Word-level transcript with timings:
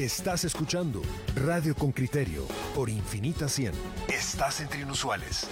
Estás 0.00 0.46
escuchando 0.46 1.02
Radio 1.34 1.74
con 1.74 1.92
Criterio 1.92 2.46
por 2.74 2.88
Infinita 2.88 3.50
100. 3.50 3.74
Estás 4.08 4.62
entre 4.62 4.80
inusuales. 4.80 5.46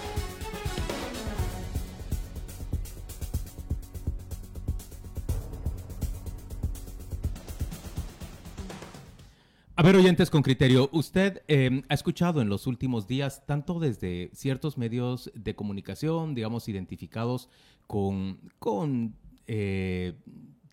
A 9.75 9.83
ver, 9.83 9.95
oyentes 9.95 10.31
con 10.31 10.41
criterio, 10.41 10.89
usted 10.93 11.43
eh, 11.47 11.83
ha 11.87 11.93
escuchado 11.93 12.41
en 12.41 12.49
los 12.49 12.65
últimos 12.65 13.05
días, 13.05 13.45
tanto 13.45 13.79
desde 13.79 14.31
ciertos 14.33 14.79
medios 14.79 15.31
de 15.35 15.53
comunicación, 15.53 16.33
digamos, 16.33 16.67
identificados 16.67 17.49
con, 17.85 18.39
con 18.57 19.13
eh, 19.45 20.15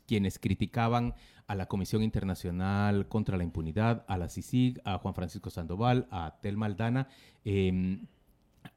quienes 0.07 0.39
criticaban 0.39 1.15
a 1.47 1.55
la 1.55 1.67
Comisión 1.67 2.03
Internacional 2.03 3.09
contra 3.09 3.37
la 3.37 3.45
Impunidad, 3.45 4.05
a 4.09 4.19
la 4.19 4.29
CICIG, 4.29 4.81
a 4.85 4.99
Juan 4.99 5.15
Francisco 5.15 5.51
Sandoval, 5.51 6.09
a 6.11 6.39
Tel 6.41 6.57
Maldana, 6.57 7.09
em, 7.45 8.07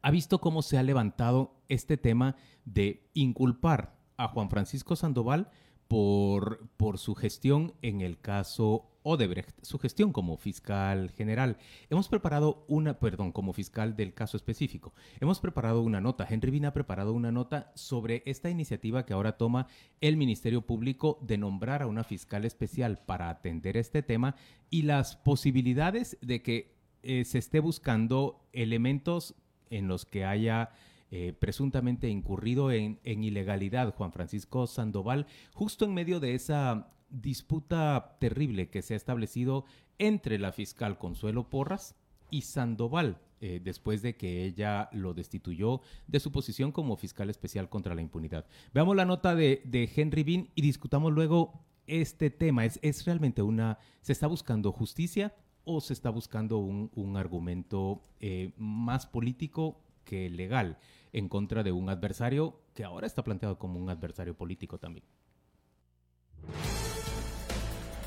ha 0.01 0.11
visto 0.11 0.39
cómo 0.39 0.61
se 0.61 0.77
ha 0.77 0.83
levantado 0.83 1.55
este 1.67 1.97
tema 1.97 2.35
de 2.65 3.09
inculpar 3.13 3.95
a 4.17 4.27
Juan 4.27 4.49
Francisco 4.49 4.95
Sandoval 4.95 5.49
por, 5.87 6.67
por 6.77 6.99
su 6.99 7.15
gestión 7.15 7.73
en 7.81 8.01
el 8.01 8.19
caso 8.19 8.85
Odebrecht, 9.09 9.63
su 9.63 9.79
gestión 9.79 10.11
como 10.11 10.37
fiscal 10.37 11.09
general. 11.09 11.57
Hemos 11.89 12.07
preparado 12.07 12.63
una, 12.67 12.99
perdón, 12.99 13.31
como 13.31 13.53
fiscal 13.53 13.95
del 13.95 14.13
caso 14.13 14.37
específico. 14.37 14.93
Hemos 15.19 15.39
preparado 15.39 15.81
una 15.81 15.99
nota, 15.99 16.27
Henry 16.29 16.51
Vina 16.51 16.67
ha 16.67 16.73
preparado 16.73 17.13
una 17.13 17.31
nota 17.31 17.71
sobre 17.73 18.21
esta 18.27 18.51
iniciativa 18.51 19.07
que 19.07 19.13
ahora 19.13 19.37
toma 19.37 19.65
el 19.99 20.15
Ministerio 20.15 20.61
Público 20.61 21.17
de 21.23 21.39
nombrar 21.39 21.81
a 21.81 21.87
una 21.87 22.03
fiscal 22.03 22.45
especial 22.45 22.99
para 22.99 23.31
atender 23.31 23.77
este 23.77 24.03
tema 24.03 24.35
y 24.69 24.83
las 24.83 25.15
posibilidades 25.15 26.19
de 26.21 26.43
que 26.43 26.75
eh, 27.01 27.25
se 27.25 27.39
esté 27.39 27.59
buscando 27.59 28.47
elementos 28.53 29.33
en 29.71 29.87
los 29.87 30.05
que 30.05 30.23
haya 30.23 30.69
eh, 31.09 31.33
presuntamente 31.33 32.09
incurrido 32.09 32.71
en, 32.71 32.99
en, 33.03 33.23
ilegalidad 33.23 33.95
Juan 33.95 34.11
Francisco 34.11 34.67
Sandoval, 34.67 35.25
justo 35.53 35.85
en 35.85 35.95
medio 35.95 36.19
de 36.19 36.35
esa 36.35 36.91
disputa 37.09 38.17
terrible 38.19 38.69
que 38.69 38.81
se 38.81 38.93
ha 38.93 38.97
establecido 38.97 39.65
entre 39.97 40.39
la 40.39 40.51
fiscal 40.51 40.97
Consuelo 40.97 41.49
Porras 41.49 41.95
y 42.31 42.41
Sandoval, 42.41 43.19
eh, 43.41 43.59
después 43.63 44.01
de 44.01 44.15
que 44.15 44.45
ella 44.45 44.89
lo 44.91 45.13
destituyó 45.13 45.81
de 46.07 46.19
su 46.19 46.31
posición 46.31 46.71
como 46.71 46.97
fiscal 46.97 47.29
especial 47.29 47.69
contra 47.69 47.95
la 47.95 48.01
impunidad. 48.01 48.45
Veamos 48.73 48.95
la 48.95 49.05
nota 49.05 49.35
de, 49.35 49.91
Henry 49.95 50.23
Bean 50.23 50.49
y 50.55 50.61
discutamos 50.61 51.13
luego 51.13 51.65
este 51.87 52.29
tema. 52.29 52.65
¿Es, 52.65 52.79
¿Es, 52.81 53.05
realmente 53.05 53.41
una... 53.41 53.79
¿Se 54.01 54.11
está 54.11 54.27
buscando 54.27 54.71
justicia 54.71 55.33
o 55.63 55.81
se 55.81 55.93
está 55.93 56.09
buscando 56.09 56.57
un, 56.57 57.17
argumento 57.17 58.01
eh, 58.19 58.53
más 58.57 59.05
político 59.05 59.79
que 60.03 60.29
legal 60.29 60.77
en 61.13 61.29
contra 61.29 61.63
de 61.63 61.71
un 61.71 61.89
adversario 61.89 62.59
que 62.73 62.83
ahora 62.83 63.07
está 63.07 63.23
planteado 63.23 63.59
como 63.59 63.79
un 63.79 63.89
adversario 63.89 64.35
político 64.35 64.79
también? 64.79 65.05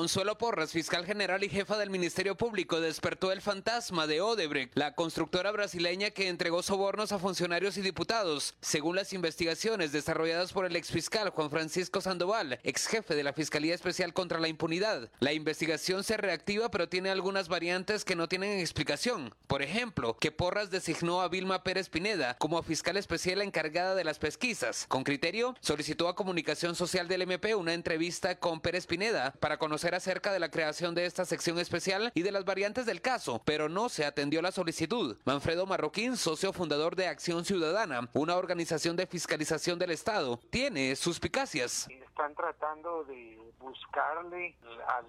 Consuelo 0.00 0.38
Porras, 0.38 0.72
fiscal 0.72 1.04
general 1.04 1.44
y 1.44 1.50
jefa 1.50 1.76
del 1.76 1.90
Ministerio 1.90 2.34
Público, 2.34 2.80
despertó 2.80 3.32
el 3.32 3.42
fantasma 3.42 4.06
de 4.06 4.22
Odebrecht, 4.22 4.74
la 4.74 4.94
constructora 4.94 5.50
brasileña 5.50 6.08
que 6.08 6.28
entregó 6.28 6.62
sobornos 6.62 7.12
a 7.12 7.18
funcionarios 7.18 7.76
y 7.76 7.82
diputados, 7.82 8.54
según 8.62 8.96
las 8.96 9.12
investigaciones 9.12 9.92
desarrolladas 9.92 10.54
por 10.54 10.64
el 10.64 10.74
exfiscal 10.74 11.28
Juan 11.28 11.50
Francisco 11.50 12.00
Sandoval, 12.00 12.60
ex 12.62 12.86
jefe 12.86 13.14
de 13.14 13.22
la 13.22 13.34
Fiscalía 13.34 13.74
Especial 13.74 14.14
contra 14.14 14.40
la 14.40 14.48
Impunidad. 14.48 15.10
La 15.20 15.34
investigación 15.34 16.02
se 16.02 16.16
reactiva, 16.16 16.70
pero 16.70 16.88
tiene 16.88 17.10
algunas 17.10 17.48
variantes 17.48 18.06
que 18.06 18.16
no 18.16 18.26
tienen 18.26 18.58
explicación. 18.58 19.34
Por 19.48 19.60
ejemplo, 19.60 20.16
que 20.16 20.32
Porras 20.32 20.70
designó 20.70 21.20
a 21.20 21.28
Vilma 21.28 21.62
Pérez 21.62 21.90
Pineda 21.90 22.38
como 22.38 22.62
fiscal 22.62 22.96
especial 22.96 23.42
encargada 23.42 23.94
de 23.94 24.04
las 24.04 24.18
pesquisas. 24.18 24.86
Con 24.88 25.04
criterio, 25.04 25.54
solicitó 25.60 26.08
a 26.08 26.16
Comunicación 26.16 26.74
Social 26.74 27.06
del 27.06 27.20
MP 27.20 27.54
una 27.54 27.74
entrevista 27.74 28.38
con 28.38 28.62
Pérez 28.62 28.86
Pineda 28.86 29.34
para 29.40 29.58
conocer 29.58 29.89
acerca 29.94 30.32
de 30.32 30.40
la 30.40 30.50
creación 30.50 30.94
de 30.94 31.06
esta 31.06 31.24
sección 31.24 31.58
especial 31.58 32.12
y 32.14 32.22
de 32.22 32.32
las 32.32 32.44
variantes 32.44 32.86
del 32.86 33.00
caso, 33.00 33.40
pero 33.44 33.68
no 33.68 33.88
se 33.88 34.04
atendió 34.04 34.42
la 34.42 34.52
solicitud. 34.52 35.16
Manfredo 35.24 35.66
Marroquín, 35.66 36.16
socio 36.16 36.52
fundador 36.52 36.96
de 36.96 37.06
Acción 37.06 37.44
Ciudadana, 37.44 38.08
una 38.12 38.36
organización 38.36 38.96
de 38.96 39.06
fiscalización 39.06 39.78
del 39.78 39.90
Estado, 39.90 40.38
tiene 40.50 40.96
suspicacias. 40.96 41.88
Están 41.88 42.34
tratando 42.34 43.04
de 43.04 43.38
buscarle 43.58 44.56
al 44.88 45.06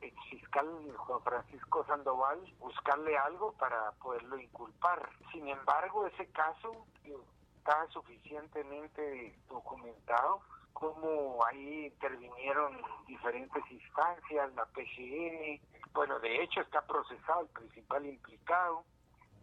exfiscal 0.00 0.66
Juan 0.96 1.22
Francisco 1.22 1.84
Sandoval, 1.86 2.38
buscarle 2.58 3.16
algo 3.18 3.52
para 3.52 3.92
poderlo 3.92 4.38
inculpar. 4.38 5.08
Sin 5.32 5.48
embargo, 5.48 6.06
ese 6.06 6.26
caso 6.28 6.86
está 7.58 7.86
suficientemente 7.92 9.34
documentado 9.48 10.40
cómo 10.72 11.44
ahí 11.46 11.86
intervinieron 11.86 12.80
diferentes 13.06 13.62
instancias, 13.70 14.54
la 14.54 14.64
PGN, 14.66 15.60
bueno, 15.92 16.18
de 16.20 16.42
hecho 16.42 16.60
está 16.60 16.80
procesado 16.86 17.42
el 17.42 17.48
principal 17.48 18.06
implicado. 18.06 18.84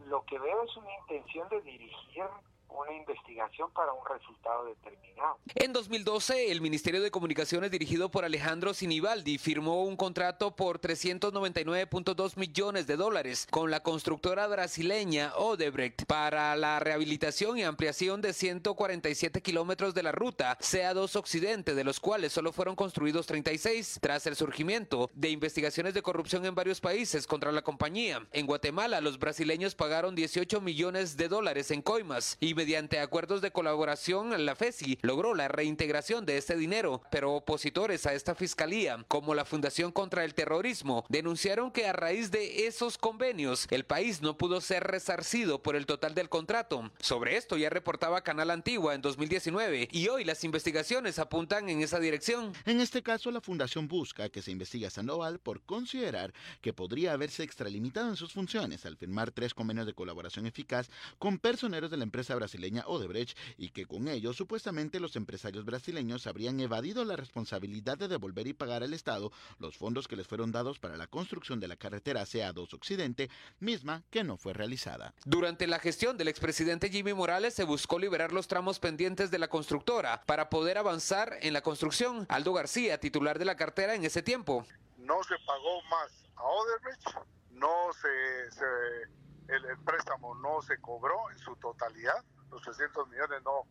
Lo 0.06 0.24
que 0.26 0.40
veo 0.40 0.64
es 0.64 0.78
una 0.78 0.94
intención 1.02 1.50
de 1.50 1.62
dirigir 1.62 2.26
una 2.70 2.94
investigación 2.94 3.72
para 3.72 3.92
un 3.94 4.06
resultado 4.06 4.66
determinado. 4.66 5.38
En 5.56 5.74
2012, 5.74 6.52
el 6.52 6.62
Ministerio 6.62 7.02
de 7.02 7.12
Comunicaciones 7.12 7.72
dirigido 7.72 8.12
por 8.12 8.26
Alejandro 8.26 8.74
Sinibaldi 8.74 9.38
firmó 9.38 9.84
un 9.84 9.96
contrato 9.96 10.56
por 10.56 10.80
399.2 10.80 12.38
millones 12.38 12.88
de 12.88 12.98
dólares 12.98 13.48
con 13.50 13.72
la 13.72 13.82
constructora 13.82 14.48
brasileña 14.48 15.34
Odebrecht 15.36 16.06
para 16.06 16.56
la 16.56 16.80
rehabilitación 16.80 17.58
y 17.58 17.64
ampliación 17.64 18.22
de 18.22 18.34
147 18.34 19.42
kilómetros 19.42 19.94
de 19.94 20.04
la 20.04 20.12
ruta 20.12 20.58
CA2 20.60 21.16
Occidente, 21.16 21.74
de 21.74 21.84
los 21.84 22.00
cuales 22.00 22.34
solo 22.34 22.52
fueron 22.52 22.76
construidos 22.76 23.26
36 23.26 24.00
tras 24.02 24.28
el 24.28 24.36
surgimiento 24.36 25.10
de 25.14 25.30
investigaciones 25.30 25.94
de 25.94 26.02
corrupción 26.02 26.46
en 26.46 26.56
varios 26.56 26.82
países 26.82 27.28
contra 27.28 27.52
la 27.52 27.62
compañía. 27.62 28.26
En 28.32 28.46
Guatemala, 28.46 29.02
los 29.02 29.20
brasileños 29.20 29.76
pagaron 29.76 30.16
18 30.16 30.62
millones 30.62 31.18
de 31.18 31.28
dólares 31.28 31.72
en 31.72 31.82
coimas 31.82 32.38
y 32.40 32.54
mediante 32.58 33.00
acuerdos 33.00 33.42
de 33.42 33.52
colaboración, 33.52 34.44
la 34.44 34.56
FESI 34.56 34.98
logró 35.04 35.36
la 35.36 35.48
reintegración 35.48 36.26
de 36.26 36.38
este 36.38 36.58
dinero, 36.58 37.04
pero 37.12 37.36
opositores 37.36 38.08
a 38.08 38.14
esta 38.14 38.34
fiscalía, 38.34 39.06
como 39.08 39.36
la 39.36 39.46
Fundación 39.46 39.92
contra 39.92 40.26
el 40.26 40.34
Terrorismo, 40.34 41.06
denunciaron 41.08 41.72
que 41.72 41.86
a 41.86 41.94
raíz 41.94 42.32
de 42.32 42.66
esos 42.66 42.98
convenios, 42.98 43.68
el 43.70 43.86
país 43.86 44.24
no 44.24 44.40
pudo 44.40 44.60
ser 44.60 44.84
resarcido 44.86 45.62
por 45.62 45.76
el 45.76 45.86
total 45.86 46.16
del 46.16 46.30
contrato. 46.30 46.92
Sobre 47.00 47.38
esto 47.38 47.58
ya 47.58 47.70
reportaba 47.70 48.24
Canal 48.24 48.50
Antigua 48.50 48.96
en 48.96 49.04
2019 49.04 49.90
y 49.92 50.08
hoy 50.08 50.26
las 50.26 50.44
investigaciones 50.44 51.20
apuntan 51.20 51.70
en 51.70 51.84
esa 51.84 52.00
dirección. 52.00 52.54
En 52.66 52.82
este 52.82 53.04
caso, 53.04 53.30
la 53.30 53.40
Fundación 53.40 53.88
busca 53.88 54.30
que 54.30 54.42
se 54.42 54.50
investigue 54.50 54.88
a 54.88 54.90
Sandoval 54.90 55.38
por 55.38 55.62
considerar 55.62 56.34
que 56.62 56.74
podría 56.74 57.14
haberse 57.14 57.44
extralimitado 57.44 58.10
en 58.10 58.16
sus 58.16 58.34
funciones 58.34 58.84
al 58.88 58.98
firmar 58.98 59.30
tres 59.30 59.54
convenios 59.54 59.86
de 59.86 59.94
colaboración 59.94 60.48
eficaz 60.48 60.90
con 61.20 61.38
personeros 61.38 61.92
de 61.92 61.98
la 61.98 62.04
empresa 62.04 62.34
brasileña 62.34 62.47
brasileña 62.48 62.86
Odebrecht 62.88 63.38
y 63.58 63.72
que 63.72 63.86
con 63.86 64.08
ello 64.08 64.32
supuestamente 64.32 65.02
los 65.02 65.18
empresarios 65.18 65.66
brasileños 65.66 66.28
habrían 66.28 66.62
evadido 66.62 67.04
la 67.04 67.18
responsabilidad 67.18 67.98
de 67.98 68.08
devolver 68.08 68.48
y 68.48 68.54
pagar 68.54 68.84
al 68.84 68.94
Estado 68.94 69.34
los 69.60 69.76
fondos 69.76 70.08
que 70.08 70.16
les 70.16 70.28
fueron 70.28 70.54
dados 70.54 70.80
para 70.80 70.96
la 70.96 71.08
construcción 71.08 71.60
de 71.60 71.68
la 71.68 71.76
carretera 71.76 72.24
CA2 72.24 72.74
Occidente, 72.74 73.30
misma 73.60 74.04
que 74.10 74.24
no 74.24 74.38
fue 74.38 74.54
realizada. 74.54 75.14
Durante 75.26 75.68
la 75.68 75.80
gestión 75.80 76.18
del 76.18 76.30
expresidente 76.30 76.90
Jimmy 76.90 77.14
Morales 77.14 77.54
se 77.54 77.66
buscó 77.66 78.00
liberar 78.00 78.32
los 78.32 78.48
tramos 78.48 78.80
pendientes 78.80 79.30
de 79.30 79.40
la 79.40 79.50
constructora 79.50 80.24
para 80.26 80.50
poder 80.50 80.78
avanzar 80.78 81.38
en 81.42 81.52
la 81.52 81.62
construcción. 81.62 82.26
Aldo 82.30 82.54
García, 82.54 82.98
titular 82.98 83.40
de 83.40 83.46
la 83.46 83.58
cartera 83.58 83.94
en 83.94 84.06
ese 84.06 84.22
tiempo. 84.22 84.66
No 84.98 85.22
se 85.24 85.36
pagó 85.46 85.82
más 85.90 86.12
a 86.38 86.44
Odebrecht, 86.44 87.28
no 87.52 87.92
se, 88.02 89.54
el, 89.54 89.66
el, 89.66 89.78
préstamo 89.80 90.36
no 90.36 90.62
se 90.62 90.80
cobró 90.80 91.30
en 91.32 91.40
su 91.40 91.56
totalidad 91.58 92.24
los 92.52 92.62
300 92.62 93.08
millones 93.10 93.42
no, 93.44 93.64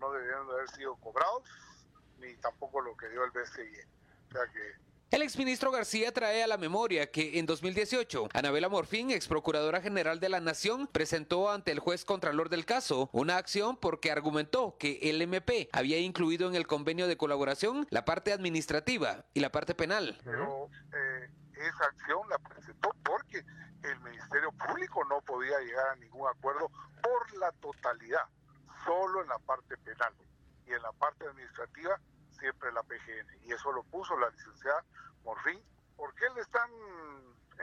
no 0.00 0.12
debieron 0.12 0.46
de 0.48 0.54
haber 0.54 0.68
sido 0.70 0.96
cobrados, 0.96 1.42
ni 2.18 2.34
tampoco 2.36 2.80
lo 2.80 2.96
que 2.96 3.08
dio 3.08 3.24
el 3.24 3.30
BCI. 3.30 3.80
O 4.28 4.32
sea 4.32 4.46
que 4.52 4.74
el 5.14 5.22
exministro 5.22 5.70
García 5.70 6.10
trae 6.12 6.42
a 6.42 6.48
la 6.48 6.56
memoria 6.56 7.08
que 7.12 7.38
en 7.38 7.46
2018, 7.46 8.30
Anabela 8.34 8.68
Morfín, 8.68 9.12
ex 9.12 9.28
procuradora 9.28 9.80
general 9.80 10.18
de 10.18 10.28
la 10.28 10.40
Nación, 10.40 10.88
presentó 10.88 11.52
ante 11.52 11.70
el 11.70 11.78
juez 11.78 12.04
contralor 12.04 12.48
del 12.48 12.64
caso 12.64 13.10
una 13.12 13.36
acción 13.36 13.76
porque 13.76 14.10
argumentó 14.10 14.76
que 14.76 14.98
el 15.02 15.22
MP 15.22 15.68
había 15.72 16.00
incluido 16.00 16.48
en 16.48 16.56
el 16.56 16.66
convenio 16.66 17.06
de 17.06 17.16
colaboración 17.16 17.86
la 17.90 18.04
parte 18.04 18.32
administrativa 18.32 19.24
y 19.34 19.38
la 19.40 19.52
parte 19.52 19.76
penal. 19.76 20.18
Pero 20.24 20.68
eh, 20.92 21.28
esa 21.52 21.84
acción 21.84 22.28
la 22.28 22.38
presentó 22.38 22.90
porque 23.04 23.38
el 23.84 24.00
Ministerio 24.00 24.50
Público 24.66 25.04
no 25.04 25.20
podía 25.20 25.60
llegar 25.60 25.90
a 25.90 25.96
ningún 25.96 26.28
acuerdo 26.28 26.68
por 27.02 27.38
la 27.38 27.52
totalidad. 27.60 28.24
solo 28.84 29.22
en 29.22 29.28
la 29.28 29.38
parte 29.38 29.76
penal 29.78 30.12
y 30.66 30.72
en 30.72 30.82
la 30.82 30.92
parte 30.92 31.24
administrativa 31.24 32.00
siempre 32.44 32.70
la 32.72 32.82
PGN. 32.82 33.46
Y 33.46 33.52
eso 33.52 33.72
lo 33.72 33.82
puso 33.84 34.18
la 34.18 34.28
licenciada 34.28 34.84
Morfín. 35.24 35.62
¿Por 35.96 36.14
qué 36.14 36.28
le 36.34 36.42
están 36.42 36.70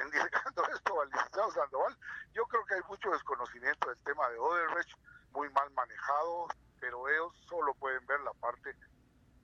indicando 0.03 0.63
esto 0.75 1.01
al 1.01 1.09
licenciado 1.09 1.51
Sandoval? 1.51 1.97
Yo 2.33 2.45
creo 2.47 2.65
que 2.65 2.73
hay 2.75 2.81
mucho 2.89 3.11
desconocimiento 3.11 3.89
del 3.89 4.03
tema 4.03 4.27
de 4.29 4.39
Odebrecht, 4.39 4.97
muy 5.33 5.49
mal 5.51 5.69
manejado, 5.71 6.47
pero 6.79 7.07
ellos 7.09 7.31
solo 7.47 7.75
pueden 7.75 8.03
ver 8.07 8.19
la 8.21 8.33
parte 8.33 8.75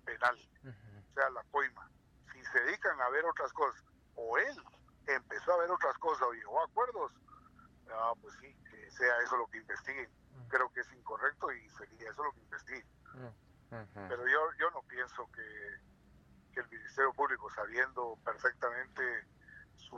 penal, 0.05 0.35
o 0.65 1.13
sea, 1.13 1.29
la 1.29 1.43
coima. 1.51 1.87
Si 2.33 2.43
se 2.45 2.59
dedican 2.61 2.99
a 2.99 3.09
ver 3.09 3.23
otras 3.25 3.53
cosas, 3.53 3.83
o 4.15 4.39
él 4.39 4.63
empezó 5.05 5.53
a 5.53 5.57
ver 5.57 5.69
otras 5.69 5.95
cosas 5.99 6.23
o 6.23 6.33
llegó 6.33 6.61
a 6.61 6.65
acuerdos, 6.65 7.11
ah, 7.91 8.13
pues 8.21 8.33
sí, 8.41 8.55
que 8.71 8.89
sea 8.89 9.19
eso 9.21 9.37
lo 9.37 9.45
que 9.47 9.59
investiguen. 9.59 10.09
Creo 10.49 10.71
que 10.73 10.79
es 10.79 10.91
incorrecto 10.93 11.51
y 11.51 11.69
sería 11.71 12.09
eso 12.09 12.23
lo 12.23 12.31
que 12.31 12.39
investiguen. 12.39 12.87
Pero 13.69 14.27
yo, 14.27 14.53
yo 14.59 14.71
no 14.71 14.81
pienso 14.83 15.29
que, 15.31 15.81
que 16.53 16.59
el 16.61 16.69
Ministerio 16.69 17.13
Público, 17.13 17.49
sabiendo 17.53 18.17
perfectamente 18.23 19.27
su, 19.75 19.97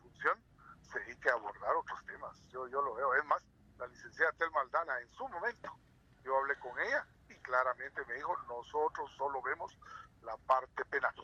función, 0.00 0.38
se 0.82 1.00
dedique 1.00 1.28
a 1.28 1.34
abordar 1.34 1.74
otros 1.76 2.04
temas. 2.06 2.40
Yo, 2.48 2.68
yo 2.68 2.82
lo 2.82 2.94
veo. 2.94 3.14
Es 3.14 3.24
más, 3.24 3.42
la 3.78 3.86
licenciada 3.88 4.32
Tel 4.32 4.50
Maldana 4.52 5.00
en 5.00 5.10
su 5.12 5.28
momento, 5.28 5.76
yo 6.22 6.36
hablé 6.38 6.56
con 6.60 6.78
ella 6.78 7.06
y 7.28 7.34
claramente 7.42 8.04
me 8.06 8.14
dijo, 8.14 8.36
nosotros 8.48 9.10
solo 9.16 9.42
vemos 9.42 9.76
la 10.22 10.36
parte 10.36 10.84
penal. 10.84 11.14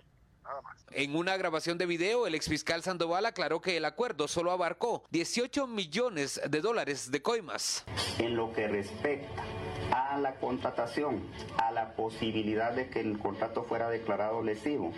Nada 0.45 0.63
más. 0.63 0.85
En 0.93 1.15
una 1.15 1.37
grabación 1.37 1.79
de 1.79 1.87
video, 1.87 2.27
el 2.27 2.35
exfiscal 2.35 2.83
Sandoval 2.83 3.27
aclaró 3.27 3.61
que 3.61 3.77
el 3.77 3.85
acuerdo 3.85 4.27
solo 4.29 4.51
abarcó 4.51 5.05
18 5.11 5.67
millones 5.67 6.41
de 6.49 6.61
dólares 6.61 7.11
de 7.11 7.23
coimas. 7.23 7.85
En 8.19 8.37
lo 8.37 8.53
que 8.53 8.67
respecta 8.67 9.45
a 9.93 10.19
la 10.19 10.37
contratación, 10.37 11.23
a 11.59 11.71
la 11.73 11.95
posibilidad 11.95 12.73
de 12.73 12.89
que 12.89 13.01
el 13.01 13.19
contrato 13.19 13.65
fuera 13.65 13.89
declarado 13.89 14.43
lesivo, 14.43 14.93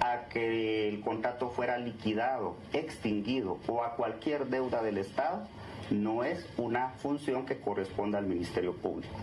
a 0.00 0.28
que 0.28 0.88
el 0.88 1.00
contrato 1.00 1.50
fuera 1.50 1.78
liquidado, 1.78 2.56
extinguido 2.72 3.58
o 3.66 3.82
a 3.82 3.96
cualquier 3.96 4.46
deuda 4.46 4.82
del 4.82 4.98
Estado, 4.98 5.46
no 5.92 6.24
es 6.24 6.46
una 6.56 6.90
función 6.98 7.46
que 7.46 7.58
corresponda 7.58 8.18
al 8.18 8.26
Ministerio 8.26 8.74
Público. 8.74 9.14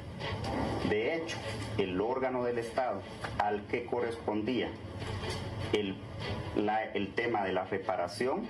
De 0.89 1.16
hecho, 1.16 1.38
el 1.77 2.00
órgano 2.01 2.44
del 2.44 2.60
Estado 2.60 3.01
al 3.38 3.66
que 3.68 3.86
correspondía 3.86 4.69
el, 5.74 5.95
tema 7.16 7.44
de 7.44 7.54
la 7.54 7.66
reparación 7.66 8.48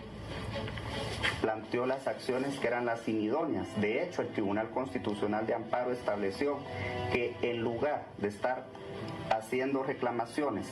planteó 1.41 1.85
las 1.85 2.07
acciones 2.07 2.59
que 2.59 2.67
eran 2.67 2.85
las 2.85 3.07
inidóneas. 3.07 3.67
De 3.79 4.03
hecho, 4.03 4.21
el 4.21 4.29
Tribunal 4.29 4.69
Constitucional 4.69 5.45
de 5.47 5.53
Amparo 5.53 5.91
estableció 5.91 6.59
que 7.11 7.35
en 7.41 7.61
lugar 7.61 8.05
de 8.17 8.27
estar 8.27 8.65
haciendo 9.29 9.83
reclamaciones 9.83 10.67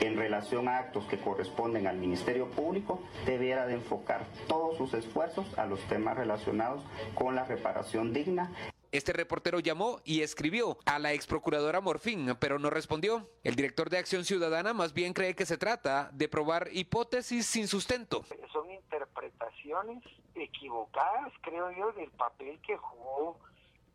en 0.00 0.16
relación 0.16 0.68
a 0.68 0.78
actos 0.78 1.04
que 1.06 1.18
corresponden 1.18 1.86
al 1.86 1.98
Ministerio 1.98 2.50
Público, 2.50 3.02
debiera 3.26 3.66
de 3.66 3.74
enfocar 3.74 4.24
todos 4.48 4.76
sus 4.76 4.94
esfuerzos 4.94 5.46
a 5.58 5.66
los 5.66 5.80
temas 5.88 6.16
relacionados 6.16 6.82
con 7.14 7.34
la 7.34 7.44
reparación 7.44 8.12
digna 8.12 8.50
este 8.92 9.14
reportero 9.14 9.58
llamó 9.58 10.00
y 10.04 10.20
escribió 10.20 10.76
a 10.84 10.98
la 10.98 11.14
ex 11.14 11.26
procuradora 11.26 11.80
Morfín, 11.80 12.36
pero 12.38 12.58
no 12.58 12.68
respondió. 12.68 13.26
El 13.42 13.56
director 13.56 13.88
de 13.88 13.96
Acción 13.96 14.26
Ciudadana 14.26 14.74
más 14.74 14.92
bien 14.92 15.14
cree 15.14 15.34
que 15.34 15.46
se 15.46 15.56
trata 15.56 16.10
de 16.12 16.28
probar 16.28 16.68
hipótesis 16.72 17.46
sin 17.46 17.68
sustento. 17.68 18.22
Son 18.52 18.70
interpretaciones 18.70 20.04
equivocadas, 20.34 21.32
creo 21.40 21.70
yo, 21.70 21.92
del 21.92 22.10
papel 22.10 22.60
que 22.60 22.76
jugó 22.76 23.38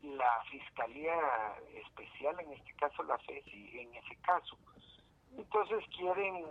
la 0.02 0.44
Fiscalía 0.50 1.14
Especial, 1.76 2.40
en 2.40 2.54
este 2.54 2.74
caso 2.74 3.04
la 3.04 3.20
FESI, 3.20 3.80
en 3.80 3.94
ese 3.94 4.16
caso. 4.24 4.58
Entonces 5.36 5.84
quieren 5.96 6.46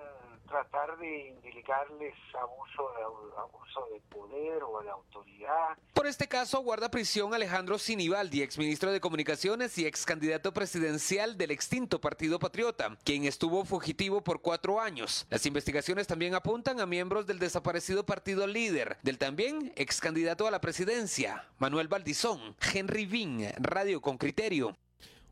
tratar 0.47 0.97
de 0.99 1.29
indilgarles 1.29 2.15
abuso 2.35 2.91
de, 2.97 3.41
abuso 3.41 3.87
de 3.93 4.01
poder 4.09 4.63
o 4.63 4.81
de 4.83 4.91
autoridad. 4.91 5.77
Por 5.93 6.07
este 6.07 6.29
caso 6.29 6.61
guarda 6.61 6.91
prisión 6.91 7.35
Alejandro 7.35 7.79
Sinibaldi, 7.79 8.43
exministro 8.43 8.93
de 8.93 9.01
Comunicaciones 9.01 9.77
y 9.79 9.87
ex 9.87 10.05
candidato 10.05 10.53
presidencial 10.53 11.37
del 11.37 11.51
extinto 11.51 12.01
Partido 12.01 12.39
Patriota, 12.39 12.97
quien 13.05 13.25
estuvo 13.25 13.65
fugitivo 13.65 14.23
por 14.23 14.41
cuatro 14.41 14.81
años. 14.81 15.27
Las 15.31 15.47
investigaciones 15.47 16.07
también 16.07 16.35
apuntan 16.35 16.81
a 16.81 16.87
miembros 16.87 17.27
del 17.27 17.39
desaparecido 17.39 18.07
partido 18.07 18.47
líder, 18.47 18.97
del 19.03 19.19
también 19.19 19.73
ex 19.77 20.01
candidato 20.01 20.47
a 20.47 20.51
la 20.51 20.61
presidencia, 20.61 21.49
Manuel 21.59 21.89
Valdizón, 21.89 22.57
Henry 22.73 23.07
Vin, 23.07 23.53
Radio 23.59 24.01
con 24.01 24.17
Criterio. 24.17 24.77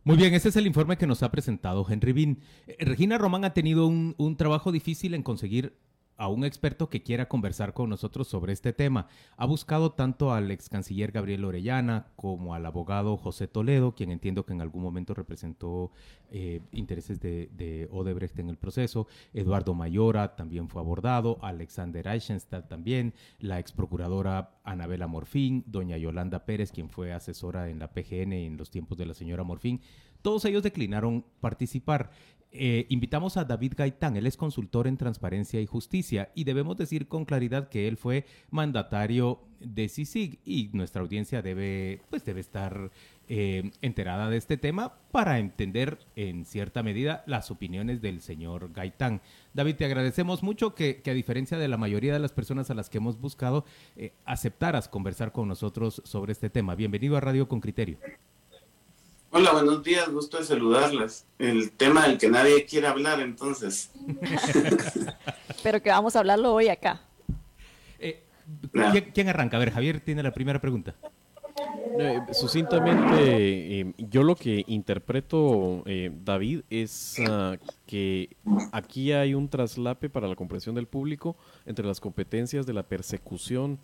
Muy 0.07 0.19
bien, 0.19 0.35
ese 0.35 0.51
es 0.51 0.57
el 0.57 0.67
informe 0.67 0.99
que 0.99 1.07
nos 1.07 1.23
ha 1.23 1.31
presentado 1.31 1.87
Henry 1.89 2.13
Bean. 2.13 2.39
Eh, 2.67 2.77
Regina 2.85 3.17
Román 3.17 3.47
ha 3.47 3.55
tenido 3.55 3.87
un, 3.87 4.15
un 4.19 4.37
trabajo 4.37 4.71
difícil 4.71 5.15
en 5.15 5.23
conseguir 5.23 5.79
a 6.17 6.29
un 6.29 6.45
experto 6.45 6.89
que 6.89 7.03
quiera 7.03 7.29
conversar 7.29 7.75
con 7.75 7.91
nosotros 7.91 8.29
sobre 8.29 8.53
este 8.53 8.73
tema. 8.73 9.09
Ha 9.37 9.47
buscado 9.47 9.93
tanto 9.93 10.33
al 10.33 10.51
ex 10.51 10.69
canciller 10.69 11.13
Gabriel 11.13 11.45
Orellana 11.45 12.07
como 12.17 12.55
al 12.55 12.67
abogado 12.67 13.17
José 13.17 13.49
Toledo, 13.49 13.95
quien 13.95 14.11
entiendo 14.11 14.47
que 14.47 14.53
en 14.53 14.61
algún 14.61 14.83
momento 14.83 15.15
representó 15.15 15.91
eh, 16.31 16.61
intereses 16.73 17.21
de, 17.21 17.89
Odebrecht 17.91 18.39
en 18.39 18.49
el 18.49 18.57
proceso. 18.57 19.07
Eduardo 19.33 19.75
Mayora 19.75 20.37
también 20.37 20.69
fue 20.69 20.81
abordado, 20.81 21.39
Alexander 21.43 22.07
Eichenstadt 22.07 22.69
también, 22.69 23.15
la 23.39 23.59
ex 23.59 23.73
procuradora 23.73 24.59
Anabela 24.65 25.07
Morfín, 25.07 25.65
doña 25.67 25.97
Yolanda 25.97 26.45
Pérez, 26.45 26.73
quien 26.73 26.91
fue 26.91 27.13
asesora 27.13 27.69
en 27.69 27.79
la 27.79 27.93
PGN 27.93 28.33
en 28.33 28.57
los 28.57 28.71
tiempos 28.71 28.99
de 28.99 29.07
la 29.07 29.15
señora 29.15 29.45
Morfín. 29.45 29.81
Todos 30.25 30.47
ellos 30.47 30.63
declinaron 30.63 31.23
participar. 31.43 32.11
Eh, 32.51 32.87
invitamos 32.89 33.37
a 33.37 33.45
David 33.45 33.75
Gaitán, 33.77 34.17
él 34.17 34.27
es 34.27 34.39
consultor 34.39 34.87
en 34.87 34.97
transparencia 34.97 35.61
y 35.61 35.67
justicia 35.67 36.31
y 36.35 36.45
debemos 36.45 36.79
decir 36.79 37.09
con 37.09 37.27
claridad 37.27 37.69
que 37.69 37.89
él 37.89 37.99
fue 37.99 38.25
mandatario 38.51 39.43
de 39.61 39.87
CICIG 39.87 40.39
y 40.47 40.71
nuestra 40.73 41.03
audiencia 41.03 41.43
debe, 41.43 42.01
pues 42.09 42.25
debe 42.25 42.41
estar 42.41 42.91
eh, 43.29 43.71
enterada 43.83 44.31
de 44.31 44.39
este 44.39 44.57
tema 44.57 44.95
para 45.11 45.39
entender 45.39 45.99
en 46.17 46.47
cierta 46.47 46.83
medida 46.83 47.23
las 47.27 47.51
opiniones 47.51 48.01
del 48.01 48.23
señor 48.23 48.73
Gaitán. 48.73 49.21
David, 49.53 49.77
te 49.77 49.85
agradecemos 49.85 50.43
mucho 50.43 50.75
que, 50.75 51.03
a 51.05 51.11
diferencia 51.11 51.59
de 51.59 51.69
la 51.69 51.77
mayoría 51.77 52.15
de 52.15 52.19
las 52.21 52.33
personas 52.33 52.71
a 52.71 52.75
las 52.75 52.89
que 52.89 52.97
hemos 52.97 53.21
buscado, 53.21 53.67
eh, 53.95 54.15
aceptaras 54.25 54.89
conversar 54.89 55.33
con 55.33 55.49
nosotros 55.49 56.01
sobre 56.07 56.33
este 56.33 56.49
tema. 56.49 56.77
Bienvenido 56.77 57.19
a 57.19 57.21
Radio 57.21 57.47
con 57.47 57.61
Criterio. 57.61 57.99
Hola, 59.37 59.51
buenos 59.51 59.83
días, 59.83 60.09
gusto 60.11 60.39
de 60.39 60.45
saludarlas. 60.45 61.27
El 61.41 61.73
tema 61.73 62.07
del 62.07 62.19
que 62.19 62.29
nadie 62.29 62.67
quiere 62.67 62.87
hablar, 62.87 63.19
entonces. 63.19 63.91
Pero 65.65 65.83
que 65.83 65.91
vamos 65.91 66.15
a 66.15 66.21
hablarlo 66.21 66.55
hoy 66.55 66.69
acá. 66.69 67.01
Eh, 67.99 68.23
¿quién, 69.13 69.29
arranca? 69.29 69.57
A 69.57 69.59
ver, 69.59 69.73
Javier 69.73 69.99
tiene 69.99 70.23
la 70.23 70.31
primera 70.31 70.61
pregunta. 70.61 70.95
Eh, 71.99 72.21
sucintamente, 72.31 73.81
eh, 73.81 73.93
yo 73.99 74.23
lo 74.23 74.37
que 74.37 74.63
interpreto, 74.69 75.83
David, 76.25 76.61
es 76.71 77.17
ah, 77.29 77.57
que 77.89 78.37
aquí 78.71 79.11
hay 79.11 79.35
un 79.35 79.49
traslape 79.49 80.11
para 80.11 80.29
la 80.29 80.37
comprensión 80.37 80.77
del 80.77 80.87
público 80.87 81.35
entre 81.67 81.85
las 81.85 81.99
competencias 81.99 82.67
de 82.67 82.73
la 82.73 82.85
persecución 82.85 83.81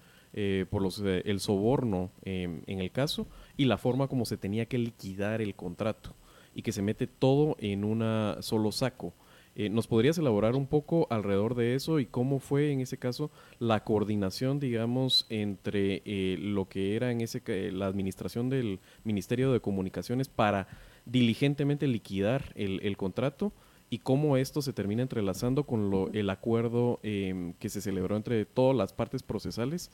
por 0.71 0.83
los, 0.83 1.01
el 1.01 1.41
soborno 1.41 2.13
en 2.23 2.81
el 2.81 2.91
caso 2.91 3.27
y 3.57 3.65
la 3.65 3.79
forma 3.79 4.09
como 4.09 4.25
se 4.25 4.37
tenía 4.37 4.67
que 4.67 4.79
liquidar 4.79 5.41
el 5.41 5.55
contrato 5.55 6.15
y 6.55 6.63
que 6.63 6.73
se 6.73 6.83
mete 6.83 7.07
todo 7.07 7.57
en 7.59 7.85
un 7.85 8.05
solo 8.43 8.73
saco. 8.73 9.13
Eh, 9.57 9.69
¿Nos 9.69 9.89
podrías 9.89 10.17
elaborar 10.17 10.55
un 10.55 10.67
poco 10.67 11.09
alrededor 11.11 11.55
de 11.55 11.75
eso 11.75 11.99
y 11.99 12.07
cómo 12.07 12.39
fue 12.39 12.71
en 12.71 12.81
ese 12.81 12.99
caso 12.99 13.31
la 13.59 13.83
coordinación, 13.83 14.61
digamos, 14.61 15.27
entre 15.29 16.03
eh, 16.05 16.39
lo 16.39 16.69
que 16.69 16.95
era 16.95 17.11
en 17.11 17.21
ese 17.21 17.43
la 17.73 17.87
administración 17.87 18.49
del 18.49 18.79
Ministerio 19.03 19.53
de 19.53 19.61
Comunicaciones 19.61 20.29
para 20.29 20.69
diligentemente 21.05 21.89
liquidar 21.89 22.53
el, 22.55 22.81
el 22.85 22.97
contrato 22.97 23.53
y 23.91 23.99
cómo 23.99 24.37
esto 24.37 24.63
se 24.63 24.73
termina 24.73 25.03
entrelazando 25.03 25.65
con 25.65 25.91
lo, 25.91 26.13
el 26.13 26.31
acuerdo 26.31 27.01
em, 27.03 27.55
que 27.55 27.69
se 27.69 27.81
celebró 27.81 28.17
entre 28.17 28.47
todas 28.47 28.77
las 28.77 28.93
partes 28.93 29.25
procesales 29.25 29.91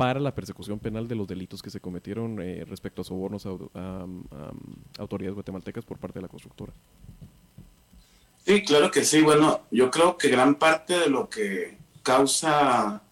para 0.00 0.18
la 0.18 0.34
persecución 0.34 0.78
penal 0.78 1.06
de 1.08 1.14
los 1.14 1.28
delitos 1.28 1.60
que 1.60 1.68
se 1.68 1.78
cometieron 1.78 2.40
eh, 2.40 2.64
respecto 2.66 3.02
a 3.02 3.04
sobornos 3.04 3.44
a, 3.44 4.06
autoridades 4.96 5.34
guatemaltecas 5.34 5.84
por 5.84 5.98
parte 5.98 6.20
de 6.20 6.22
la 6.22 6.28
constructora. 6.28 6.72
Sí, 8.46 8.64
claro 8.64 8.90
que 8.90 9.04
sí. 9.04 9.20
Bueno, 9.20 9.60
yo 9.70 9.90
creo 9.90 10.16
que 10.16 10.30
gran 10.30 10.54
parte 10.54 10.98
de 10.98 11.10
lo 11.10 11.28
que 11.28 11.76
causa 12.02 13.02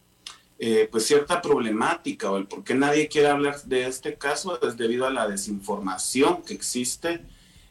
eh, 0.58 0.88
pues 0.90 1.04
cierta 1.04 1.42
problemática 1.42 2.30
o 2.30 2.38
el 2.38 2.46
por 2.46 2.64
qué 2.64 2.74
nadie 2.74 3.06
quiere 3.06 3.28
hablar 3.28 3.62
de 3.64 3.86
este 3.86 4.14
caso 4.14 4.58
es 4.66 4.78
debido 4.78 5.06
a 5.06 5.10
la 5.10 5.28
desinformación 5.28 6.40
que 6.40 6.54
existe 6.54 7.20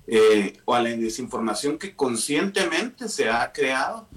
eh, 0.06 0.60
o 0.66 0.76
a 0.76 0.84
la 0.84 0.90
desinformación 0.90 1.80
que 1.80 1.96
conscientemente 1.96 3.10
se 3.10 3.32
ha 3.32 3.52
creado 3.52 4.08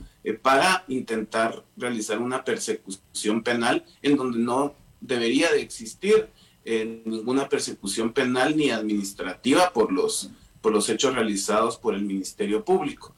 para 0.42 0.85
intentar 0.88 1.64
realizar 1.78 2.19
una 2.19 2.45
persecución 2.45 3.42
penal 3.42 3.83
en 4.02 4.19
donde 4.19 4.38
no 4.38 4.75
debería 5.00 5.50
de 5.52 5.62
existir 5.62 6.28
eh, 6.64 7.02
ninguna 7.07 7.49
persecución 7.49 8.12
penal 8.12 8.57
ni 8.57 8.71
administrativa 8.71 9.73
por 9.73 9.92
los, 9.92 10.30
por 10.61 10.73
los 10.73 10.88
hechos 10.90 11.14
realizados 11.14 11.78
por 11.78 11.95
el 11.95 12.02
Ministerio 12.02 12.64
Público. 12.64 13.14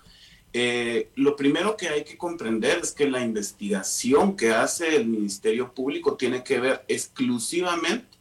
Eh, 0.53 1.11
lo 1.17 1.35
primero 1.35 1.77
que 1.77 1.89
hay 1.89 2.05
que 2.05 2.17
comprender 2.17 2.79
es 2.79 2.93
que 2.93 3.11
la 3.11 3.25
investigación 3.25 4.37
que 4.37 4.53
hace 4.53 4.97
el 4.97 5.07
Ministerio 5.07 5.73
Público 5.73 6.17
tiene 6.17 6.45
que 6.45 6.61
ver 6.61 6.85
exclusivamente 6.89 8.19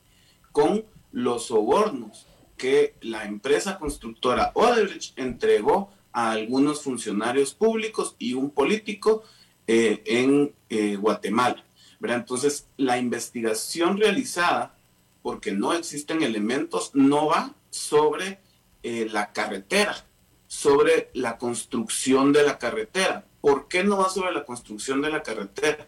con 0.52 0.86
los 1.12 1.48
sobornos 1.48 2.26
que 2.58 2.96
la 3.02 3.26
empresa 3.26 3.78
constructora 3.78 4.52
Odebrecht 4.56 5.18
entregó 5.20 5.92
a 6.14 6.32
algunos 6.32 6.82
funcionarios 6.82 7.54
públicos 7.54 8.16
y 8.18 8.34
un 8.34 8.50
político 8.50 9.24
eh, 9.68 10.02
en 10.06 10.54
Guatemala. 11.00 11.64
Entonces, 12.04 12.68
la 12.78 12.98
investigación 12.98 13.98
realizada, 13.98 14.76
porque 15.22 15.52
no 15.52 15.74
existen 15.74 16.24
elementos, 16.24 16.92
no 16.94 17.28
va 17.28 17.56
sobre 17.70 18.40
la 18.84 19.32
carretera, 19.34 20.06
sobre 20.48 21.12
la 21.14 21.38
construcción 21.38 22.34
de 22.34 22.44
la 22.44 22.58
carretera. 22.58 23.26
¿Por 23.40 23.68
qué 23.68 23.84
no 23.84 23.98
va 23.98 24.10
sobre 24.10 24.34
la 24.34 24.46
construcción 24.46 25.02
de 25.02 25.10
la 25.10 25.24
carretera? 25.24 25.88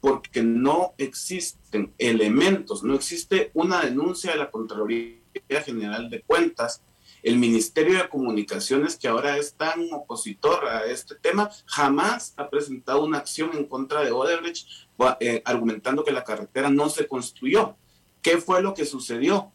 Porque 0.00 0.42
no 0.42 0.94
existen 0.98 1.92
elementos, 1.98 2.82
no 2.84 2.94
existe 2.94 3.50
una 3.54 3.80
denuncia 3.80 4.32
de 4.32 4.38
la 4.38 4.50
Contraloría 4.50 5.18
General 5.64 6.10
de 6.10 6.20
Cuentas. 6.22 6.82
El 7.22 7.38
Ministerio 7.38 7.96
de 7.96 8.08
Comunicaciones, 8.10 8.96
que 8.96 9.08
ahora 9.08 9.38
es 9.38 9.54
tan 9.54 9.90
opositor 9.92 10.66
a 10.66 10.84
este 10.84 11.14
tema, 11.14 11.50
jamás 11.64 12.34
ha 12.36 12.50
presentado 12.50 13.02
una 13.02 13.16
acción 13.16 13.50
en 13.54 13.64
contra 13.64 14.02
de 14.02 14.12
Odebrecht 14.12 14.68
eh, 15.20 15.42
argumentando 15.44 16.04
que 16.04 16.12
la 16.12 16.24
carretera 16.24 16.70
no 16.70 16.88
se 16.88 17.06
construyó. 17.06 17.76
¿Qué 18.22 18.38
fue 18.38 18.62
lo 18.62 18.74
que 18.74 18.86
sucedió? 18.86 19.50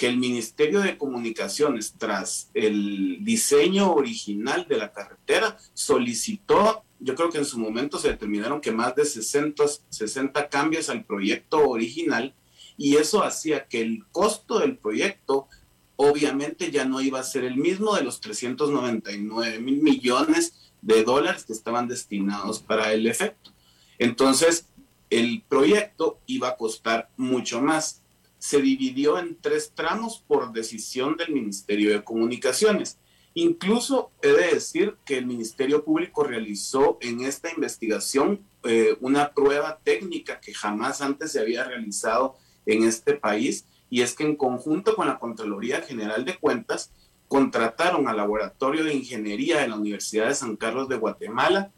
que 0.00 0.06
el 0.06 0.16
Ministerio 0.16 0.80
de 0.80 0.96
Comunicaciones, 0.96 1.94
tras 1.98 2.48
el 2.54 3.18
diseño 3.22 3.92
original 3.92 4.66
de 4.66 4.78
la 4.78 4.92
carretera, 4.92 5.58
solicitó, 5.74 6.84
yo 7.00 7.14
creo 7.14 7.28
que 7.28 7.36
en 7.36 7.44
su 7.44 7.58
momento 7.58 7.98
se 7.98 8.08
determinaron 8.08 8.62
que 8.62 8.72
más 8.72 8.94
de 8.94 9.04
60, 9.04 9.62
60 9.90 10.48
cambios 10.48 10.88
al 10.88 11.04
proyecto 11.04 11.68
original, 11.68 12.34
y 12.78 12.96
eso 12.96 13.22
hacía 13.22 13.66
que 13.66 13.82
el 13.82 14.06
costo 14.10 14.60
del 14.60 14.78
proyecto 14.78 15.48
obviamente 15.96 16.70
ya 16.70 16.86
no 16.86 17.02
iba 17.02 17.20
a 17.20 17.22
ser 17.22 17.44
el 17.44 17.56
mismo 17.58 17.94
de 17.94 18.02
los 18.02 18.22
399 18.22 19.58
mil 19.58 19.82
millones 19.82 20.72
de 20.80 21.04
dólares 21.04 21.44
que 21.44 21.52
estaban 21.52 21.88
destinados 21.88 22.58
para 22.60 22.94
el 22.94 23.06
efecto. 23.06 23.49
Entonces, 24.00 24.66
el 25.10 25.44
proyecto 25.48 26.18
iba 26.26 26.48
a 26.48 26.56
costar 26.56 27.10
mucho 27.16 27.60
más 27.60 28.00
se 28.40 28.62
dividió 28.62 29.18
en 29.18 29.36
tres 29.38 29.72
tramos 29.74 30.24
por 30.26 30.52
decisión 30.52 31.16
del 31.18 31.30
Ministerio 31.30 31.92
de 31.92 32.02
Comunicaciones. 32.02 32.96
Incluso 33.34 34.10
he 34.22 34.28
de 34.28 34.54
decir 34.54 34.96
que 35.04 35.18
el 35.18 35.26
Ministerio 35.26 35.84
Público 35.84 36.24
realizó 36.24 36.96
en 37.02 37.20
esta 37.20 37.52
investigación 37.52 38.40
eh, 38.64 38.96
una 39.00 39.32
prueba 39.32 39.78
técnica 39.84 40.40
que 40.40 40.54
jamás 40.54 41.02
antes 41.02 41.32
se 41.32 41.40
había 41.40 41.64
realizado 41.64 42.36
en 42.64 42.84
este 42.84 43.12
país 43.12 43.66
y 43.90 44.00
es 44.00 44.14
que 44.14 44.24
en 44.24 44.36
conjunto 44.36 44.96
con 44.96 45.06
la 45.06 45.18
Contraloría 45.18 45.82
General 45.82 46.24
de 46.24 46.38
Cuentas 46.38 46.90
contrataron 47.28 48.08
al 48.08 48.16
Laboratorio 48.16 48.84
de 48.84 48.94
Ingeniería 48.94 49.60
de 49.60 49.68
la 49.68 49.76
Universidad 49.76 50.28
de 50.28 50.34
San 50.34 50.56
Carlos 50.56 50.88
de 50.88 50.96
Guatemala 50.96 51.72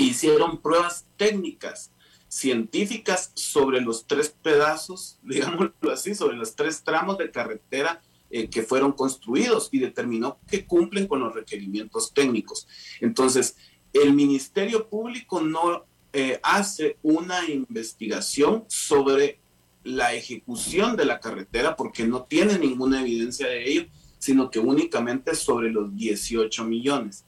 hicieron 0.00 0.60
pruebas 0.60 1.06
técnicas 1.16 1.92
científicas 2.28 3.32
sobre 3.34 3.80
los 3.80 4.06
tres 4.06 4.34
pedazos, 4.42 5.18
digámoslo 5.22 5.92
así, 5.92 6.14
sobre 6.14 6.36
los 6.36 6.54
tres 6.54 6.82
tramos 6.84 7.18
de 7.18 7.30
carretera 7.30 8.02
eh, 8.30 8.48
que 8.50 8.62
fueron 8.62 8.92
construidos 8.92 9.70
y 9.72 9.78
determinó 9.78 10.38
que 10.46 10.66
cumplen 10.66 11.06
con 11.06 11.20
los 11.20 11.34
requerimientos 11.34 12.12
técnicos. 12.12 12.68
Entonces, 13.00 13.56
el 13.92 14.12
Ministerio 14.12 14.88
Público 14.88 15.40
no 15.40 15.86
eh, 16.12 16.38
hace 16.42 16.98
una 17.02 17.48
investigación 17.48 18.64
sobre 18.68 19.40
la 19.84 20.12
ejecución 20.12 20.96
de 20.96 21.06
la 21.06 21.20
carretera 21.20 21.76
porque 21.76 22.06
no 22.06 22.24
tiene 22.24 22.58
ninguna 22.58 23.00
evidencia 23.00 23.46
de 23.46 23.70
ello, 23.70 23.86
sino 24.18 24.50
que 24.50 24.58
únicamente 24.58 25.34
sobre 25.34 25.70
los 25.70 25.94
18 25.94 26.64
millones. 26.64 27.24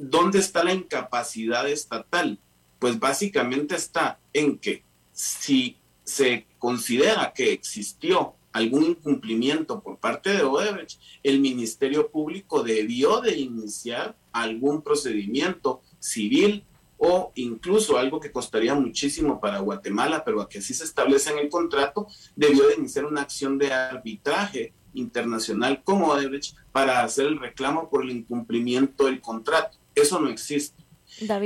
¿Dónde 0.00 0.38
está 0.38 0.64
la 0.64 0.74
incapacidad 0.74 1.68
estatal? 1.68 2.40
pues 2.80 2.98
básicamente 2.98 3.76
está 3.76 4.18
en 4.32 4.58
que 4.58 4.82
si 5.12 5.76
se 6.02 6.46
considera 6.58 7.32
que 7.32 7.52
existió 7.52 8.34
algún 8.52 8.84
incumplimiento 8.84 9.80
por 9.80 9.98
parte 9.98 10.30
de 10.30 10.42
Odebrecht, 10.42 10.98
el 11.22 11.38
Ministerio 11.38 12.10
Público 12.10 12.64
debió 12.64 13.20
de 13.20 13.36
iniciar 13.38 14.16
algún 14.32 14.82
procedimiento 14.82 15.82
civil 16.00 16.64
o 16.96 17.32
incluso 17.34 17.96
algo 17.96 18.18
que 18.18 18.32
costaría 18.32 18.74
muchísimo 18.74 19.40
para 19.40 19.60
Guatemala, 19.60 20.24
pero 20.24 20.48
que 20.48 20.58
así 20.58 20.74
se 20.74 20.84
establece 20.84 21.30
en 21.30 21.38
el 21.38 21.48
contrato, 21.48 22.08
debió 22.34 22.66
de 22.66 22.74
iniciar 22.74 23.04
una 23.04 23.22
acción 23.22 23.56
de 23.58 23.72
arbitraje 23.72 24.72
internacional 24.94 25.82
con 25.84 26.02
Odebrecht 26.02 26.56
para 26.72 27.02
hacer 27.02 27.26
el 27.26 27.38
reclamo 27.38 27.88
por 27.90 28.04
el 28.04 28.10
incumplimiento 28.10 29.04
del 29.04 29.20
contrato. 29.20 29.79
Eso 29.94 30.20
no 30.20 30.28
existe. 30.28 30.84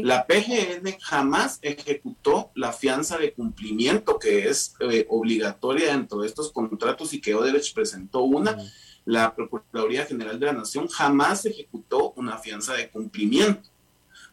La 0.02 0.26
PGN 0.26 0.98
jamás 1.00 1.58
ejecutó 1.62 2.50
la 2.54 2.72
fianza 2.72 3.18
de 3.18 3.32
cumplimiento 3.32 4.18
que 4.18 4.48
es 4.48 4.74
eh, 4.80 5.06
obligatoria 5.08 5.92
dentro 5.92 6.20
de 6.20 6.28
estos 6.28 6.52
contratos 6.52 7.12
y 7.14 7.20
que 7.20 7.34
Odebrecht 7.34 7.74
presentó 7.74 8.22
una. 8.22 8.56
La 9.04 9.34
Procuraduría 9.34 10.06
General 10.06 10.38
de 10.38 10.46
la 10.46 10.52
Nación 10.52 10.88
jamás 10.88 11.44
ejecutó 11.46 12.12
una 12.16 12.38
fianza 12.38 12.74
de 12.74 12.90
cumplimiento. 12.90 13.68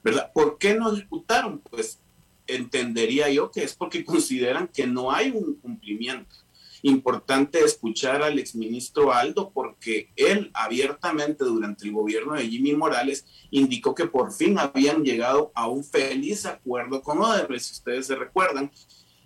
¿Verdad? 0.04 0.32
¿Por 0.34 0.58
qué 0.58 0.76
no 0.76 0.94
ejecutaron? 0.94 1.60
Pues 1.60 2.00
entendería 2.46 3.30
yo 3.30 3.52
que 3.52 3.64
es 3.64 3.74
porque 3.74 4.04
consideran 4.06 4.68
que 4.68 4.86
no 4.86 5.12
hay 5.12 5.32
un 5.32 5.56
cumplimiento 5.56 6.36
importante 6.84 7.64
escuchar 7.64 8.22
al 8.22 8.40
exministro 8.40 9.14
Aldo 9.14 9.52
porque 9.54 10.12
él 10.16 10.52
abiertamente 10.54 11.44
durante 11.44 11.86
el 11.86 11.92
gobierno 11.92 12.34
de 12.34 12.48
Jimmy 12.48 12.74
Morales 12.74 13.26
indicó 13.52 13.94
que 13.96 14.08
por 14.08 14.32
fin 14.32 14.58
habían 14.58 15.04
llegado 15.04 15.52
a 15.56 15.68
un 15.68 15.84
feliz 15.84 16.46
acuerdo 16.46 17.02
con 17.02 17.20
Odebrecht, 17.20 17.66
si 17.66 17.74
ustedes 17.74 18.08
se 18.08 18.16
recuerdan. 18.16 18.72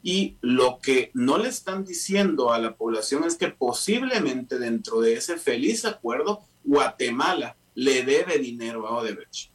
Y 0.03 0.37
lo 0.41 0.79
que 0.79 1.09
no 1.15 1.39
le 1.39 1.49
están 1.49 1.83
diciendo 1.83 2.53
a 2.53 2.59
la 2.59 2.75
población 2.75 3.23
es 3.23 3.35
que 3.35 3.47
posiblemente 3.47 4.59
dentro 4.59 5.01
de 5.01 5.13
ese 5.13 5.37
feliz 5.37 5.83
acuerdo, 5.85 6.41
Guatemala 6.63 7.57
le 7.73 8.03
debe 8.03 8.37
dinero 8.37 8.87
a 8.87 8.97
Odebrecht. 8.97 9.54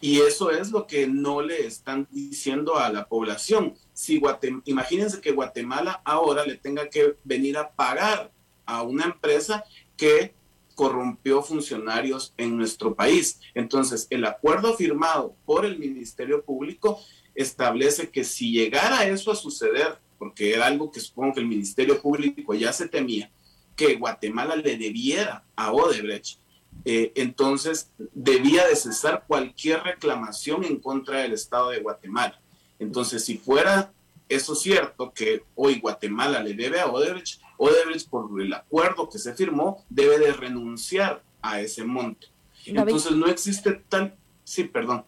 Y 0.00 0.20
eso 0.20 0.50
es 0.50 0.70
lo 0.70 0.86
que 0.86 1.06
no 1.06 1.42
le 1.42 1.66
están 1.66 2.08
diciendo 2.10 2.78
a 2.78 2.90
la 2.90 3.06
población. 3.06 3.74
Si 3.92 4.20
imagínense 4.64 5.20
que 5.20 5.32
Guatemala 5.32 6.00
ahora 6.04 6.46
le 6.46 6.56
tenga 6.56 6.88
que 6.88 7.16
venir 7.22 7.58
a 7.58 7.70
pagar 7.70 8.30
a 8.64 8.82
una 8.82 9.04
empresa 9.04 9.64
que 9.96 10.32
corrompió 10.74 11.42
funcionarios 11.42 12.32
en 12.38 12.56
nuestro 12.56 12.94
país. 12.94 13.38
Entonces, 13.54 14.06
el 14.08 14.24
acuerdo 14.24 14.74
firmado 14.74 15.34
por 15.44 15.66
el 15.66 15.78
Ministerio 15.78 16.42
Público 16.42 16.98
establece 17.34 18.08
que 18.08 18.24
si 18.24 18.52
llegara 18.52 19.06
eso 19.06 19.30
a 19.30 19.36
suceder, 19.36 19.98
porque 20.18 20.54
era 20.54 20.66
algo 20.66 20.90
que 20.90 21.00
supongo 21.00 21.34
que 21.34 21.40
el 21.40 21.46
Ministerio 21.46 22.00
Público 22.00 22.54
ya 22.54 22.72
se 22.72 22.88
temía, 22.88 23.30
que 23.76 23.96
Guatemala 23.96 24.56
le 24.56 24.78
debiera 24.78 25.44
a 25.54 25.70
Odebrecht, 25.72 26.38
eh, 26.84 27.12
entonces 27.14 27.90
debía 28.14 28.66
de 28.66 28.76
cesar 28.76 29.24
cualquier 29.26 29.82
reclamación 29.82 30.64
en 30.64 30.78
contra 30.78 31.20
del 31.20 31.32
Estado 31.32 31.70
de 31.70 31.80
Guatemala. 31.80 32.40
Entonces, 32.78 33.24
si 33.24 33.36
fuera 33.36 33.92
eso 34.28 34.54
cierto, 34.54 35.12
que 35.12 35.42
hoy 35.56 35.80
Guatemala 35.80 36.42
le 36.42 36.54
debe 36.54 36.80
a 36.80 36.86
Odebrecht, 36.86 37.40
Odebrecht 37.58 38.08
por 38.08 38.40
el 38.40 38.52
acuerdo 38.54 39.08
que 39.08 39.18
se 39.18 39.34
firmó 39.34 39.84
debe 39.90 40.18
de 40.18 40.32
renunciar 40.32 41.22
a 41.42 41.60
ese 41.60 41.84
monto. 41.84 42.28
Entonces 42.64 43.12
no 43.12 43.26
existe 43.26 43.72
tal... 43.88 44.14
Sí, 44.44 44.64
perdón. 44.64 45.04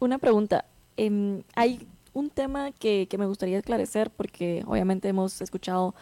Una 0.00 0.18
pregunta. 0.18 0.64
Em, 0.96 1.42
hay 1.54 1.86
un 2.12 2.30
tema 2.30 2.72
que, 2.72 3.08
me 3.16 3.26
gustaría 3.26 3.58
esclarecer 3.58 4.10
porque 4.10 4.64
obviamente 4.66 5.08
hemos 5.08 5.40
escuchado 5.40 5.94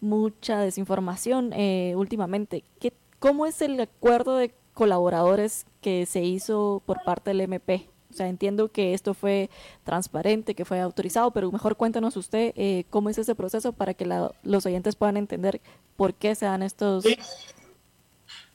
mucha 0.00 0.60
desinformación 0.60 1.52
eh, 1.52 1.94
últimamente. 1.96 2.64
¿Qué, 2.80 2.92
¿Cómo 3.18 3.46
es 3.46 3.60
el 3.60 3.78
acuerdo 3.80 4.36
de 4.36 4.52
colaboradores 4.80 5.66
que 5.82 6.06
se 6.06 6.22
hizo 6.22 6.82
por 6.86 7.02
parte 7.04 7.28
del 7.28 7.42
MP. 7.42 7.86
O 8.10 8.14
sea, 8.14 8.28
entiendo 8.28 8.72
que 8.72 8.94
esto 8.94 9.12
fue 9.12 9.50
transparente, 9.84 10.54
que 10.54 10.64
fue 10.64 10.80
autorizado, 10.80 11.32
pero 11.32 11.52
mejor 11.52 11.76
cuéntanos 11.76 12.16
usted 12.16 12.54
eh, 12.56 12.84
cómo 12.88 13.10
es 13.10 13.18
ese 13.18 13.34
proceso 13.34 13.74
para 13.74 13.92
que 13.92 14.06
los 14.42 14.64
oyentes 14.64 14.96
puedan 14.96 15.18
entender 15.18 15.60
por 15.98 16.14
qué 16.14 16.34
se 16.34 16.46
dan 16.46 16.62
estos... 16.62 17.04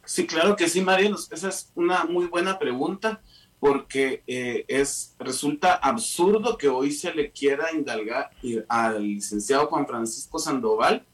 Sí, 0.03 0.25
claro 0.25 0.55
que 0.55 0.67
sí, 0.67 0.81
María. 0.81 1.11
Esa 1.29 1.49
es 1.49 1.71
una 1.75 2.05
muy 2.05 2.25
buena 2.25 2.57
pregunta 2.57 3.21
porque 3.59 4.23
eh, 4.25 4.65
es 4.67 5.13
resulta 5.19 5.75
absurdo 5.75 6.57
que 6.57 6.69
hoy 6.69 6.91
se 6.91 7.13
le 7.13 7.29
quiera 7.29 7.71
indalgar 7.71 8.31
al 8.67 9.03
licenciado 9.03 9.67
Juan 9.67 9.85
Francisco 9.85 10.39
Sandoval 10.39 11.05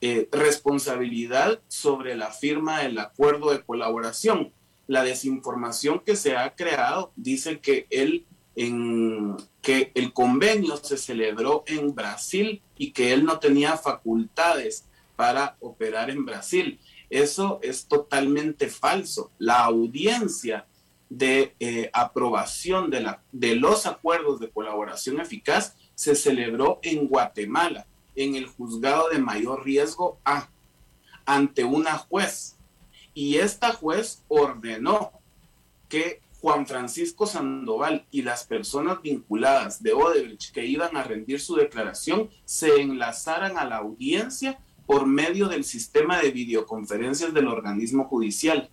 eh, 0.00 0.28
responsabilidad 0.30 1.60
sobre 1.68 2.16
la 2.16 2.30
firma 2.30 2.82
del 2.82 2.98
acuerdo 2.98 3.50
de 3.50 3.62
colaboración. 3.62 4.52
La 4.86 5.02
desinformación 5.02 6.00
que 6.00 6.16
se 6.16 6.36
ha 6.36 6.54
creado 6.54 7.12
dice 7.16 7.60
que 7.60 7.86
él 7.90 8.24
en 8.54 9.36
que 9.62 9.92
el 9.94 10.12
convenio 10.12 10.76
se 10.78 10.96
celebró 10.96 11.62
en 11.66 11.94
Brasil 11.94 12.62
y 12.76 12.90
que 12.90 13.12
él 13.12 13.24
no 13.24 13.38
tenía 13.38 13.76
facultades 13.76 14.84
para 15.14 15.56
operar 15.60 16.10
en 16.10 16.24
Brasil. 16.24 16.80
Eso 17.10 17.60
es 17.62 17.86
totalmente 17.86 18.68
falso. 18.68 19.30
La 19.38 19.64
audiencia 19.64 20.66
de 21.10 21.54
eh, 21.60 21.90
aprobación 21.92 22.90
de, 22.90 23.00
la, 23.00 23.22
de 23.32 23.56
los 23.56 23.86
acuerdos 23.86 24.40
de 24.40 24.50
colaboración 24.50 25.20
eficaz 25.20 25.74
se 25.94 26.14
celebró 26.14 26.78
en 26.82 27.08
Guatemala, 27.08 27.86
en 28.18 28.34
el 28.34 28.46
juzgado 28.46 29.08
de 29.10 29.18
mayor 29.18 29.64
riesgo 29.64 30.18
A, 30.24 30.48
ante 31.24 31.64
una 31.64 31.98
juez. 31.98 32.56
Y 33.14 33.36
esta 33.36 33.72
juez 33.72 34.24
ordenó 34.28 35.12
que 35.88 36.20
Juan 36.40 36.66
Francisco 36.66 37.26
Sandoval 37.26 38.06
y 38.10 38.22
las 38.22 38.44
personas 38.44 39.02
vinculadas 39.02 39.82
de 39.82 39.92
Odebrecht 39.92 40.52
que 40.52 40.66
iban 40.66 40.96
a 40.96 41.02
rendir 41.02 41.40
su 41.40 41.56
declaración 41.56 42.30
se 42.44 42.80
enlazaran 42.80 43.58
a 43.58 43.64
la 43.64 43.78
audiencia 43.78 44.60
por 44.86 45.06
medio 45.06 45.48
del 45.48 45.64
sistema 45.64 46.20
de 46.20 46.30
videoconferencias 46.30 47.34
del 47.34 47.48
organismo 47.48 48.04
judicial. 48.04 48.70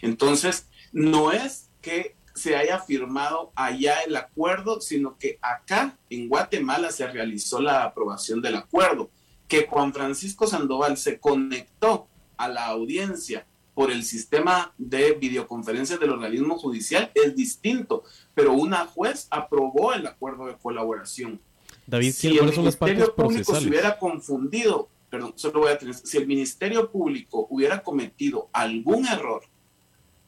Entonces, 0.00 0.68
no 0.92 1.32
es 1.32 1.70
que 1.80 2.16
se 2.42 2.56
haya 2.56 2.80
firmado 2.80 3.52
allá 3.54 4.00
el 4.04 4.16
acuerdo, 4.16 4.80
sino 4.80 5.16
que 5.16 5.38
acá 5.40 5.96
en 6.10 6.28
Guatemala 6.28 6.90
se 6.90 7.06
realizó 7.06 7.60
la 7.60 7.84
aprobación 7.84 8.42
del 8.42 8.56
acuerdo, 8.56 9.10
que 9.46 9.66
Juan 9.68 9.92
Francisco 9.92 10.48
Sandoval 10.48 10.96
se 10.96 11.20
conectó 11.20 12.08
a 12.36 12.48
la 12.48 12.66
audiencia 12.66 13.46
por 13.74 13.92
el 13.92 14.02
sistema 14.02 14.74
de 14.76 15.12
videoconferencias 15.12 16.00
del 16.00 16.10
organismo 16.10 16.58
judicial 16.58 17.12
es 17.14 17.36
distinto, 17.36 18.02
pero 18.34 18.54
una 18.54 18.86
juez 18.86 19.28
aprobó 19.30 19.94
el 19.94 20.04
acuerdo 20.06 20.46
de 20.46 20.56
colaboración. 20.56 21.40
David, 21.86 22.12
si 22.12 22.36
el 22.38 22.50
Ministerio 22.50 23.14
Público 23.14 23.54
se 23.54 23.68
hubiera 23.68 23.98
confundido, 23.98 24.88
perdón, 25.08 25.34
solo 25.36 25.60
voy 25.60 25.70
a 25.70 25.78
tener, 25.78 25.94
si 25.94 26.18
el 26.18 26.26
Ministerio 26.26 26.90
Público 26.90 27.46
hubiera 27.50 27.82
cometido 27.82 28.48
algún 28.52 29.06
error 29.06 29.44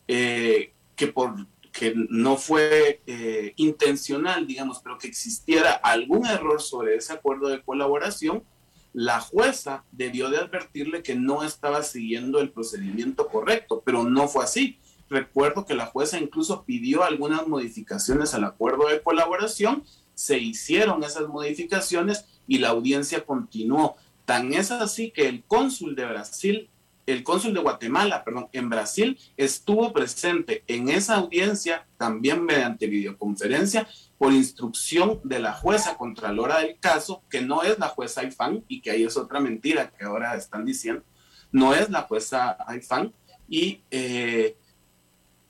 eh, 0.06 0.72
que 0.94 1.08
por 1.08 1.34
que 1.74 1.92
no 2.08 2.36
fue 2.36 3.02
eh, 3.04 3.52
intencional, 3.56 4.46
digamos, 4.46 4.80
pero 4.82 4.96
que 4.96 5.08
existiera 5.08 5.72
algún 5.72 6.24
error 6.24 6.62
sobre 6.62 6.94
ese 6.94 7.12
acuerdo 7.12 7.48
de 7.48 7.62
colaboración, 7.62 8.44
la 8.92 9.20
jueza 9.20 9.84
debió 9.90 10.30
de 10.30 10.38
advertirle 10.38 11.02
que 11.02 11.16
no 11.16 11.42
estaba 11.42 11.82
siguiendo 11.82 12.40
el 12.40 12.52
procedimiento 12.52 13.26
correcto, 13.26 13.82
pero 13.84 14.04
no 14.04 14.28
fue 14.28 14.44
así. 14.44 14.78
Recuerdo 15.10 15.66
que 15.66 15.74
la 15.74 15.86
jueza 15.86 16.16
incluso 16.16 16.64
pidió 16.64 17.02
algunas 17.02 17.48
modificaciones 17.48 18.34
al 18.34 18.44
acuerdo 18.44 18.86
de 18.86 19.02
colaboración, 19.02 19.82
se 20.14 20.38
hicieron 20.38 21.02
esas 21.02 21.26
modificaciones 21.26 22.24
y 22.46 22.58
la 22.58 22.68
audiencia 22.68 23.24
continuó. 23.24 23.96
Tan 24.26 24.54
es 24.54 24.70
así 24.70 25.10
que 25.10 25.28
el 25.28 25.42
cónsul 25.42 25.96
de 25.96 26.06
Brasil, 26.06 26.70
el 27.06 27.22
cónsul 27.22 27.52
de 27.54 27.60
Guatemala, 27.60 28.24
perdón, 28.24 28.48
en 28.52 28.68
Brasil 28.68 29.18
estuvo 29.36 29.92
presente 29.92 30.64
en 30.66 30.88
esa 30.88 31.16
audiencia 31.16 31.86
también 31.98 32.44
mediante 32.44 32.86
videoconferencia 32.86 33.86
por 34.18 34.32
instrucción 34.32 35.20
de 35.24 35.38
la 35.38 35.52
jueza 35.52 35.96
contralora 35.96 36.60
del 36.60 36.78
caso, 36.78 37.22
que 37.28 37.42
no 37.42 37.62
es 37.62 37.78
la 37.78 37.88
jueza 37.88 38.22
Aifán, 38.22 38.64
y 38.68 38.80
que 38.80 38.90
ahí 38.90 39.04
es 39.04 39.16
otra 39.16 39.40
mentira 39.40 39.90
que 39.90 40.04
ahora 40.04 40.34
están 40.34 40.64
diciendo, 40.64 41.02
no 41.52 41.74
es 41.74 41.90
la 41.90 42.02
jueza 42.02 42.56
Aifán, 42.66 43.12
y 43.48 43.82
eh, 43.90 44.56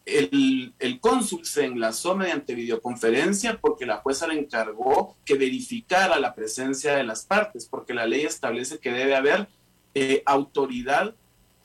el, 0.04 0.74
el, 0.78 1.00
cónsul 1.00 1.46
se 1.46 1.64
enlazó 1.64 2.16
mediante 2.16 2.54
videoconferencia 2.54 3.58
porque 3.58 3.86
la 3.86 3.98
jueza 3.98 4.26
le 4.26 4.38
encargó 4.38 5.16
que 5.24 5.34
verificara 5.34 6.18
la 6.18 6.34
presencia 6.34 6.96
de 6.96 7.04
las 7.04 7.24
partes, 7.24 7.66
porque 7.66 7.94
la 7.94 8.06
ley 8.06 8.22
establece 8.22 8.78
que 8.78 8.90
debe 8.90 9.14
haber 9.14 9.48
eh, 9.94 10.22
autoridad 10.26 11.14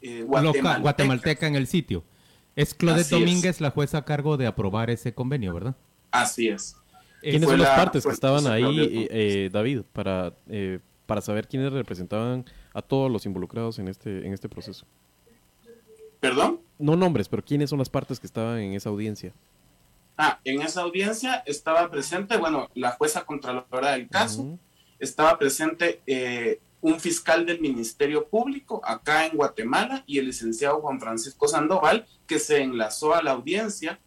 eh, 0.02 0.24
guatemalteca. 0.24 0.80
guatemalteca. 0.80 1.48
en 1.48 1.56
el 1.56 1.68
sitio. 1.68 2.04
Es 2.56 2.74
Claudette 2.74 3.10
Domínguez 3.10 3.62
la 3.62 3.72
jueza 3.72 4.00
a 4.00 4.06
cargo 4.06 4.38
de 4.38 4.48
aprobar 4.48 4.90
ese 4.90 5.14
convenio, 5.14 5.54
¿verdad? 5.54 5.76
Así 6.12 6.50
es. 6.50 6.76
¿Quiénes 7.22 7.50
son 7.50 7.60
las 7.60 7.70
partes 7.70 8.06
que 8.06 8.12
estaban 8.12 8.48
ahí, 8.48 9.08
eh, 9.12 9.50
David, 9.52 9.82
para, 9.94 10.34
eh, 10.48 10.80
para 11.06 11.22
saber 11.22 11.48
quiénes 11.48 11.72
representaban 11.72 12.46
a 12.74 12.82
todos 12.82 13.12
los 13.12 13.26
involucrados 13.26 13.80
en 13.80 13.88
este, 13.88 14.26
en 14.26 14.34
este 14.34 14.48
proceso? 14.50 14.86
¿Perdón? 16.20 16.60
No 16.78 16.96
nombres, 16.96 17.30
pero 17.30 17.44
¿quiénes 17.44 17.70
son 17.70 17.80
las 17.80 17.90
partes 17.90 18.20
que 18.20 18.28
estaban 18.28 18.60
en 18.60 18.74
esa 18.74 18.90
audiencia? 18.90 19.34
Ah, 20.18 20.40
en 20.44 20.62
esa 20.62 20.82
audiencia 20.82 21.44
estaba 21.46 21.90
presente, 21.90 22.38
bueno, 22.38 22.70
la 22.74 22.92
jueza 22.92 23.26
contralora 23.26 23.92
del 23.92 24.10
caso, 24.10 24.60
estaba 25.00 25.38
presente 25.40 26.02
eh, 26.08 26.60
un 26.82 27.00
fiscal 27.00 27.46
del 27.46 27.60
Ministerio 27.60 28.28
Público 28.28 28.82
acá 28.84 29.26
en 29.26 29.36
Guatemala 29.36 30.04
y 30.08 30.20
el 30.20 30.26
licenciado 30.26 30.82
Juan 30.82 31.00
Francisco 31.00 31.48
Sandoval, 31.48 32.06
que 32.26 32.40
se 32.40 32.62
enlazó 32.62 33.14
a 33.14 33.24
la 33.24 33.32
audiencia 33.32 34.00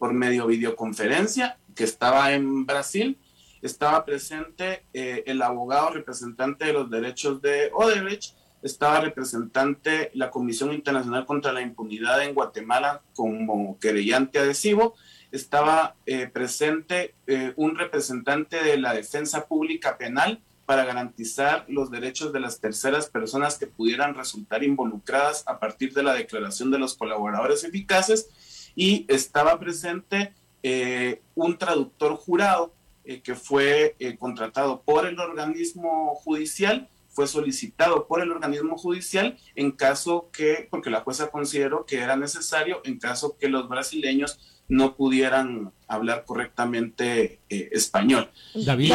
por 0.00 0.12
medio 0.12 0.48
videoconferencia 0.48 1.56
que 1.76 1.84
estaba 1.84 2.32
en 2.32 2.66
Brasil, 2.66 3.16
estaba 3.62 4.04
presente 4.04 4.84
eh, 4.92 5.22
el 5.26 5.42
abogado 5.42 5.90
representante 5.90 6.66
de 6.66 6.72
los 6.72 6.90
derechos 6.90 7.42
de 7.42 7.70
Odebrecht, 7.74 8.34
estaba 8.62 9.00
representante 9.00 10.10
la 10.14 10.30
Comisión 10.30 10.72
Internacional 10.72 11.24
contra 11.24 11.52
la 11.52 11.62
Impunidad 11.62 12.22
en 12.22 12.34
Guatemala 12.34 13.02
como 13.14 13.78
querellante 13.78 14.38
adhesivo, 14.38 14.94
estaba 15.32 15.94
eh, 16.06 16.26
presente 16.26 17.14
eh, 17.26 17.52
un 17.56 17.76
representante 17.76 18.62
de 18.62 18.78
la 18.78 18.92
Defensa 18.92 19.46
Pública 19.46 19.96
Penal 19.96 20.42
para 20.70 20.84
garantizar 20.84 21.64
los 21.66 21.90
derechos 21.90 22.32
de 22.32 22.38
las 22.38 22.60
terceras 22.60 23.10
personas 23.10 23.58
que 23.58 23.66
pudieran 23.66 24.14
resultar 24.14 24.62
involucradas 24.62 25.42
a 25.48 25.58
partir 25.58 25.92
de 25.92 26.04
la 26.04 26.14
declaración 26.14 26.70
de 26.70 26.78
los 26.78 26.94
colaboradores 26.94 27.64
eficaces. 27.64 28.28
Y 28.76 29.04
estaba 29.08 29.58
presente 29.58 30.32
eh, 30.62 31.22
un 31.34 31.58
traductor 31.58 32.14
jurado 32.14 32.72
eh, 33.04 33.20
que 33.20 33.34
fue 33.34 33.96
eh, 33.98 34.16
contratado 34.16 34.80
por 34.82 35.08
el 35.08 35.18
organismo 35.18 36.14
judicial, 36.14 36.88
fue 37.08 37.26
solicitado 37.26 38.06
por 38.06 38.22
el 38.22 38.30
organismo 38.30 38.78
judicial 38.78 39.36
en 39.56 39.72
caso 39.72 40.28
que, 40.32 40.68
porque 40.70 40.90
la 40.90 41.00
jueza 41.00 41.32
consideró 41.32 41.84
que 41.84 41.98
era 41.98 42.14
necesario 42.14 42.80
en 42.84 43.00
caso 43.00 43.36
que 43.36 43.48
los 43.48 43.68
brasileños 43.68 44.38
no 44.70 44.96
pudieran 44.96 45.72
hablar 45.86 46.24
correctamente 46.24 47.40
español. 47.48 48.30
David, 48.54 48.92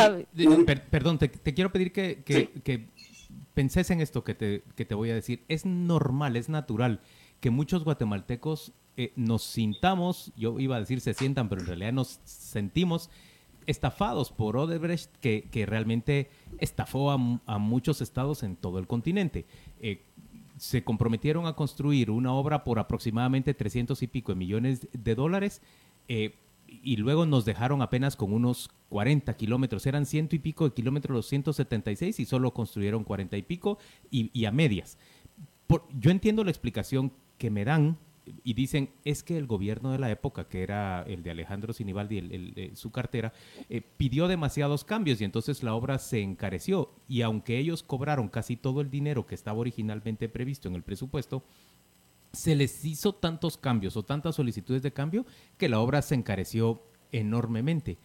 perdón, 0.89 1.19
te, 1.19 1.29
quiero 1.29 1.71
pedir 1.71 1.91
que, 1.91 2.23
que, 2.23 2.87
penses 3.53 3.89
en 3.91 4.01
esto 4.01 4.23
que 4.23 4.33
te, 4.33 4.63
que 4.75 4.85
te 4.85 4.95
voy 4.95 5.11
a 5.11 5.15
decir. 5.15 5.43
Es 5.47 5.65
normal, 5.65 6.35
es 6.35 6.49
natural 6.49 7.01
que 7.39 7.49
muchos 7.51 7.83
guatemaltecos 7.83 8.73
eh, 8.97 9.11
nos 9.17 9.43
sintamos, 9.43 10.31
yo 10.37 10.57
iba 10.59 10.77
a 10.77 10.79
decir 10.79 11.01
se 11.01 11.13
sientan, 11.13 11.49
pero 11.49 11.61
en 11.61 11.67
realidad 11.67 11.91
nos 11.91 12.19
sentimos 12.23 13.09
estafados 13.67 14.31
por 14.31 14.55
Odebrecht, 14.57 15.11
que, 15.17 15.49
que 15.51 15.65
realmente 15.65 16.29
estafó 16.59 17.11
a, 17.11 17.17
muchos 17.17 18.01
estados 18.01 18.43
en 18.43 18.55
todo 18.55 18.79
el 18.79 18.87
continente. 18.87 19.45
Eh, 19.81 20.03
se 20.57 20.83
comprometieron 20.83 21.45
a 21.47 21.53
construir 21.53 22.11
una 22.11 22.33
obra 22.33 22.63
por 22.63 22.79
aproximadamente 22.79 23.53
300 23.53 24.01
y 24.03 24.07
pico 24.07 24.31
de 24.31 24.37
millones 24.37 24.87
de 24.93 25.15
dólares 25.15 25.61
eh, 26.07 26.35
y 26.67 26.97
luego 26.97 27.25
nos 27.25 27.45
dejaron 27.45 27.81
apenas 27.81 28.15
con 28.15 28.33
unos 28.33 28.69
40 28.89 29.35
kilómetros. 29.35 29.85
Eran 29.85 30.05
ciento 30.05 30.35
y 30.35 30.39
pico 30.39 30.65
de 30.65 30.73
kilómetros 30.73 31.15
los 31.15 31.27
176 31.27 32.19
y 32.19 32.25
solo 32.25 32.53
construyeron 32.53 33.03
40 33.03 33.37
y 33.37 33.41
pico 33.43 33.77
y, 34.09 34.45
a 34.45 34.51
medias. 34.51 34.97
yo 35.93 36.11
entiendo 36.11 36.43
la 36.43 36.51
explicación 36.51 37.11
que 37.37 37.51
me 37.51 37.65
dan 37.65 37.97
y 38.43 38.53
dicen 38.53 38.89
es 39.03 39.23
que 39.23 39.37
el 39.37 39.47
gobierno 39.47 39.91
de 39.91 39.99
la 39.99 40.09
época, 40.09 40.47
que 40.47 40.63
era 40.63 41.03
el 41.03 41.23
de 41.23 41.31
Alejandro 41.31 41.73
Sinibaldi, 41.73 42.17
el, 42.17 42.71
su 42.75 42.91
cartera, 42.91 43.33
eh, 43.69 43.81
pidió 43.81 44.27
demasiados 44.27 44.83
cambios 44.83 45.21
y 45.21 45.23
entonces 45.23 45.63
la 45.63 45.75
obra 45.75 45.99
se 45.99 46.21
encareció. 46.21 46.91
Y 47.07 47.21
aunque 47.21 47.57
ellos 47.57 47.83
cobraron 47.83 48.29
casi 48.29 48.55
todo 48.55 48.81
el 48.81 48.89
dinero 48.89 49.25
que 49.25 49.35
estaba 49.35 49.59
originalmente 49.59 50.29
previsto 50.29 50.67
en 50.67 50.75
el 50.75 50.83
presupuesto, 50.83 51.43
se 52.31 52.55
les 52.55 52.83
hizo 52.83 53.13
tantos 53.13 53.57
cambios 53.57 53.95
o 53.95 54.03
tantas 54.03 54.35
solicitudes 54.35 54.81
de 54.81 54.91
cambio 54.91 55.25
que 55.57 55.69
la 55.69 55.79
obra 55.79 56.01
se 56.01 56.15
encareció 56.15 56.81
enormemente. 57.11 57.97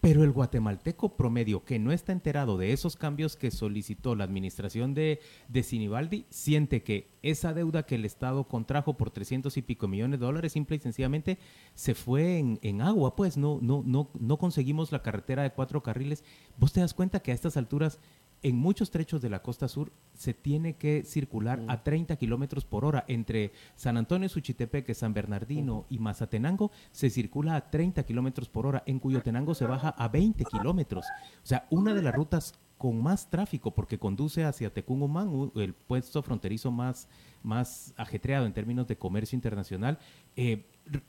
Pero 0.00 0.24
el 0.24 0.32
guatemalteco 0.32 1.16
promedio 1.16 1.64
que 1.64 1.78
no 1.78 1.92
está 1.92 2.12
enterado 2.12 2.56
de 2.56 2.72
esos 2.72 2.96
cambios 2.96 3.36
que 3.36 3.50
solicitó 3.50 4.14
la 4.14 4.24
administración 4.24 4.94
de, 4.94 5.20
de 5.48 5.62
Sinibaldi, 5.62 6.24
siente 6.30 6.82
que 6.82 7.10
esa 7.22 7.52
deuda 7.52 7.84
que 7.84 7.96
el 7.96 8.06
Estado 8.06 8.44
contrajo 8.48 8.96
por 8.96 9.10
300 9.10 9.54
y 9.58 9.62
pico 9.62 9.88
millones 9.88 10.18
de 10.18 10.24
dólares 10.24 10.52
simple 10.52 10.76
y 10.76 10.80
sencillamente 10.80 11.38
se 11.74 11.94
fue 11.94 12.38
en, 12.38 12.58
en, 12.62 12.80
agua, 12.80 13.14
pues 13.14 13.36
no, 13.36 13.58
no, 13.60 13.82
no, 13.84 14.10
no 14.18 14.38
conseguimos 14.38 14.90
la 14.90 15.02
carretera 15.02 15.42
de 15.42 15.52
cuatro 15.52 15.82
carriles. 15.82 16.24
Vos 16.56 16.72
te 16.72 16.80
das 16.80 16.94
cuenta 16.94 17.20
que 17.20 17.32
a 17.32 17.34
estas 17.34 17.58
alturas 17.58 17.98
en 18.42 18.56
muchos 18.56 18.90
trechos 18.90 19.20
de 19.20 19.30
la 19.30 19.42
costa 19.42 19.68
sur 19.68 19.92
se 20.14 20.34
tiene 20.34 20.76
que 20.76 21.04
circular 21.04 21.62
a 21.68 21.82
30 21.82 22.16
kilómetros 22.16 22.64
por 22.64 22.84
hora. 22.84 23.04
Entre 23.08 23.52
San 23.76 23.96
Antonio, 23.96 24.28
Suchitepeque, 24.28 24.94
San 24.94 25.14
Bernardino 25.14 25.86
y 25.88 25.98
Mazatenango 25.98 26.70
se 26.90 27.10
circula 27.10 27.56
a 27.56 27.70
30 27.70 28.02
kilómetros 28.04 28.48
por 28.48 28.66
hora. 28.66 28.82
En 28.86 28.98
Cuyotenango 28.98 29.54
se 29.54 29.66
baja 29.66 29.90
a 29.90 30.08
20 30.08 30.44
kilómetros. 30.44 31.04
O 31.42 31.46
sea, 31.46 31.66
una 31.70 31.94
de 31.94 32.02
las 32.02 32.14
rutas 32.14 32.54
con 32.80 33.02
más 33.02 33.28
tráfico 33.28 33.74
porque 33.74 33.98
conduce 33.98 34.42
hacia 34.42 34.72
Tecungumán, 34.72 35.52
el 35.54 35.74
puesto 35.74 36.22
fronterizo 36.22 36.70
más, 36.70 37.08
más 37.42 37.92
ajetreado 37.98 38.46
en 38.46 38.54
términos 38.54 38.88
de 38.88 38.96
comercio 38.96 39.36
internacional. 39.36 39.98
Eh, 40.34 40.64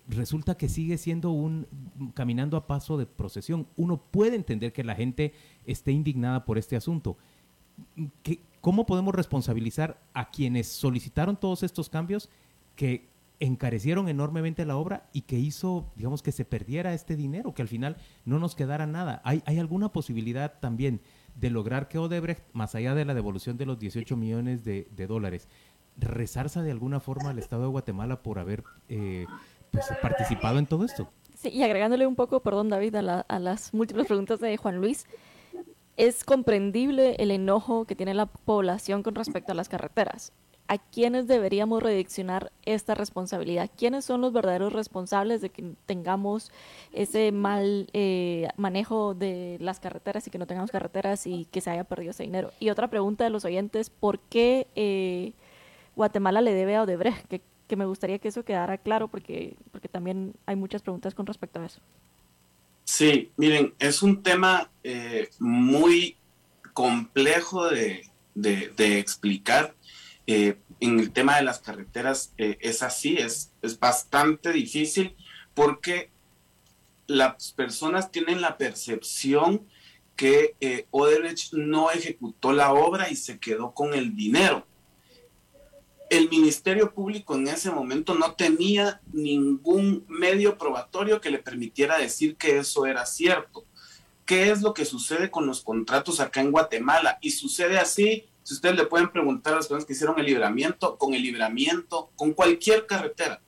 resulta 0.10 0.58
que 0.58 0.68
sigue 0.68 0.98
siendo 0.98 1.32
un 1.32 1.66
caminando 2.14 2.58
a 2.58 2.68
paso 2.68 2.98
de 2.98 3.06
procesión. 3.06 3.68
Uno 3.78 4.02
puede 4.02 4.36
entender 4.36 4.74
que 4.74 4.84
la 4.84 4.96
gente 4.96 5.34
esté 5.66 5.94
indignada 5.94 6.44
por 6.44 6.58
este 6.58 6.76
asunto. 6.76 7.16
¿Cómo 8.60 8.86
podemos 8.86 9.16
responsabilizar 9.16 9.98
a 10.14 10.30
quienes 10.30 10.68
solicitaron 10.68 11.38
todos 11.38 11.64
estos 11.64 11.88
cambios 11.88 12.30
que 12.76 13.08
encarecieron 13.40 14.10
enormemente 14.10 14.66
la 14.66 14.76
obra 14.76 15.10
y 15.14 15.22
que 15.22 15.40
hizo, 15.40 15.90
digamos, 15.96 16.22
que 16.22 16.34
se 16.34 16.44
perdiera 16.44 16.94
este 16.94 17.16
dinero, 17.16 17.54
que 17.54 17.62
al 17.62 17.70
final 17.70 17.96
no 18.26 18.40
nos 18.40 18.56
quedara 18.56 18.88
nada? 18.88 19.22
¿Hay, 19.24 19.42
hay 19.46 19.58
alguna 19.58 19.94
posibilidad 19.94 20.60
también 20.60 21.00
de 21.36 21.50
lograr 21.50 21.88
que 21.88 21.98
Odebrecht, 21.98 22.44
más 22.54 22.76
allá 22.76 22.96
de 22.96 23.06
la 23.06 23.14
devolución 23.14 23.58
de 23.58 23.66
los 23.66 23.80
18 23.80 24.16
millones 24.16 24.64
de, 24.64 24.86
dólares, 25.08 25.48
rezarza 25.98 26.62
de 26.62 26.72
alguna 26.72 27.00
forma 27.00 27.30
al 27.30 27.40
Estado 27.40 27.64
de 27.64 27.70
Guatemala 27.70 28.22
por 28.22 28.40
haber 28.40 28.64
eh, 28.90 29.26
pues, 29.72 29.86
participado 30.02 30.60
en 30.60 30.66
todo 30.66 30.86
esto? 30.86 31.10
Sí, 31.36 31.50
y 31.50 31.64
agregándole 31.64 32.06
un 32.06 32.16
poco, 32.16 32.42
perdón 32.42 32.70
David, 32.70 32.96
a, 32.96 33.22
a 33.22 33.40
las 33.40 33.74
múltiples 33.74 34.08
preguntas 34.08 34.40
de 34.40 34.56
Juan 34.58 34.78
Luis, 34.78 35.06
es 35.98 36.24
comprendible 36.24 37.16
el 37.20 37.32
enojo 37.32 37.86
que 37.86 37.96
tiene 37.96 38.14
la 38.14 38.26
población 38.26 39.04
con 39.04 39.16
respecto 39.16 39.52
a 39.52 39.56
las 39.56 39.70
carreteras. 39.70 40.32
¿A 40.72 40.78
quiénes 40.78 41.28
deberíamos 41.28 41.84
redireccionar 41.84 42.50
esta 42.64 42.96
responsabilidad? 42.96 43.70
¿Quiénes 43.76 44.06
son 44.06 44.22
los 44.22 44.32
verdaderos 44.32 44.72
responsables 44.72 45.42
de 45.42 45.50
que 45.50 45.74
tengamos 45.86 46.50
ese 46.94 47.34
mal 47.34 47.90
eh, 47.92 48.48
manejo 48.56 49.14
de 49.14 49.58
las 49.60 49.82
carreteras 49.82 50.26
y 50.28 50.30
que 50.30 50.38
no 50.38 50.48
tengamos 50.48 50.72
carreteras 50.72 51.28
y 51.28 51.44
que 51.52 51.60
se 51.60 51.72
haya 51.72 51.84
perdido 51.84 52.12
ese 52.12 52.24
dinero? 52.24 52.52
Y 52.62 52.70
otra 52.70 52.90
pregunta 52.90 53.26
de 53.26 53.32
los 53.32 53.44
oyentes, 53.44 53.90
¿por 53.90 54.20
qué 54.20 54.68
eh, 54.76 55.34
Guatemala 55.98 56.40
le 56.40 56.54
debe 56.54 56.78
a 56.78 56.84
Odebrecht? 56.84 57.28
Que, 57.28 57.42
que 57.68 57.76
me 57.76 57.86
gustaría 57.86 58.20
que 58.20 58.30
eso 58.30 58.46
quedara 58.46 58.78
claro 58.78 59.10
porque, 59.10 59.58
porque 59.74 59.90
también 59.90 60.36
hay 60.46 60.56
muchas 60.56 60.82
preguntas 60.82 61.14
con 61.14 61.26
respecto 61.26 61.60
a 61.60 61.66
eso. 61.66 61.82
Sí, 62.86 63.32
miren, 63.36 63.74
es 63.78 64.02
un 64.04 64.24
tema 64.24 64.70
eh, 64.84 65.30
muy 65.40 66.16
complejo 66.74 67.70
de, 67.70 68.10
explicar. 68.78 69.76
Eh, 70.32 70.58
en 70.80 71.00
el 71.00 71.12
tema 71.12 71.38
de 71.38 71.44
las 71.44 71.60
carreteras 71.60 72.34
eh, 72.38 72.58
es 72.62 72.84
así, 72.84 73.18
es, 73.18 73.52
es 73.62 73.80
bastante 73.80 74.52
difícil 74.52 75.16
porque 75.54 76.10
las 77.08 77.52
personas 77.52 78.12
tienen 78.12 78.42
la 78.42 78.58
percepción 78.58 79.68
que 80.16 80.56
Odebrecht 80.92 81.54
no 81.54 81.92
ejecutó 81.92 82.54
la 82.54 82.74
obra 82.74 83.10
y 83.10 83.16
se 83.16 83.40
quedó 83.40 83.74
con 83.74 83.94
el 83.94 84.16
dinero 84.16 84.66
el 86.12 86.30
Ministerio 86.30 86.94
Público 86.94 87.36
en 87.36 87.48
ese 87.48 87.72
momento 87.72 88.14
no 88.16 88.34
tenía 88.34 89.00
ningún 89.14 90.04
medio 90.10 90.58
probatorio 90.58 91.22
que 91.22 91.30
le 91.30 91.40
permitiera 91.40 91.98
decir 91.98 92.36
que 92.36 92.58
eso 92.58 92.86
era 92.86 93.06
cierto. 93.06 93.66
¿Qué 94.26 94.52
es 94.52 94.62
lo 94.62 94.74
que 94.74 94.84
sucede 94.84 95.32
con 95.32 95.48
los 95.48 95.62
contratos 95.62 96.20
acá 96.20 96.42
en 96.42 96.52
Guatemala? 96.52 97.18
Y 97.22 97.32
sucede 97.32 97.80
así, 97.80 98.26
si 98.44 98.54
ustedes 98.54 98.76
le 98.76 98.86
pueden 98.86 99.12
preguntar 99.12 99.54
a 99.54 99.58
las 99.58 99.68
personas 99.68 99.86
que 99.86 99.94
hicieron 99.94 100.20
el 100.20 100.26
libramiento, 100.26 100.98
con 100.98 101.14
el 101.14 101.22
libramiento, 101.22 102.12
con 102.16 102.34
cualquier 102.34 102.86
carretera. 102.86 103.42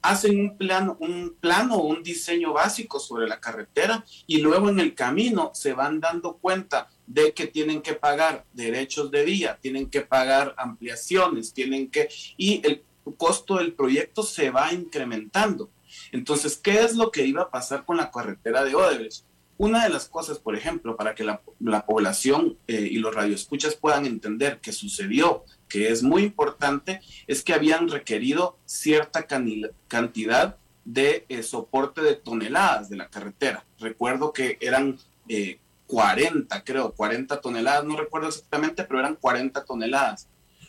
Hacen 0.00 0.40
un 0.40 0.56
plano, 0.56 0.96
un 1.00 1.36
plano 1.40 1.78
un 1.78 2.02
diseño 2.02 2.52
básico 2.52 3.00
sobre 3.00 3.26
la 3.26 3.40
carretera 3.40 4.04
y 4.26 4.38
luego 4.38 4.68
en 4.68 4.78
el 4.78 4.94
camino 4.94 5.50
se 5.54 5.72
van 5.72 6.00
dando 6.00 6.36
cuenta 6.36 6.88
de 7.06 7.32
que 7.32 7.48
tienen 7.48 7.82
que 7.82 7.94
pagar 7.94 8.44
derechos 8.52 9.10
de 9.10 9.24
vía, 9.24 9.58
tienen 9.60 9.90
que 9.90 10.02
pagar 10.02 10.54
ampliaciones, 10.56 11.52
tienen 11.52 11.90
que, 11.90 12.08
y 12.36 12.64
el 12.64 12.84
costo 13.16 13.56
del 13.56 13.72
proyecto 13.72 14.22
se 14.22 14.50
va 14.50 14.72
incrementando. 14.72 15.70
Entonces, 16.12 16.56
¿qué 16.56 16.84
es 16.84 16.94
lo 16.94 17.10
que 17.10 17.24
iba 17.24 17.42
a 17.42 17.50
pasar 17.50 17.84
con 17.84 17.96
la 17.96 18.10
carretera 18.10 18.64
de 18.64 18.74
Odebrecht? 18.74 19.24
Una 19.58 19.82
de 19.82 19.90
las 19.90 20.08
cosas, 20.08 20.38
por 20.38 20.54
ejemplo, 20.54 20.96
para 20.96 21.16
que 21.16 21.24
la, 21.24 21.42
población 21.84 22.56
eh, 22.68 22.88
y 22.90 22.98
los 22.98 23.12
radioescuchas 23.12 23.74
puedan 23.74 24.06
entender 24.06 24.60
que 24.60 24.70
sucedió, 24.70 25.44
que 25.68 25.90
es 25.90 26.04
muy 26.04 26.22
importante, 26.22 27.00
es 27.26 27.42
que 27.42 27.54
habían 27.54 27.88
requerido 27.88 28.56
cierta 28.66 29.26
cantidad 29.88 30.56
de 30.84 31.26
eh, 31.28 31.42
soporte 31.42 32.02
de 32.02 32.14
toneladas 32.14 32.88
de 32.88 32.96
la 32.96 33.08
carretera. 33.08 33.64
Recuerdo 33.80 34.32
que 34.32 34.58
eran 34.60 34.96
eh, 35.28 35.58
40, 35.88 36.62
creo, 36.62 36.92
40 36.92 37.40
toneladas, 37.40 37.84
no 37.84 37.96
recuerdo 37.96 38.28
exactamente, 38.28 38.84
pero 38.84 39.00
eran 39.00 39.16
40 39.16 39.64
toneladas. 39.64 40.28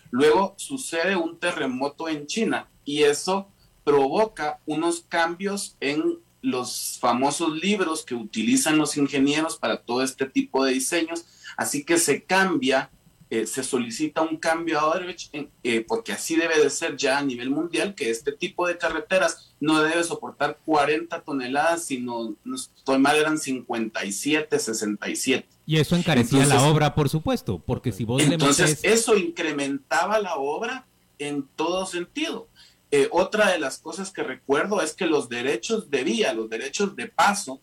Luego 0.09 0.55
sucede 0.57 1.15
un 1.15 1.37
terremoto 1.37 2.09
en 2.09 2.25
China 2.25 2.67
y 2.83 3.03
eso 3.03 3.47
provoca 3.83 4.59
unos 4.65 5.01
cambios 5.07 5.77
en 5.79 6.19
los 6.41 6.97
famosos 6.99 7.57
libros 7.57 8.03
que 8.03 8.15
utilizan 8.15 8.77
los 8.77 8.97
ingenieros 8.97 9.57
para 9.57 9.77
todo 9.77 10.03
este 10.03 10.25
tipo 10.25 10.63
de 10.63 10.73
diseños, 10.73 11.25
así 11.57 11.83
que 11.83 11.97
se 11.97 12.23
cambia 12.23 12.89
eh, 13.31 13.45
se 13.45 13.63
solicita 13.63 14.21
un 14.21 14.37
cambio 14.37 14.79
a 14.79 14.87
Odebrecht 14.87 15.35
eh, 15.63 15.85
porque 15.87 16.13
así 16.13 16.35
debe 16.35 16.59
de 16.59 16.71
ser 16.71 16.97
ya 16.97 17.19
a 17.19 17.21
nivel 17.21 17.51
mundial, 17.51 17.93
que 17.93 18.09
este 18.09 18.31
tipo 18.31 18.65
de 18.65 18.75
carreteras 18.79 19.53
no 19.59 19.83
debe 19.83 20.03
soportar 20.03 20.57
40 20.65 21.21
toneladas, 21.21 21.85
sino, 21.85 22.35
no 22.43 22.55
estoy 22.55 22.97
mal, 22.97 23.15
eran 23.15 23.37
57, 23.37 24.57
67. 24.57 25.47
Y 25.67 25.77
eso 25.77 25.95
encarecía 25.95 26.47
la 26.47 26.63
obra, 26.63 26.95
por 26.95 27.07
supuesto, 27.07 27.59
porque 27.59 27.91
si 27.91 28.03
vos 28.03 28.19
Entonces, 28.23 28.79
eso 28.81 29.15
incrementaba 29.15 30.19
la 30.19 30.33
obra 30.37 30.87
en 31.19 31.47
todo 31.55 31.85
sentido. 31.85 32.47
Eh, 32.91 33.07
otra 33.11 33.51
de 33.51 33.59
las 33.59 33.79
cosas 33.79 34.11
que 34.11 34.23
recuerdo 34.23 34.81
es 34.81 34.93
que 34.93 35.05
los 35.05 35.29
derechos 35.29 35.89
de 35.89 36.03
vía, 36.03 36.33
los 36.33 36.49
derechos 36.49 36.95
de 36.95 37.07
paso, 37.07 37.61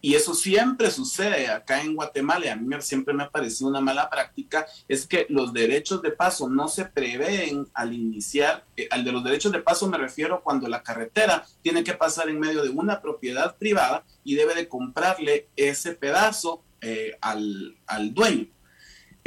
y 0.00 0.14
eso 0.14 0.34
siempre 0.34 0.90
sucede 0.90 1.48
acá 1.48 1.82
en 1.82 1.94
Guatemala 1.94 2.46
y 2.46 2.48
a 2.48 2.56
mí 2.56 2.76
siempre 2.80 3.12
me 3.14 3.24
ha 3.24 3.30
parecido 3.30 3.68
una 3.68 3.80
mala 3.80 4.08
práctica, 4.08 4.66
es 4.86 5.06
que 5.06 5.26
los 5.28 5.52
derechos 5.52 6.02
de 6.02 6.10
paso 6.10 6.48
no 6.48 6.68
se 6.68 6.84
prevén 6.84 7.66
al 7.74 7.92
iniciar, 7.92 8.64
eh, 8.76 8.86
al 8.90 9.04
de 9.04 9.12
los 9.12 9.24
derechos 9.24 9.50
de 9.50 9.60
paso 9.60 9.88
me 9.88 9.98
refiero 9.98 10.40
cuando 10.42 10.68
la 10.68 10.82
carretera 10.82 11.44
tiene 11.62 11.82
que 11.82 11.94
pasar 11.94 12.28
en 12.28 12.38
medio 12.38 12.62
de 12.62 12.70
una 12.70 13.00
propiedad 13.00 13.56
privada 13.56 14.04
y 14.22 14.36
debe 14.36 14.54
de 14.54 14.68
comprarle 14.68 15.48
ese 15.56 15.94
pedazo 15.94 16.62
eh, 16.80 17.16
al, 17.20 17.74
dueño. 18.14 18.46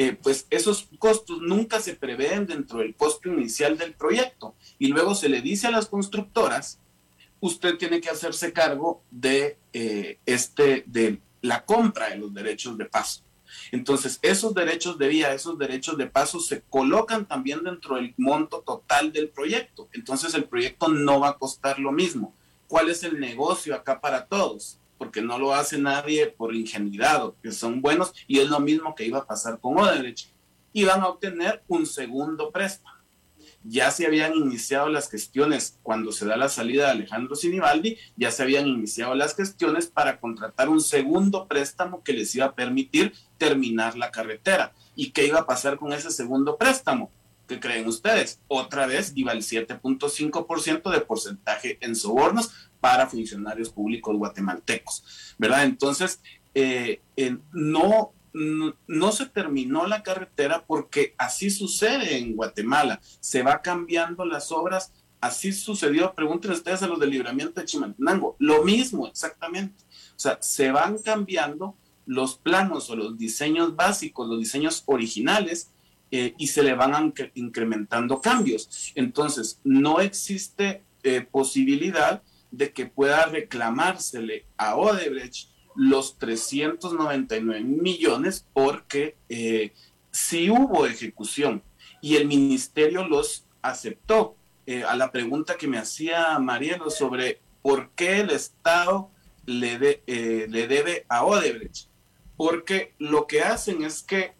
Eh, 0.04 0.18
pues 0.20 0.48
esos 0.50 0.88
costos 0.98 1.44
nunca 1.44 1.80
se 1.80 1.94
prevén 1.94 2.48
dentro 2.48 2.80
del 2.80 2.96
costo 2.96 3.30
inicial 3.30 3.78
del 3.78 3.94
proyecto 3.94 4.56
y 4.80 4.88
luego 4.88 5.14
se 5.14 5.30
le 5.30 5.42
dice 5.42 5.68
a 5.68 5.72
las 5.72 5.86
constructoras 5.86 6.80
usted 7.40 7.78
tiene 7.78 8.02
que 8.02 8.10
hacerse 8.10 8.52
cargo 8.52 9.04
de, 9.12 9.60
eh, 9.74 10.18
este, 10.26 10.84
de 10.88 11.22
la 11.44 11.66
compra 11.66 12.10
de 12.10 12.18
los 12.18 12.34
derechos 12.34 12.80
de 12.80 12.86
paso. 12.86 13.22
Entonces, 13.72 14.18
esos 14.24 14.56
derechos 14.56 14.98
de 14.98 15.08
vía, 15.08 15.36
esos 15.36 15.60
derechos 15.60 15.96
de 16.00 16.08
paso 16.08 16.40
se 16.40 16.64
colocan 16.64 17.28
también 17.28 17.64
dentro 17.64 17.98
del 17.98 18.16
monto 18.18 18.64
total 18.66 19.14
del 19.14 19.30
proyecto. 19.30 19.88
Entonces, 19.94 20.34
el 20.34 20.46
proyecto 20.46 20.88
no 20.88 21.20
va 21.20 21.30
a 21.30 21.38
costar 21.38 21.78
lo 21.78 21.92
mismo. 21.92 22.34
¿Cuál 22.68 22.90
es 22.90 23.04
el 23.04 23.20
negocio 23.20 23.76
acá 23.76 24.02
para 24.02 24.26
todos? 24.26 24.80
Porque 25.02 25.24
no 25.24 25.40
lo 25.40 25.56
hace 25.56 25.80
nadie 25.80 26.28
por 26.28 26.54
ingenuidad, 26.54 27.34
que 27.42 27.52
son 27.52 27.82
buenos, 27.82 28.14
y 28.28 28.38
es 28.38 28.50
lo 28.50 28.60
mismo 28.60 28.94
que 28.94 29.08
iba 29.08 29.18
a 29.18 29.26
pasar 29.26 29.60
con 29.60 29.80
Odebrecht. 29.80 30.30
Iban 30.74 31.02
a 31.02 31.08
obtener 31.08 31.64
un 31.68 31.88
segundo 31.88 32.52
préstamo 32.52 33.02
ya 33.64 33.92
se 33.92 34.06
habían 34.06 34.36
iniciado 34.36 34.90
las 34.90 35.10
gestiones 35.10 35.78
cuando 35.84 36.12
se 36.12 36.26
da 36.26 36.36
la 36.36 36.50
salida 36.50 36.86
de 36.86 36.92
Alejandro 36.92 37.36
Sinibaldi, 37.36 37.98
ya 38.16 38.32
se 38.32 38.44
habían 38.44 38.68
iniciado 38.68 39.16
las 39.16 39.36
gestiones 39.36 39.88
para 39.88 40.20
contratar 40.20 40.70
un 40.70 40.82
segundo 40.82 41.48
préstamo 41.48 42.04
que 42.04 42.14
les 42.14 42.34
iba 42.36 42.46
a 42.46 42.56
permitir 42.56 43.14
terminar 43.38 43.98
la 43.98 44.12
carretera. 44.12 44.74
¿Y 44.96 45.12
qué 45.12 45.28
iba 45.28 45.40
a 45.40 45.46
pasar 45.46 45.78
con 45.78 45.94
ese 45.94 46.12
segundo 46.12 46.58
préstamo? 46.58 47.12
¿Qué 47.48 47.60
creen 47.60 47.88
ustedes? 47.88 48.40
Otra 48.48 48.88
vez 48.88 49.12
iba 49.16 49.32
el 49.34 49.44
7.5% 49.44 50.90
de 50.90 51.02
porcentaje 51.02 51.78
en 51.82 51.96
sobornos 51.96 52.71
para 52.82 53.08
funcionarios 53.08 53.70
públicos 53.70 54.18
guatemaltecos, 54.18 55.36
¿verdad? 55.38 55.64
Entonces, 55.64 56.22
eh, 56.54 57.00
no 57.54 58.14
no, 58.34 59.12
se 59.12 59.26
terminó 59.28 59.86
la 59.88 60.04
carretera 60.04 60.64
porque 60.66 61.14
así 61.18 61.50
sucede 61.50 62.18
en 62.18 62.36
Guatemala. 62.36 63.02
Se 63.20 63.44
va 63.44 63.62
cambiando 63.62 64.26
las 64.26 64.52
obras. 64.52 64.94
Así 65.20 65.54
sucedió, 65.54 66.14
pregúntenle 66.16 66.58
ustedes 66.58 66.82
a 66.82 66.88
los 66.88 67.00
del 67.00 67.12
libramiento 67.12 67.60
de 67.60 67.68
Chimaltenango. 67.68 68.36
Lo 68.40 68.64
mismo, 68.64 69.08
exactamente. 69.08 69.84
O 70.16 70.20
sea, 70.20 70.38
se 70.42 70.72
van 70.72 70.98
cambiando 70.98 71.76
los 72.08 72.36
planos 72.38 72.90
o 72.90 72.96
los 72.96 73.18
diseños 73.18 73.76
básicos, 73.76 74.28
los 74.28 74.40
diseños 74.40 74.84
originales, 74.88 75.70
eh, 76.10 76.34
y 76.38 76.48
se 76.48 76.64
le 76.64 76.74
van 76.74 77.14
incrementando 77.36 78.20
cambios. 78.20 78.92
Entonces, 78.96 79.60
no 79.64 80.00
existe 80.00 80.84
eh, 81.04 81.22
posibilidad 81.22 82.24
de 82.52 82.72
que 82.74 82.86
pueda 82.86 83.26
reclamársele 83.26 84.46
a 84.58 84.76
Odebrecht 84.76 85.50
los 85.76 86.18
399 86.18 87.64
millones 87.64 88.46
porque 88.54 89.16
eh, 89.30 89.74
si 90.12 90.50
hubo 90.50 90.86
ejecución 90.86 91.64
y 92.02 92.16
el 92.16 92.28
ministerio 92.28 93.08
los 93.08 93.46
aceptó. 93.62 94.36
a 94.88 94.96
la 94.96 95.12
pregunta 95.12 95.58
que 95.58 95.68
me 95.68 95.78
hacía 95.78 96.38
Marielo 96.40 96.90
sobre 96.90 97.42
por 97.62 97.90
qué 97.90 98.22
el 98.22 98.30
Estado 98.30 99.10
le, 99.46 99.78
le 100.08 100.68
debe 100.68 101.06
a 101.10 101.26
Odebrecht, 101.26 101.88
porque 102.38 102.94
lo 102.98 103.28
que 103.28 103.42
hacen 103.42 103.84
es 103.84 104.02
que 104.02 104.34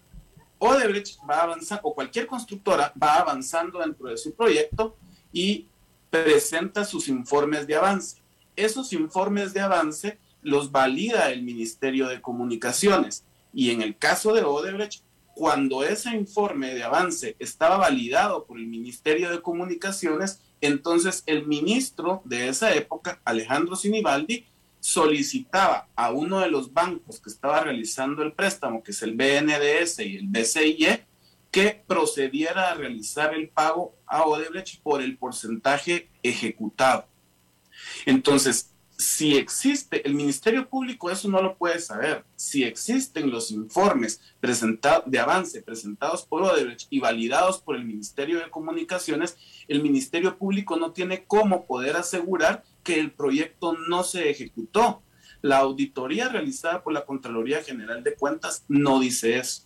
Odebrecht 0.64 1.18
va 1.28 1.42
avanzando, 1.42 1.82
o 1.88 1.96
cualquier 1.96 2.28
constructora 2.28 2.94
va 3.02 3.16
avanzando 3.16 3.80
dentro 3.80 4.10
de 4.10 4.18
su 4.18 4.36
proyecto 4.36 4.96
y 5.34 5.68
presenta 6.12 6.86
sus 6.86 7.08
informes 7.08 7.66
de 7.66 7.76
avance. 7.76 8.18
Esos 8.56 8.94
informes 8.94 9.54
de 9.54 9.62
avance 9.62 10.20
los 10.44 10.72
valida 10.72 11.32
el 11.32 11.42
Ministerio 11.42 12.08
de 12.08 12.22
Comunicaciones. 12.22 13.24
Y 13.54 13.72
en 13.72 13.82
el 13.82 13.98
caso 13.98 14.34
de 14.34 14.44
Odebrecht, 14.44 15.02
cuando 15.34 15.84
ese 15.84 16.16
informe 16.16 16.74
de 16.74 16.84
avance 16.84 17.36
estaba 17.40 17.78
validado 17.78 18.46
por 18.46 18.60
el 18.60 18.68
Ministerio 18.68 19.32
de 19.32 19.42
Comunicaciones, 19.42 20.42
entonces 20.60 21.24
el 21.26 21.48
ministro 21.48 22.22
de 22.26 22.50
esa 22.50 22.76
época, 22.76 23.20
Alejandro 23.24 23.76
Sinibaldi, 23.76 24.46
solicitaba 24.82 25.88
a 25.96 26.12
uno 26.12 26.40
de 26.40 26.50
los 26.50 26.74
bancos 26.74 27.22
que 27.22 27.30
estaba 27.30 27.62
realizando 27.62 28.24
el 28.24 28.34
préstamo, 28.34 28.84
que 28.84 28.92
es 28.92 29.02
el 29.02 29.14
BNDS 29.14 30.00
y 30.00 30.18
el 30.18 30.28
BCIE, 30.28 31.06
que 31.52 31.84
procediera 31.86 32.72
a 32.72 32.76
realizar 32.76 33.34
el 33.34 33.50
pago 33.50 33.94
a 34.08 34.24
Odebrecht 34.24 34.82
por 34.82 35.02
el 35.02 35.18
porcentaje 35.18 36.10
ejecutado. 36.24 37.06
Entonces, 38.06 38.72
si 38.98 39.36
existe, 39.36 40.06
el 40.08 40.14
Ministerio 40.14 40.70
Público 40.70 41.10
eso 41.10 41.28
no 41.28 41.42
lo 41.42 41.58
puede 41.58 41.80
saber. 41.80 42.24
Si 42.36 42.64
existen 42.64 43.32
los 43.32 43.52
informes 43.52 44.22
de 44.42 45.20
avance 45.20 45.62
presentados 45.64 46.24
por 46.24 46.44
Odebrecht 46.44 46.88
y 46.92 47.00
validados 47.00 47.60
por 47.60 47.76
el 47.76 47.84
Ministerio 47.84 48.40
de 48.40 48.50
Comunicaciones, 48.52 49.38
el 49.68 49.82
Ministerio 49.82 50.38
Público 50.38 50.78
no 50.78 50.92
tiene 50.92 51.26
cómo 51.26 51.66
poder 51.66 51.96
asegurar 51.96 52.64
que 52.84 53.00
el 53.00 53.12
proyecto 53.12 53.74
no 53.74 54.04
se 54.04 54.30
ejecutó. 54.30 55.02
La 55.42 55.58
auditoría 55.58 56.30
realizada 56.30 56.84
por 56.84 56.94
la 56.94 57.06
Contraloría 57.06 57.64
General 57.64 58.04
de 58.04 58.14
Cuentas 58.14 58.64
no 58.68 59.00
dice 59.00 59.38
eso. 59.40 59.64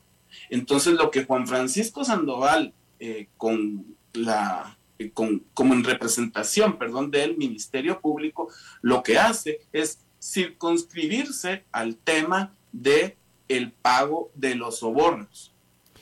Entonces, 0.49 0.93
lo 0.93 1.11
que 1.11 1.25
Juan 1.25 1.47
Francisco 1.47 2.03
Sandoval, 2.03 2.73
eh, 2.99 3.27
con 3.37 3.85
la, 4.13 4.77
eh, 4.99 5.11
con, 5.11 5.43
como 5.53 5.73
en 5.73 5.83
representación, 5.83 6.77
perdón, 6.77 7.11
del 7.11 7.37
Ministerio 7.37 7.99
Público, 7.99 8.49
lo 8.81 9.03
que 9.03 9.17
hace 9.17 9.61
es 9.73 9.99
circunscribirse 10.21 11.65
al 11.71 11.97
tema 11.97 12.53
de 12.71 13.17
el 13.47 13.71
pago 13.71 14.31
de 14.33 14.55
los 14.55 14.79
sobornos, 14.79 15.53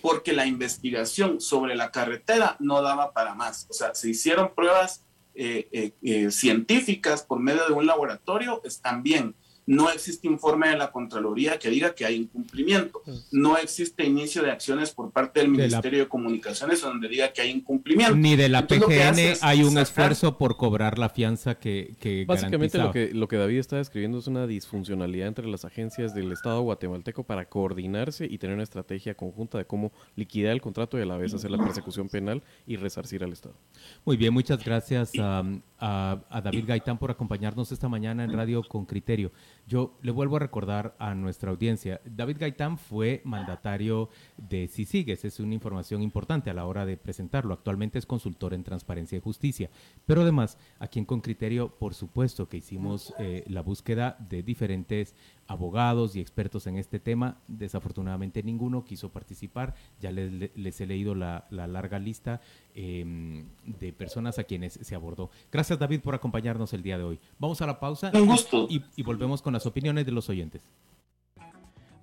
porque 0.01 0.33
la 0.33 0.45
investigación 0.45 1.41
sobre 1.41 1.75
la 1.75 1.91
carretera 1.91 2.55
no 2.59 2.81
daba 2.81 3.13
para 3.13 3.35
más. 3.35 3.67
O 3.69 3.73
sea, 3.73 3.93
se 3.95 4.09
hicieron 4.09 4.53
pruebas 4.55 5.03
eh, 5.35 5.91
científicas 6.29 7.23
por 7.23 7.39
medio 7.39 7.65
de 7.67 7.73
un 7.73 7.85
laboratorio 7.85 8.61
están 8.63 9.03
bien. 9.03 9.35
No 9.65 9.89
existe 9.89 10.27
informe 10.27 10.69
de 10.69 10.77
la 10.77 10.91
Contraloría 10.91 11.57
que 11.57 11.69
diga 11.69 11.95
que 11.95 12.05
hay 12.05 12.15
incumplimiento. 12.15 13.01
Pues 13.03 13.27
no 13.31 13.57
existe 13.57 14.05
inicio 14.05 14.43
de 14.43 14.51
acciones 14.51 14.91
por 14.91 15.11
parte 15.11 15.39
del 15.39 15.49
Ministerio 15.49 15.99
de, 15.99 16.07
Comunicaciones 16.07 16.81
donde 16.81 17.07
diga 17.07 17.31
que 17.31 17.41
hay 17.41 17.49
incumplimiento. 17.49 18.15
Ni 18.15 18.35
de 18.35 18.49
la 18.49 18.67
PGN 18.67 19.37
hay 19.41 19.63
un 19.63 19.77
esfuerzo 19.77 20.37
por 20.37 20.57
cobrar 20.57 20.99
la 20.99 21.09
fianza 21.09 21.55
que, 21.55 21.95
que 21.99 22.25
Básicamente 22.25 22.77
lo 22.77 22.91
que, 22.91 23.13
lo 23.13 23.27
que 23.27 23.37
David 23.37 23.59
está 23.59 23.77
describiendo 23.77 24.19
es 24.19 24.27
una 24.27 24.45
disfuncionalidad 24.47 25.27
entre 25.27 25.47
las 25.47 25.65
agencias 25.65 26.13
del 26.13 26.31
Estado 26.31 26.61
guatemalteco 26.61 27.23
para 27.23 27.45
coordinarse 27.45 28.25
y 28.29 28.37
tener 28.37 28.55
una 28.55 28.63
estrategia 28.63 29.15
conjunta 29.15 29.57
de 29.57 29.65
cómo 29.65 29.91
liquidar 30.15 30.51
el 30.51 30.61
contrato 30.61 30.99
y 30.99 31.01
a 31.01 31.05
la 31.05 31.17
vez 31.17 31.33
hacer 31.33 31.51
la 31.51 31.57
persecución 31.57 32.09
penal 32.09 32.43
y 32.67 32.75
resarcir 32.75 33.23
al 33.23 33.31
Estado. 33.31 33.55
Muy 34.05 34.17
bien, 34.17 34.33
muchas 34.33 34.63
gracias 34.63 35.11
a 35.19 36.41
David 36.43 36.65
Gaitán 36.67 36.97
por 36.97 37.11
acompañarnos 37.11 37.71
esta 37.71 37.87
mañana 37.87 38.23
en 38.23 38.33
Radio 38.33 38.63
con 38.63 38.85
Criterio. 38.85 39.31
Yo 39.65 39.97
le 40.01 40.11
vuelvo 40.11 40.35
a 40.35 40.39
recordar 40.39 40.95
a 40.99 41.15
nuestra 41.15 41.49
audiencia, 41.49 42.01
David 42.03 42.37
Gaitán 42.39 42.77
fue 42.77 43.21
mandatario 43.23 44.09
de 44.37 44.67
CICIGUES, 44.67 45.23
es 45.23 45.39
una 45.39 45.53
información 45.53 46.01
importante 46.01 46.49
a 46.49 46.53
la 46.53 46.65
hora 46.65 46.85
de 46.85 46.97
presentarlo. 46.97 47.53
Actualmente 47.53 47.97
es 47.97 48.05
consultor 48.05 48.53
en 48.53 48.65
Transparencia 48.65 49.17
y 49.17 49.21
Justicia, 49.21 49.69
pero 50.05 50.23
además 50.23 50.57
aquí 50.79 50.99
en 50.99 51.05
Con 51.05 51.21
Criterio, 51.21 51.69
por 51.69 51.93
supuesto 51.93 52.49
que 52.49 52.57
hicimos 52.57 53.13
eh, 53.19 53.45
la 53.47 53.61
búsqueda 53.61 54.17
de 54.29 54.43
diferentes 54.43 55.15
abogados 55.47 56.15
y 56.15 56.19
expertos 56.19 56.67
en 56.67 56.77
este 56.77 56.99
tema. 56.99 57.37
Desafortunadamente 57.47 58.43
ninguno 58.43 58.83
quiso 58.83 59.09
participar. 59.09 59.75
Ya 59.99 60.11
les, 60.11 60.81
he 60.81 60.85
leído 60.85 61.15
la, 61.15 61.45
larga 61.49 61.99
lista 61.99 62.41
em, 62.75 63.45
de 63.65 63.93
personas 63.93 64.39
a 64.39 64.43
quienes 64.43 64.73
se 64.73 64.95
abordó. 64.95 65.29
Gracias 65.51 65.79
David 65.79 66.01
por 66.01 66.15
acompañarnos 66.15 66.73
el 66.73 66.83
día 66.83 66.97
de 66.97 67.03
hoy. 67.03 67.19
Vamos 67.39 67.61
a 67.61 67.67
la 67.67 67.79
pausa 67.79 68.11
y 68.69 69.03
volvemos 69.03 69.41
con 69.41 69.53
las 69.53 69.65
opiniones 69.65 70.05
de 70.05 70.11
los 70.11 70.29
oyentes. 70.29 70.61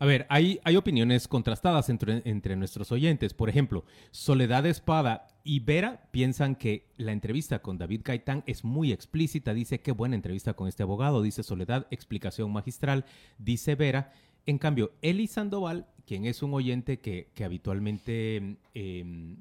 A 0.00 0.06
ver, 0.06 0.26
hay, 0.30 0.58
hay 0.64 0.76
opiniones 0.76 1.28
contrastadas 1.28 1.90
entre, 1.90 2.22
entre, 2.24 2.56
nuestros 2.56 2.90
oyentes. 2.90 3.34
Por 3.34 3.50
ejemplo, 3.50 3.84
Soledad 4.10 4.64
Espada 4.64 5.28
y 5.44 5.60
Vera 5.60 6.08
piensan 6.10 6.54
que 6.56 6.86
la 6.96 7.12
entrevista 7.12 7.60
con 7.60 7.76
David 7.76 8.00
Gaitán 8.02 8.42
es 8.46 8.64
muy 8.64 8.92
explícita. 8.92 9.52
Dice, 9.52 9.82
qué 9.82 9.92
buena 9.92 10.16
entrevista 10.16 10.54
con 10.54 10.68
este 10.68 10.82
abogado. 10.82 11.20
Dice 11.20 11.42
Soledad, 11.42 11.86
explicación 11.90 12.50
magistral. 12.50 13.04
Dice 13.36 13.74
Vera. 13.74 14.10
En 14.46 14.56
cambio, 14.56 14.92
Eli 15.02 15.26
Sandoval, 15.26 15.86
quien 16.06 16.24
es 16.24 16.42
un 16.42 16.54
oyente 16.54 17.00
que, 17.00 17.30
que 17.34 17.44
habitualmente 17.44 18.56
em, 18.72 19.36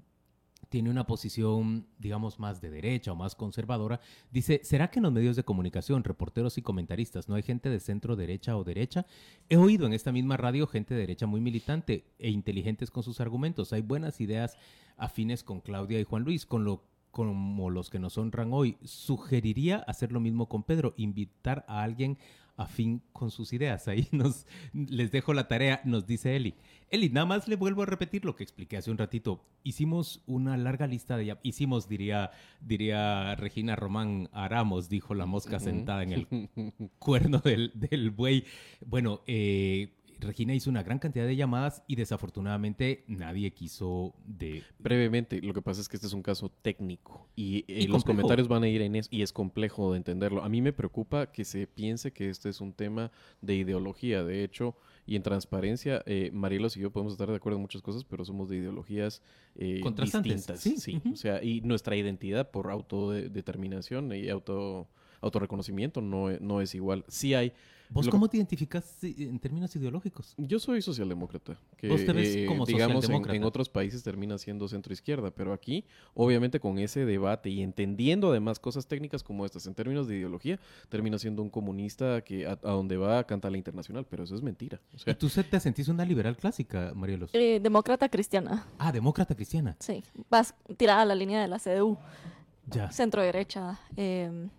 tiene 0.70 0.90
una 0.90 1.06
posición, 1.06 1.88
digamos, 1.98 2.40
más 2.40 2.62
de 2.62 2.70
derecha 2.70 3.12
o 3.12 3.16
más 3.16 3.36
conservadora, 3.36 4.00
dice, 4.32 4.62
¿será 4.64 4.90
que 4.90 5.00
en 5.00 5.04
los 5.04 5.12
medios 5.12 5.36
de 5.36 5.44
comunicación, 5.44 6.04
reporteros 6.04 6.58
y 6.58 6.62
comentaristas, 6.62 7.28
no 7.28 7.36
hay 7.36 7.44
gente 7.44 7.70
de 7.70 7.80
centro 7.80 8.16
derecha 8.16 8.56
o 8.56 8.64
derecha? 8.64 9.06
He 9.50 9.58
oído 9.58 9.86
en 9.88 9.94
esta 9.94 10.12
misma 10.12 10.38
radio 10.38 10.68
gente 10.68 10.94
de 10.94 11.02
derecha 11.02 11.26
muy 11.26 11.42
militante 11.42 12.06
e 12.20 12.30
inteligentes 12.30 12.92
con 12.92 13.04
sus 13.04 13.20
argumentos. 13.20 13.74
Hay 13.74 13.82
buenas 13.82 14.22
ideas 14.22 14.58
afines 14.96 15.44
con 15.44 15.62
Claudia 15.62 16.00
y 16.00 16.04
Juan 16.04 16.24
Luis, 16.24 16.46
con 16.46 16.64
lo 16.64 16.84
como 17.12 17.72
los 17.72 17.90
que 17.90 18.00
nos 18.00 18.18
honran 18.18 18.54
hoy. 18.54 18.78
Sugeriría 18.84 19.78
hacer 19.78 20.12
lo 20.12 20.20
mismo 20.20 20.48
con 20.48 20.64
Pedro, 20.64 20.94
invitar 20.96 21.66
a 21.68 21.82
alguien 21.82 22.20
afín 22.60 23.02
con 23.14 23.32
sus 23.32 23.54
ideas. 23.54 23.88
Ahí 23.88 24.08
nos 24.12 24.46
les 24.74 25.12
dejo 25.12 25.34
la 25.34 25.48
tarea, 25.48 25.82
nos 25.86 26.06
dice 26.06 26.36
Eli. 26.36 26.56
Eli, 26.92 27.10
nada 27.10 27.26
más 27.26 27.48
le 27.48 27.56
vuelvo 27.56 27.84
a 27.84 27.86
repetir 27.86 28.26
lo 28.26 28.36
que 28.36 28.44
expliqué 28.44 28.78
hace 28.78 28.92
un 28.92 28.98
ratito. 28.98 29.46
Hicimos 29.64 30.24
una 30.26 30.58
larga 30.58 30.88
lista 30.88 31.18
de... 31.18 31.38
Hicimos, 31.44 31.88
diría, 31.88 32.32
diría 32.62 33.36
Regina 33.36 33.76
Román 33.76 34.30
Aramos, 34.34 34.90
dijo 34.90 35.14
la 35.14 35.26
mosca 35.26 35.60
sentada 35.60 36.04
en 36.04 36.14
el 36.14 36.28
cuerno 37.00 37.40
del, 37.40 37.72
del 37.76 38.10
buey. 38.10 38.44
Bueno, 38.86 39.22
eh, 39.28 39.99
Regina 40.20 40.54
hizo 40.54 40.70
una 40.70 40.84
gran 40.84 41.00
cantidad 41.00 41.26
de 41.26 41.36
llamadas 41.36 41.84
y 41.88 41.96
desafortunadamente 41.96 43.04
nadie 43.08 43.52
quiso 43.52 44.14
de... 44.26 44.64
Brevemente, 44.78 45.42
lo 45.42 45.54
que 45.54 45.62
pasa 45.62 45.80
es 45.82 45.88
que 45.88 45.96
este 45.96 46.08
es 46.08 46.14
un 46.14 46.22
caso 46.22 46.50
técnico 46.50 47.28
y, 47.36 47.64
eh, 47.68 47.88
los 47.88 48.04
comentarios 48.04 48.48
van 48.48 48.64
a 48.64 48.68
ir 48.68 48.82
en 48.82 48.96
eso 48.96 49.10
y 49.12 49.22
es 49.22 49.32
complejo 49.32 49.92
de 49.92 49.98
entenderlo. 49.98 50.44
A 50.44 50.50
mí 50.50 50.62
me 50.62 50.74
preocupa 50.74 51.32
que 51.32 51.46
se 51.46 51.68
piense 51.68 52.12
que 52.12 52.30
este 52.30 52.50
es 52.50 52.60
un 52.60 52.74
tema 52.74 53.12
de 53.42 53.56
ideología. 53.56 54.24
De 54.24 54.44
hecho, 54.44 54.76
y 55.06 55.16
en 55.16 55.24
transparencia, 55.24 56.04
eh, 56.06 56.32
Marielos 56.34 56.76
y 56.78 56.82
yo 56.82 56.92
podemos 56.92 57.14
estar 57.14 57.30
de 57.30 57.36
acuerdo 57.36 57.58
en 57.58 57.62
muchas 57.62 57.82
cosas, 57.82 58.04
pero 58.04 58.26
somos 58.26 58.50
de 58.50 58.58
ideologías 58.58 59.22
eh, 59.56 59.82
distintas. 59.96 60.60
Sí, 60.60 60.78
sí. 60.78 61.02
O 61.12 61.16
sea, 61.16 61.44
y 61.44 61.62
nuestra 61.62 61.96
identidad 61.96 62.52
por 62.52 62.70
autodeterminación 62.70 64.14
y 64.14 64.30
auto 64.30 64.88
autorreconocimiento 65.22 66.02
no, 66.02 66.30
no 66.40 66.62
es 66.62 66.76
igual. 66.76 67.06
Sí 67.08 67.34
hay 67.34 67.54
¿Vos 67.90 68.08
cómo 68.08 68.28
te 68.30 68.38
identificas 68.38 69.04
en 69.04 69.40
términos 69.40 69.76
ideológicos? 69.76 70.36
Yo 70.38 70.60
soy 70.60 70.82
socialdemócrata. 70.82 71.58
Que, 71.76 71.90
¿Vos 71.90 72.06
te 72.06 72.14
ves 72.14 72.36
eh, 72.36 72.46
como 72.46 72.66
digamos, 72.66 73.10
en, 73.10 73.44
otros 73.44 73.68
países 73.68 74.04
termina 74.04 74.38
siendo 74.38 74.68
centro-izquierda, 74.68 75.32
pero 75.32 75.54
aquí, 75.54 75.86
obviamente, 76.14 76.60
con 76.60 76.78
ese 76.78 77.06
debate 77.06 77.50
y 77.50 77.62
entendiendo 77.62 78.30
además 78.30 78.60
cosas 78.60 78.86
técnicas 78.86 79.24
como 79.24 79.46
estas 79.46 79.66
en 79.66 79.74
términos 79.74 80.08
de 80.08 80.18
ideología, 80.18 80.60
termina 80.90 81.18
siendo 81.18 81.42
un 81.42 81.50
comunista 81.50 82.22
que 82.22 82.46
a, 82.46 82.56
donde 82.58 82.98
va 82.98 83.20
a 83.20 83.24
cantar 83.24 83.52
la 83.52 83.58
internacional, 83.58 84.06
pero 84.08 84.24
eso 84.24 84.36
es 84.36 84.44
mentira. 84.44 84.80
¿Y 85.06 85.14
tú 85.16 85.28
te 85.28 85.60
sentís 85.60 85.88
una 85.88 86.06
liberal 86.06 86.38
clásica, 86.38 86.94
Marielos? 86.96 87.32
Eh, 87.34 87.60
demócrata 87.62 88.08
cristiana. 88.08 88.68
Ah, 88.78 88.92
demócrata 88.92 89.34
cristiana. 89.34 89.76
Sí, 89.80 90.04
vas 90.30 90.54
tirada 90.78 91.02
a 91.02 91.06
la 91.06 91.16
línea 91.16 91.42
de 91.42 91.48
la 91.48 91.58
CDU. 91.58 91.98
Centro 92.92 93.22
derecha, 93.22 93.80
em, 93.96 94.50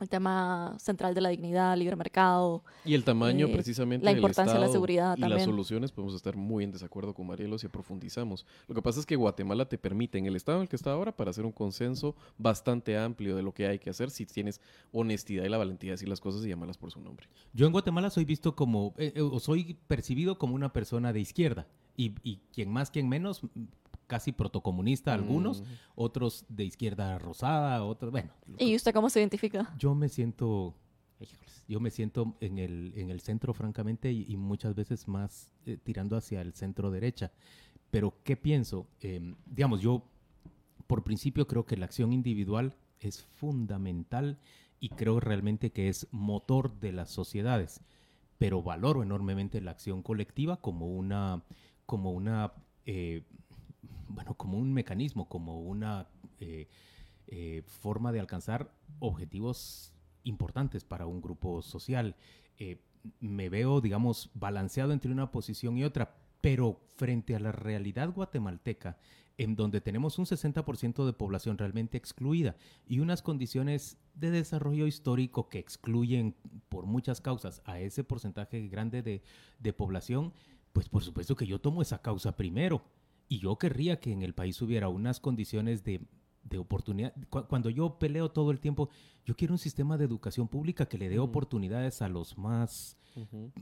el 0.00 0.08
tema 0.08 0.76
central 0.78 1.14
de 1.14 1.20
la 1.20 1.28
dignidad, 1.28 1.76
libre 1.76 1.96
mercado. 1.96 2.62
Y 2.84 2.94
el 2.94 3.04
tamaño 3.04 3.46
eh, 3.46 3.52
precisamente 3.52 4.04
la 4.04 4.12
importancia 4.12 4.54
de 4.54 4.60
la 4.60 4.68
seguridad 4.68 5.16
y 5.16 5.20
también. 5.20 5.38
las 5.38 5.44
soluciones 5.44 5.92
podemos 5.92 6.14
estar 6.14 6.36
muy 6.36 6.64
en 6.64 6.72
desacuerdo 6.72 7.14
con 7.14 7.26
Marielos 7.26 7.60
si 7.60 7.68
profundizamos. 7.68 8.46
Lo 8.68 8.74
que 8.74 8.82
pasa 8.82 9.00
es 9.00 9.06
que 9.06 9.16
Guatemala 9.16 9.68
te 9.68 9.78
permite 9.78 10.18
en 10.18 10.26
el 10.26 10.36
estado 10.36 10.58
en 10.58 10.62
el 10.62 10.68
que 10.68 10.76
está 10.76 10.92
ahora 10.92 11.12
para 11.12 11.30
hacer 11.30 11.44
un 11.44 11.52
consenso 11.52 12.14
bastante 12.38 12.98
amplio 12.98 13.36
de 13.36 13.42
lo 13.42 13.52
que 13.52 13.66
hay 13.66 13.78
que 13.78 13.90
hacer 13.90 14.10
si 14.10 14.26
tienes 14.26 14.60
honestidad 14.92 15.44
y 15.44 15.48
la 15.48 15.58
valentía 15.58 15.90
de 15.90 15.94
decir 15.94 16.08
las 16.08 16.20
cosas 16.20 16.44
y 16.44 16.48
llamarlas 16.48 16.78
por 16.78 16.90
su 16.90 17.00
nombre. 17.00 17.28
Yo 17.52 17.66
en 17.66 17.72
Guatemala 17.72 18.10
soy 18.10 18.24
visto 18.24 18.54
como, 18.54 18.94
eh, 18.98 19.12
eh, 19.14 19.20
o 19.20 19.40
soy 19.40 19.78
percibido 19.86 20.38
como 20.38 20.54
una 20.54 20.72
persona 20.72 21.12
de 21.12 21.20
izquierda. 21.20 21.66
Y, 21.96 22.14
y 22.24 22.40
quien 22.52 22.72
más, 22.72 22.90
quien 22.90 23.08
menos, 23.08 23.42
casi 24.06 24.32
protocomunista 24.32 25.14
algunos, 25.14 25.62
mm. 25.62 25.64
otros 25.94 26.44
de 26.48 26.64
izquierda 26.64 27.18
rosada, 27.18 27.84
otros, 27.84 28.12
bueno. 28.12 28.30
¿Y 28.58 28.74
usted 28.76 28.92
cómo 28.92 29.10
se 29.10 29.20
identifica? 29.20 29.74
Yo 29.78 29.94
me 29.94 30.08
siento, 30.08 30.74
yo 31.68 31.80
me 31.80 31.90
siento 31.90 32.36
en 32.40 32.58
el, 32.58 32.92
en 32.96 33.10
el 33.10 33.20
centro, 33.20 33.54
francamente, 33.54 34.12
y, 34.12 34.36
muchas 34.36 34.74
veces 34.74 35.08
más 35.08 35.50
eh, 35.66 35.78
tirando 35.82 36.16
hacia 36.16 36.40
el 36.40 36.52
centro 36.54 36.90
derecha. 36.90 37.32
Pero, 37.90 38.14
¿qué 38.24 38.36
pienso? 38.36 38.86
Em, 39.00 39.36
digamos, 39.46 39.80
yo, 39.80 40.02
por 40.86 41.04
principio, 41.04 41.46
creo 41.46 41.64
que 41.64 41.76
la 41.76 41.86
acción 41.86 42.12
individual 42.12 42.76
es 43.00 43.22
fundamental 43.22 44.38
y 44.80 44.90
creo 44.90 45.20
realmente 45.20 45.72
que 45.72 45.88
es 45.88 46.08
motor 46.10 46.78
de 46.80 46.92
las 46.92 47.10
sociedades. 47.10 47.80
Pero 48.38 48.62
valoro 48.62 49.02
enormemente 49.02 49.60
la 49.60 49.70
acción 49.70 50.02
colectiva 50.02 50.56
como 50.58 50.88
una, 50.88 51.42
como 51.86 52.10
una 52.10 52.52
eh, 52.84 53.22
bueno, 54.08 54.34
como 54.34 54.58
un 54.58 54.72
mecanismo, 54.72 55.28
como 55.28 55.60
una 55.60 56.08
eh, 56.40 56.68
eh, 57.26 57.62
forma 57.66 58.12
de 58.12 58.20
alcanzar 58.20 58.70
objetivos 58.98 59.92
importantes 60.24 60.84
para 60.84 61.06
un 61.06 61.20
grupo 61.20 61.62
social. 61.62 62.16
Eh, 62.58 62.80
me 63.20 63.48
veo, 63.48 63.80
digamos, 63.80 64.30
balanceado 64.34 64.92
entre 64.92 65.12
una 65.12 65.30
posición 65.30 65.76
y 65.76 65.84
otra, 65.84 66.16
pero 66.40 66.80
frente 66.96 67.34
a 67.34 67.40
la 67.40 67.52
realidad 67.52 68.12
guatemalteca, 68.12 68.98
en 69.36 69.56
donde 69.56 69.80
tenemos 69.80 70.18
un 70.18 70.26
60% 70.26 71.04
de 71.04 71.12
población 71.12 71.58
realmente 71.58 71.96
excluida 71.98 72.56
y 72.86 73.00
unas 73.00 73.22
condiciones 73.22 73.98
de 74.14 74.30
desarrollo 74.30 74.86
histórico 74.86 75.48
que 75.48 75.58
excluyen 75.58 76.36
por 76.68 76.86
muchas 76.86 77.20
causas 77.20 77.62
a 77.64 77.80
ese 77.80 78.04
porcentaje 78.04 78.68
grande 78.68 79.02
de, 79.02 79.22
de 79.58 79.72
población, 79.72 80.32
pues 80.72 80.88
por 80.88 81.02
supuesto 81.02 81.36
que 81.36 81.46
yo 81.46 81.60
tomo 81.60 81.82
esa 81.82 82.00
causa 82.00 82.36
primero 82.36 82.84
y 83.34 83.40
yo 83.40 83.58
querría 83.58 83.98
que 83.98 84.12
en 84.12 84.22
el 84.22 84.32
país 84.32 84.62
hubiera 84.62 84.88
unas 84.88 85.18
condiciones 85.18 85.82
de, 85.82 86.00
oportunidad. 86.56 87.12
cuando 87.30 87.68
yo 87.68 87.98
peleo 87.98 88.30
todo 88.30 88.52
el 88.52 88.60
tiempo, 88.60 88.90
yo 89.26 89.34
quiero 89.36 89.54
un 89.54 89.58
sistema 89.58 89.96
de 89.96 90.04
educación 90.04 90.48
pública 90.48 90.86
que 90.86 90.98
le 90.98 91.08
dé 91.08 91.18
oportunidades 91.18 92.02
a 92.02 92.08
los 92.08 92.36
más, 92.36 92.96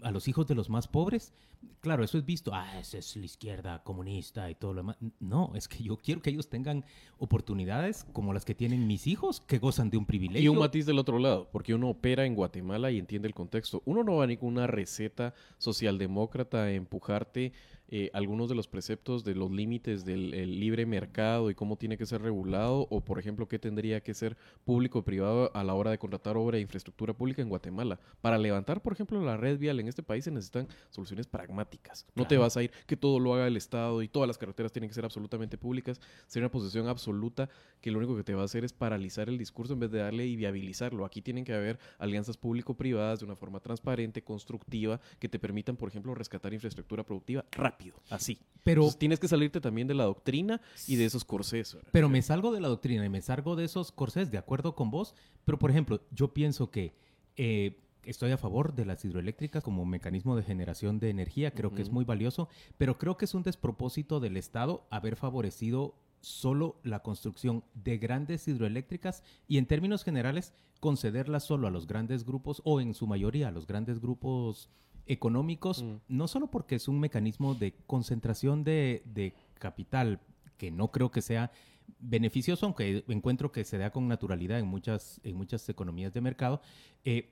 a 0.03 0.11
los 0.11 0.27
hijos 0.29 0.47
de 0.47 0.55
los 0.55 0.69
más 0.69 0.89
pobres. 0.89 1.33
Claro, 1.81 2.03
eso 2.03 2.19
es 2.19 2.25
visto, 2.25 2.53
ah, 2.53 2.81
esa 2.81 2.99
es 2.99 3.17
la 3.17 3.25
izquierda 3.25 3.83
comunista 3.85 4.51
y 4.51 4.57
todo 4.57 4.73
lo 4.73 4.81
demás. 4.81 4.97
No, 5.21 5.53
es 5.55 5.69
que 5.69 5.83
yo 5.85 5.97
quiero 5.97 6.21
que 6.21 6.31
ellos 6.31 6.49
tengan 6.49 6.85
oportunidades 7.19 8.05
como 8.13 8.33
las 8.33 8.45
que 8.45 8.55
tienen 8.55 8.87
mis 8.89 9.07
hijos, 9.07 9.41
que 9.41 9.59
gozan 9.59 9.91
de 9.91 9.97
un 9.97 10.07
privilegio. 10.07 10.43
Y 10.43 10.49
un 10.49 10.59
matiz 10.59 10.87
del 10.87 10.99
otro 10.99 11.19
lado, 11.19 11.49
porque 11.53 11.75
uno 11.75 11.91
opera 11.91 12.27
en 12.27 12.35
Guatemala 12.35 12.91
y 12.91 12.99
entiende 12.99 13.29
el 13.29 13.35
contexto. 13.35 13.83
Uno 13.85 14.03
no 14.03 14.17
va 14.17 14.25
a 14.25 14.27
ni 14.27 14.37
con 14.37 14.49
una 14.49 14.67
receta 14.67 15.35
socialdemócrata 15.59 16.65
a 16.65 16.73
empujarte 16.73 17.53
eh, 17.95 18.11
algunos 18.15 18.49
de 18.49 18.55
los 18.55 18.69
preceptos 18.69 19.23
de 19.23 19.35
los 19.35 19.51
límites 19.51 20.07
del 20.07 20.31
libre 20.59 20.87
mercado 20.87 21.51
y 21.51 21.55
cómo 21.55 21.77
tiene 21.77 21.99
que 21.99 22.07
ser 22.07 22.23
regulado, 22.23 22.87
o 22.89 23.03
por 23.03 23.19
ejemplo, 23.19 23.49
qué 23.49 23.59
tendría 23.59 24.01
que 24.01 24.15
ser 24.15 24.39
público 24.65 25.01
o 25.01 25.05
privado 25.05 25.51
a 25.55 25.65
la 25.65 25.75
hora 25.75 25.91
de 25.91 25.99
contratar 25.99 26.37
obra 26.37 26.57
de 26.57 26.63
infraestructura 26.63 27.13
pública 27.13 27.43
en 27.43 27.49
Guatemala. 27.49 27.99
Para 28.21 28.39
levantar, 28.39 28.83
por 28.83 28.93
ejemplo, 28.93 29.23
la 29.23 29.37
red 29.37 29.59
vial 29.59 29.81
en 29.81 29.89
este 29.89 30.03
país 30.03 30.25
se 30.25 30.31
necesitan 30.31 30.69
soluciones 30.91 31.27
pragmáticas. 31.27 32.07
No 32.15 32.27
te 32.27 32.39
vas 32.39 32.57
a 32.57 32.63
ir 32.63 32.71
que 32.87 32.97
todo 32.97 33.19
lo 33.19 33.35
haga 33.35 33.47
el 33.47 33.57
Estado 33.57 34.03
y 34.03 34.09
todas 34.09 34.27
las 34.27 34.39
carreteras 34.39 34.73
tienen 34.73 34.89
que 34.89 34.95
ser 34.95 35.05
absolutamente 35.05 35.59
públicas. 35.59 36.01
Sería 36.27 36.47
una 36.47 36.53
posición 36.53 36.89
absoluta 36.89 37.49
que 37.81 37.91
lo 37.91 37.99
único 37.99 38.17
que 38.17 38.25
te 38.25 38.35
va 38.35 38.43
a 38.43 38.45
hacer 38.45 38.65
es 38.65 38.73
paralizar 38.73 39.29
el 39.29 39.39
discurso 39.39 39.75
en 39.75 39.81
vez 39.81 39.91
de 39.91 39.99
darle 39.99 40.27
y 40.27 40.37
viabilizarlo. 40.37 41.05
Aquí 41.05 41.23
tienen 41.23 41.45
que 41.45 41.55
haber 41.55 41.79
alianzas 41.99 42.37
público-privadas 42.37 43.21
de 43.21 43.27
una 43.27 43.37
forma 43.37 43.61
transparente, 43.61 44.23
constructiva, 44.23 45.01
que 45.19 45.29
te 45.29 45.39
permitan, 45.39 45.77
por 45.77 45.89
ejemplo, 45.89 46.15
rescatar 46.15 46.53
infraestructura 46.53 47.05
productiva 47.05 47.45
rápido 47.53 47.97
así. 48.11 48.39
Pero 48.65 48.91
tienes 48.93 49.19
que 49.19 49.29
salirte 49.29 49.61
también 49.61 49.89
de 49.89 49.95
la 49.95 50.05
doctrina 50.05 50.61
y 50.87 50.97
de 50.97 51.05
esos 51.05 51.25
corsés. 51.25 51.77
Pero 51.91 52.09
me 52.09 52.23
salgo 52.23 52.53
de 52.53 52.61
la 52.61 52.69
doctrina 52.69 53.05
y 53.05 53.09
me 53.09 53.21
salgo 53.21 53.57
de 53.57 53.65
esos 53.65 53.91
corsés, 53.91 54.31
de 54.31 54.39
acuerdo 54.39 54.75
con 54.75 54.91
vos. 54.91 55.15
Pero, 55.45 55.59
por 55.59 55.71
ejemplo, 55.71 56.01
yo 56.11 56.33
pienso 56.35 56.71
que 56.71 56.95
eh, 57.37 57.79
estoy 58.05 58.33
a 58.33 58.39
favor 58.39 58.75
de 58.75 58.85
las 58.85 59.05
hidroeléctricas 59.05 59.63
como 59.63 59.85
mecanismo 59.85 60.37
de 60.37 60.43
generación 60.43 60.99
de 60.99 61.11
energía. 61.11 61.53
Creo 61.53 61.75
que 61.75 61.83
es 61.83 61.91
muy 61.91 62.05
valioso, 62.05 62.49
pero 62.79 62.99
creo 62.99 63.17
que 63.17 63.25
es 63.25 63.35
un 63.35 63.43
despropósito 63.43 64.21
del 64.21 64.37
Estado 64.37 64.87
haber 64.91 65.17
favorecido 65.17 65.95
solo 66.21 66.77
la 66.85 67.01
construcción 67.01 67.65
de 67.75 67.99
grandes 67.99 68.47
hidroeléctricas 68.47 69.23
y 69.49 69.59
en 69.59 69.67
términos 69.67 70.05
generales 70.05 70.55
concederlas 70.81 71.45
solo 71.45 71.67
a 71.67 71.71
los 71.71 71.87
grandes 71.87 72.25
grupos 72.25 72.63
o 72.65 72.81
en 72.81 72.95
su 72.95 73.07
mayoría 73.07 73.49
a 73.49 73.53
los 73.53 73.67
grandes 73.67 74.01
grupos 74.01 74.71
económicos, 75.07 75.83
mm. 75.83 75.97
no 76.09 76.29
solo 76.29 76.49
porque 76.49 76.77
es 76.77 76.89
un 76.89 77.01
mecanismo 77.01 77.55
de 77.55 77.75
concentración 77.87 78.65
de, 78.65 79.35
capital, 79.59 80.21
que 80.59 80.71
no 80.71 80.93
creo 80.93 81.11
que 81.11 81.23
sea 81.23 81.51
beneficioso, 81.99 82.67
aunque 82.67 83.05
encuentro 83.09 83.53
que 83.53 83.65
se 83.65 83.79
da 83.79 83.91
con 83.91 84.09
naturalidad 84.09 84.59
en 84.59 84.67
muchas, 84.67 85.21
en 85.25 85.37
muchas 85.37 85.69
economías 85.69 86.13
de 86.13 86.21
mercado, 86.21 86.61
eh, 87.05 87.31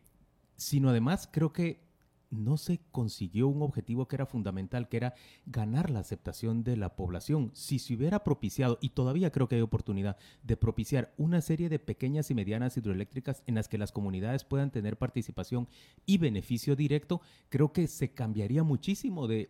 sino 0.57 0.91
además 0.91 1.29
creo 1.31 1.53
que 1.53 1.90
no 2.31 2.57
se 2.57 2.81
consiguió 2.93 3.49
un 3.49 3.63
objetivo 3.63 4.07
que 4.07 4.17
era 4.17 4.27
fundamental, 4.27 4.89
que 4.89 4.97
era 4.97 5.15
ganar 5.47 5.91
la 5.91 6.01
aceptación 6.01 6.63
de 6.63 6.77
la 6.77 6.97
población. 6.97 7.51
Si 7.55 7.79
se 7.79 7.95
hubiera 7.95 8.25
propiciado, 8.25 8.79
y 8.81 8.91
todavía 8.91 9.31
creo 9.31 9.49
que 9.49 9.57
hay 9.57 9.61
oportunidad 9.61 10.17
de 10.43 10.57
propiciar 10.57 11.13
una 11.19 11.41
serie 11.41 11.69
de 11.69 11.79
pequeñas 11.79 12.31
y 12.31 12.35
medianas 12.35 12.77
hidroeléctricas 12.77 13.43
en 13.47 13.57
las 13.57 13.69
que 13.69 13.79
las 13.79 13.93
comunidades 13.93 14.45
puedan 14.45 14.71
tener 14.71 14.97
participación 14.97 15.69
y 16.07 16.19
beneficio 16.19 16.77
directo, 16.77 17.21
creo 17.49 17.73
que 17.73 17.87
se 17.89 18.13
cambiaría 18.13 18.63
muchísimo 18.63 19.27
de, 19.27 19.49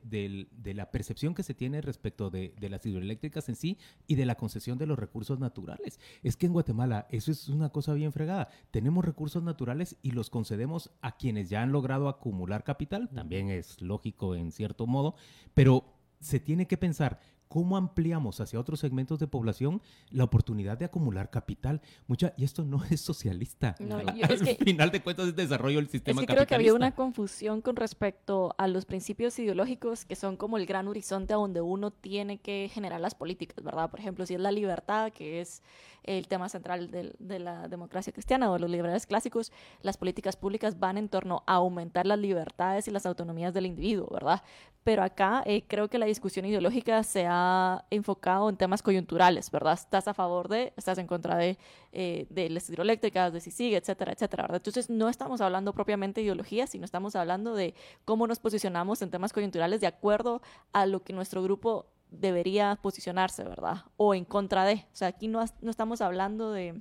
la 0.64 0.90
percepción 0.90 1.35
que 1.35 1.43
se 1.43 1.55
tiene 1.55 1.81
respecto 1.83 2.31
de, 2.31 2.55
de, 2.59 2.69
las 2.71 2.85
hidroeléctricas 2.87 3.49
en 3.49 3.57
sí 3.57 3.79
y 4.07 4.14
de 4.14 4.25
la 4.25 4.37
concesión 4.37 4.79
de 4.79 4.87
los 4.87 4.99
recursos 4.99 5.38
naturales. 5.38 6.01
Es 6.23 6.37
que 6.37 6.47
en 6.47 6.53
Guatemala 6.53 7.07
eso 7.11 7.31
es 7.31 7.49
una 7.49 7.69
cosa 7.71 7.93
bien 7.93 8.12
fregada. 8.12 8.49
Tenemos 8.71 9.05
recursos 9.05 9.43
naturales 9.43 9.97
y 10.03 10.12
los 10.12 10.31
concedemos 10.31 10.90
a 11.03 11.16
quienes 11.16 11.51
ya 11.51 11.62
han 11.62 11.73
logrado 11.73 12.09
acumular 12.09 12.64
capital, 12.70 13.09
también 13.09 13.50
es 13.50 13.83
lógico 13.83 14.37
en 14.37 14.52
cierto 14.52 14.87
modo, 14.87 15.16
pero 15.54 15.85
se 16.20 16.38
tiene 16.38 16.68
que 16.68 16.76
pensar 16.76 17.18
cómo 17.50 17.76
ampliamos 17.76 18.40
hacia 18.40 18.60
otros 18.60 18.78
segmentos 18.78 19.18
de 19.18 19.26
población 19.26 19.82
la 20.10 20.22
oportunidad 20.22 20.78
de 20.78 20.84
acumular 20.84 21.30
capital. 21.30 21.82
Mucha, 22.06 22.32
y 22.36 22.44
esto 22.44 22.64
no 22.64 22.80
es 22.90 23.00
socialista. 23.00 23.74
Al 24.22 24.56
final 24.56 24.92
de 24.92 25.02
cuentas 25.02 25.26
es 25.26 25.34
desarrollo 25.34 25.78
del 25.78 25.88
sistema 25.88 26.20
es 26.20 26.28
que 26.28 26.32
Creo 26.32 26.46
que 26.46 26.54
había 26.54 26.74
una 26.74 26.94
confusión 26.94 27.60
con 27.60 27.74
respecto 27.74 28.54
a 28.56 28.68
los 28.68 28.84
principios 28.84 29.36
ideológicos 29.40 30.04
que 30.04 30.14
son 30.14 30.36
como 30.36 30.58
el 30.58 30.66
gran 30.66 30.86
horizonte 30.86 31.32
a 31.32 31.38
donde 31.38 31.60
uno 31.60 31.90
tiene 31.90 32.38
que 32.38 32.70
generar 32.72 33.00
las 33.00 33.16
políticas, 33.16 33.64
¿verdad? 33.64 33.90
Por 33.90 33.98
ejemplo, 33.98 34.24
si 34.26 34.34
es 34.34 34.40
la 34.40 34.52
libertad, 34.52 35.10
que 35.12 35.40
es 35.40 35.60
el 36.04 36.28
tema 36.28 36.48
central 36.48 36.92
de, 36.92 37.14
de 37.18 37.38
la 37.40 37.66
democracia 37.66 38.12
cristiana 38.12 38.48
o 38.48 38.54
de 38.54 38.60
los 38.60 38.70
liberales 38.70 39.06
clásicos, 39.06 39.50
las 39.82 39.96
políticas 39.96 40.36
públicas 40.36 40.78
van 40.78 40.98
en 40.98 41.08
torno 41.08 41.42
a 41.48 41.54
aumentar 41.54 42.06
las 42.06 42.18
libertades 42.20 42.86
y 42.86 42.92
las 42.92 43.06
autonomías 43.06 43.52
del 43.52 43.66
individuo, 43.66 44.08
¿verdad? 44.08 44.42
Pero 44.83 45.03
acá 45.03 45.43
eh, 45.45 45.64
creo 45.66 45.88
que 45.88 45.99
la 45.99 46.07
discusión 46.07 46.47
ideológica 46.47 47.03
se 47.03 47.27
ha 47.29 47.85
enfocado 47.90 48.49
en 48.49 48.57
temas 48.57 48.83
coyunturales, 48.83 49.51
¿verdad? 49.51 49.75
Estás 49.75 50.09
a 50.09 50.14
favor 50.14 50.49
de, 50.49 50.73
estás 50.77 50.97
en 50.99 51.07
contra 51.07 51.37
de, 51.37 51.59
eh, 51.93 52.27
de 52.31 52.49
las 52.49 52.69
hidroeléctricas, 52.71 53.33
de 53.33 53.40
si 53.40 53.51
sigue, 53.51 53.77
etcétera, 53.77 54.12
etcétera, 54.12 54.45
¿verdad? 54.45 54.57
Entonces 54.57 54.88
no 54.88 55.09
estamos 55.11 55.43
hablando 55.43 55.75
propiamente 55.75 56.21
de 56.21 56.25
ideología, 56.27 56.66
sino 56.66 56.87
estamos 56.87 57.14
hablando 57.14 57.55
de 57.55 57.75
cómo 58.07 58.27
nos 58.27 58.38
posicionamos 58.38 59.03
en 59.03 59.11
temas 59.11 59.33
coyunturales 59.35 59.81
de 59.83 59.87
acuerdo 59.87 60.41
a 60.72 60.87
lo 60.87 61.03
que 61.03 61.12
nuestro 61.12 61.43
grupo 61.43 61.87
debería 62.11 62.78
posicionarse, 62.83 63.45
¿verdad? 63.45 63.85
O 63.97 64.14
en 64.14 64.24
contra 64.24 64.64
de. 64.64 64.87
O 64.93 64.97
sea, 64.97 65.09
aquí 65.09 65.28
no, 65.28 65.45
no 65.61 65.70
estamos 65.70 66.01
hablando 66.01 66.53
de, 66.53 66.81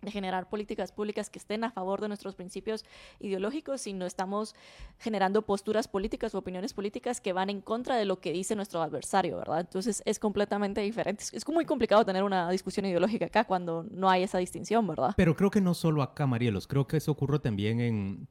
de 0.00 0.10
generar 0.10 0.48
políticas 0.48 0.92
públicas 0.92 1.28
que 1.28 1.38
estén 1.38 1.64
a 1.64 1.70
favor 1.70 2.00
de 2.00 2.08
nuestros 2.08 2.34
principios 2.36 2.84
ideológicos, 3.18 3.80
sino 3.80 4.06
estamos 4.06 4.54
generando 4.98 5.42
posturas 5.42 5.88
políticas 5.88 6.34
o 6.34 6.38
opiniones 6.38 6.72
políticas 6.72 7.20
que 7.20 7.32
van 7.32 7.50
en 7.50 7.60
contra 7.60 7.96
de 7.96 8.04
lo 8.04 8.20
que 8.20 8.32
dice 8.32 8.54
nuestro 8.54 8.80
adversario, 8.80 9.36
¿verdad? 9.36 9.60
Entonces 9.60 10.02
es 10.04 10.18
completamente 10.18 10.80
diferente. 10.80 11.24
Es 11.32 11.46
muy 11.48 11.64
complicado 11.64 12.04
tener 12.04 12.22
una 12.22 12.50
discusión 12.50 12.86
ideológica 12.86 13.26
acá 13.26 13.44
cuando 13.44 13.84
no 13.90 14.08
hay 14.08 14.22
esa 14.22 14.38
distinción, 14.38 14.86
¿verdad? 14.86 15.14
Pero 15.16 15.34
creo 15.34 15.50
que 15.50 15.60
no 15.60 15.74
solo 15.74 16.02
acá, 16.02 16.26
Marielos, 16.26 16.66
creo 16.66 16.86
que 16.86 16.98
eso 16.98 17.10
ocurre 17.10 17.40
también 17.40 17.80
en, 17.80 18.28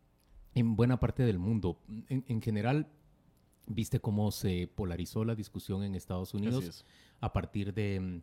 en 0.55 0.76
buena 0.76 0.99
parte 0.99 1.24
del 1.24 1.38
mundo. 1.38 1.80
En, 2.07 2.24
en 2.28 2.41
general, 2.41 2.88
viste 3.65 3.99
cómo 3.99 4.32
se 4.32 4.70
polarizó 4.74 5.26
la 5.26 5.36
discusión 5.36 5.84
en 5.84 5.95
Estados 5.95 6.34
Unidos 6.34 6.86
a 7.20 7.34
partir 7.34 7.74
de 7.74 8.22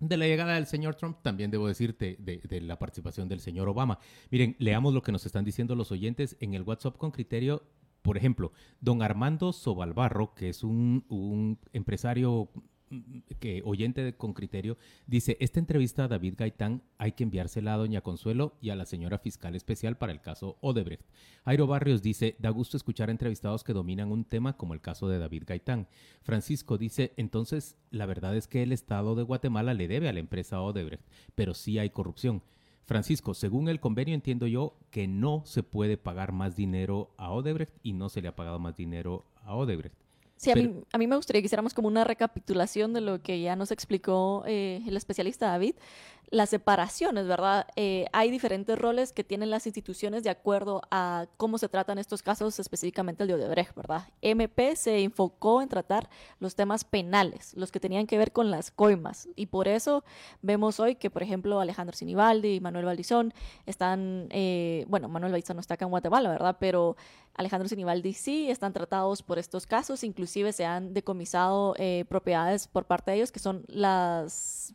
de 0.00 0.16
la 0.16 0.26
llegada 0.26 0.54
del 0.54 0.66
señor 0.66 0.94
Trump, 0.96 1.18
también 1.22 1.50
debo 1.50 1.68
decirte 1.68 2.16
de, 2.18 2.38
de, 2.38 2.60
la 2.60 2.78
participación 2.78 3.28
del 3.28 3.40
señor 3.40 3.68
Obama. 3.68 3.98
Miren, 4.30 4.56
leamos 4.58 4.94
lo 4.94 5.02
que 5.02 5.12
nos 5.12 5.26
están 5.26 5.44
diciendo 5.44 5.76
los 5.76 5.92
oyentes 5.92 6.36
en 6.40 6.54
el 6.54 6.62
WhatsApp 6.62 6.96
con 6.96 7.10
criterio. 7.10 7.62
Por 8.02 8.16
ejemplo, 8.16 8.52
don 8.80 9.02
Armando 9.02 9.52
Sobalbarro, 9.52 10.34
que 10.34 10.48
es 10.48 10.64
un, 10.64 11.04
un 11.10 11.58
empresario 11.74 12.50
que 13.38 13.62
oyente 13.64 14.14
con 14.16 14.32
criterio, 14.32 14.76
dice, 15.06 15.36
esta 15.40 15.60
entrevista 15.60 16.04
a 16.04 16.08
David 16.08 16.34
Gaitán 16.36 16.82
hay 16.98 17.12
que 17.12 17.24
enviársela 17.24 17.74
a 17.74 17.76
doña 17.76 18.00
Consuelo 18.00 18.56
y 18.60 18.70
a 18.70 18.76
la 18.76 18.84
señora 18.84 19.18
fiscal 19.18 19.54
especial 19.54 19.96
para 19.96 20.12
el 20.12 20.20
caso 20.20 20.56
Odebrecht. 20.60 21.04
Jairo 21.44 21.66
Barrios 21.66 22.02
dice, 22.02 22.36
da 22.38 22.50
gusto 22.50 22.76
escuchar 22.76 23.10
entrevistados 23.10 23.64
que 23.64 23.72
dominan 23.72 24.10
un 24.10 24.24
tema 24.24 24.56
como 24.56 24.74
el 24.74 24.80
caso 24.80 25.08
de 25.08 25.18
David 25.18 25.44
Gaitán. 25.46 25.88
Francisco 26.22 26.78
dice, 26.78 27.12
entonces 27.16 27.76
la 27.90 28.06
verdad 28.06 28.36
es 28.36 28.48
que 28.48 28.62
el 28.62 28.72
Estado 28.72 29.14
de 29.14 29.22
Guatemala 29.22 29.74
le 29.74 29.88
debe 29.88 30.08
a 30.08 30.12
la 30.12 30.20
empresa 30.20 30.60
Odebrecht, 30.60 31.04
pero 31.34 31.54
sí 31.54 31.78
hay 31.78 31.90
corrupción. 31.90 32.42
Francisco, 32.86 33.34
según 33.34 33.68
el 33.68 33.78
convenio 33.78 34.14
entiendo 34.14 34.48
yo 34.48 34.76
que 34.90 35.06
no 35.06 35.42
se 35.44 35.62
puede 35.62 35.96
pagar 35.96 36.32
más 36.32 36.56
dinero 36.56 37.14
a 37.18 37.30
Odebrecht 37.30 37.72
y 37.84 37.92
no 37.92 38.08
se 38.08 38.20
le 38.20 38.26
ha 38.26 38.34
pagado 38.34 38.58
más 38.58 38.76
dinero 38.76 39.26
a 39.42 39.54
Odebrecht. 39.54 39.94
Sí, 40.40 40.50
a, 40.50 40.54
mí, 40.54 40.74
a 40.90 40.96
mí 40.96 41.06
me 41.06 41.16
gustaría 41.16 41.42
que 41.42 41.46
hiciéramos 41.46 41.74
como 41.74 41.86
una 41.86 42.02
recapitulación 42.02 42.94
de 42.94 43.02
lo 43.02 43.20
que 43.20 43.42
ya 43.42 43.56
nos 43.56 43.70
explicó 43.70 44.42
eh, 44.46 44.82
el 44.86 44.96
especialista 44.96 45.48
David. 45.48 45.74
Las 46.30 46.48
separaciones, 46.48 47.26
¿verdad? 47.26 47.66
Eh, 47.76 48.06
hay 48.12 48.30
diferentes 48.30 48.78
roles 48.78 49.12
que 49.12 49.22
tienen 49.22 49.50
las 49.50 49.66
instituciones 49.66 50.22
de 50.22 50.30
acuerdo 50.30 50.80
a 50.90 51.26
cómo 51.36 51.58
se 51.58 51.68
tratan 51.68 51.98
estos 51.98 52.22
casos, 52.22 52.58
específicamente 52.58 53.24
el 53.24 53.28
de 53.28 53.34
Odebrecht, 53.34 53.74
¿verdad? 53.74 54.04
MP 54.22 54.76
se 54.76 55.02
enfocó 55.02 55.60
en 55.60 55.68
tratar 55.68 56.08
los 56.38 56.54
temas 56.54 56.84
penales, 56.84 57.52
los 57.54 57.70
que 57.70 57.80
tenían 57.80 58.06
que 58.06 58.16
ver 58.16 58.32
con 58.32 58.50
las 58.50 58.70
coimas. 58.70 59.28
Y 59.36 59.46
por 59.46 59.68
eso 59.68 60.04
vemos 60.40 60.80
hoy 60.80 60.94
que, 60.94 61.10
por 61.10 61.22
ejemplo, 61.22 61.60
Alejandro 61.60 61.94
Sinibaldi 61.94 62.54
y 62.54 62.60
Manuel 62.60 62.86
Valdizón 62.86 63.34
están, 63.66 64.28
eh, 64.30 64.86
bueno, 64.88 65.08
Manuel 65.08 65.32
Valdizón 65.32 65.56
no 65.56 65.60
está 65.60 65.74
acá 65.74 65.84
en 65.84 65.90
Guatemala, 65.90 66.30
¿verdad? 66.30 66.56
Pero 66.60 66.96
Alejandro 67.40 67.68
Sinibaldi 67.70 68.12
sí 68.12 68.50
están 68.50 68.74
tratados 68.74 69.22
por 69.22 69.38
estos 69.38 69.66
casos, 69.66 70.04
inclusive 70.04 70.52
se 70.52 70.66
han 70.66 70.92
decomisado 70.92 71.74
eh, 71.78 72.04
propiedades 72.06 72.68
por 72.68 72.84
parte 72.84 73.10
de 73.10 73.16
ellos, 73.16 73.32
que 73.32 73.38
son 73.38 73.64
las 73.66 74.74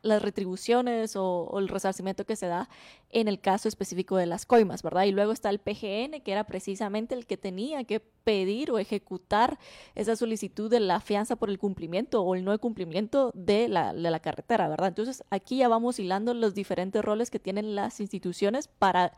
las 0.00 0.22
retribuciones 0.22 1.16
o, 1.16 1.42
o, 1.42 1.58
el 1.58 1.66
resarcimiento 1.68 2.24
que 2.24 2.36
se 2.36 2.46
da 2.46 2.68
en 3.10 3.26
el 3.26 3.40
caso 3.40 3.68
específico 3.68 4.16
de 4.16 4.26
las 4.26 4.46
coimas, 4.46 4.82
¿verdad? 4.82 5.04
Y 5.04 5.10
luego 5.10 5.32
está 5.32 5.50
el 5.50 5.58
PGN, 5.58 6.22
que 6.22 6.32
era 6.32 6.44
precisamente 6.44 7.16
el 7.16 7.26
que 7.26 7.36
tenía 7.36 7.82
que 7.82 7.98
pedir 7.98 8.70
o 8.70 8.78
ejecutar 8.78 9.58
esa 9.96 10.14
solicitud 10.14 10.70
de 10.70 10.78
la 10.78 11.00
fianza 11.00 11.34
por 11.34 11.50
el 11.50 11.58
cumplimiento 11.58 12.22
o 12.22 12.36
el 12.36 12.44
no 12.44 12.56
cumplimiento 12.60 13.32
de 13.34 13.68
la, 13.68 13.92
de 13.92 14.10
la 14.10 14.20
carretera, 14.20 14.68
¿verdad? 14.68 14.88
Entonces 14.88 15.24
aquí 15.30 15.58
ya 15.58 15.68
vamos 15.68 15.98
hilando 15.98 16.32
los 16.32 16.54
diferentes 16.54 17.04
roles 17.04 17.28
que 17.28 17.40
tienen 17.40 17.74
las 17.74 17.98
instituciones 17.98 18.68
para 18.68 19.12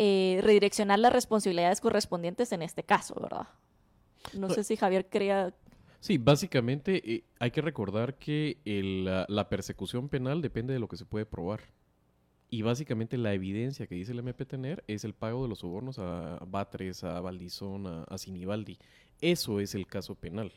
eh, 0.00 0.38
redireccionar 0.42 1.00
las 1.00 1.12
responsabilidades 1.12 1.80
correspondientes 1.80 2.52
en 2.52 2.62
este 2.62 2.84
caso, 2.84 3.16
¿verdad? 3.20 3.48
No 4.32 4.48
sé 4.48 4.62
si 4.62 4.76
Javier 4.76 5.08
crea... 5.08 5.52
Sí, 5.98 6.18
básicamente 6.18 7.02
eh, 7.12 7.24
hay 7.40 7.50
que 7.50 7.60
recordar 7.60 8.14
que 8.14 8.58
el, 8.64 9.06
la, 9.06 9.26
la, 9.28 9.48
persecución 9.48 10.08
penal 10.08 10.40
depende 10.40 10.72
de 10.72 10.78
lo 10.78 10.86
que 10.86 10.96
se 10.96 11.04
puede 11.04 11.26
probar. 11.26 11.62
Y 12.48 12.62
básicamente 12.62 13.18
la 13.18 13.34
evidencia 13.34 13.88
que 13.88 13.96
dice 13.96 14.12
el 14.12 14.20
MP 14.20 14.46
tener 14.46 14.84
es 14.86 15.02
el 15.02 15.14
pago 15.14 15.42
de 15.42 15.48
los 15.48 15.58
sobornos 15.58 15.98
a 15.98 16.38
Batres, 16.46 17.02
a 17.02 17.20
Valdizón, 17.20 17.88
a, 17.88 18.04
a 18.04 18.18
Sinibaldi. 18.18 18.78
Eso 19.20 19.58
es 19.58 19.74
el 19.74 19.88
caso 19.88 20.14
penal. 20.14 20.52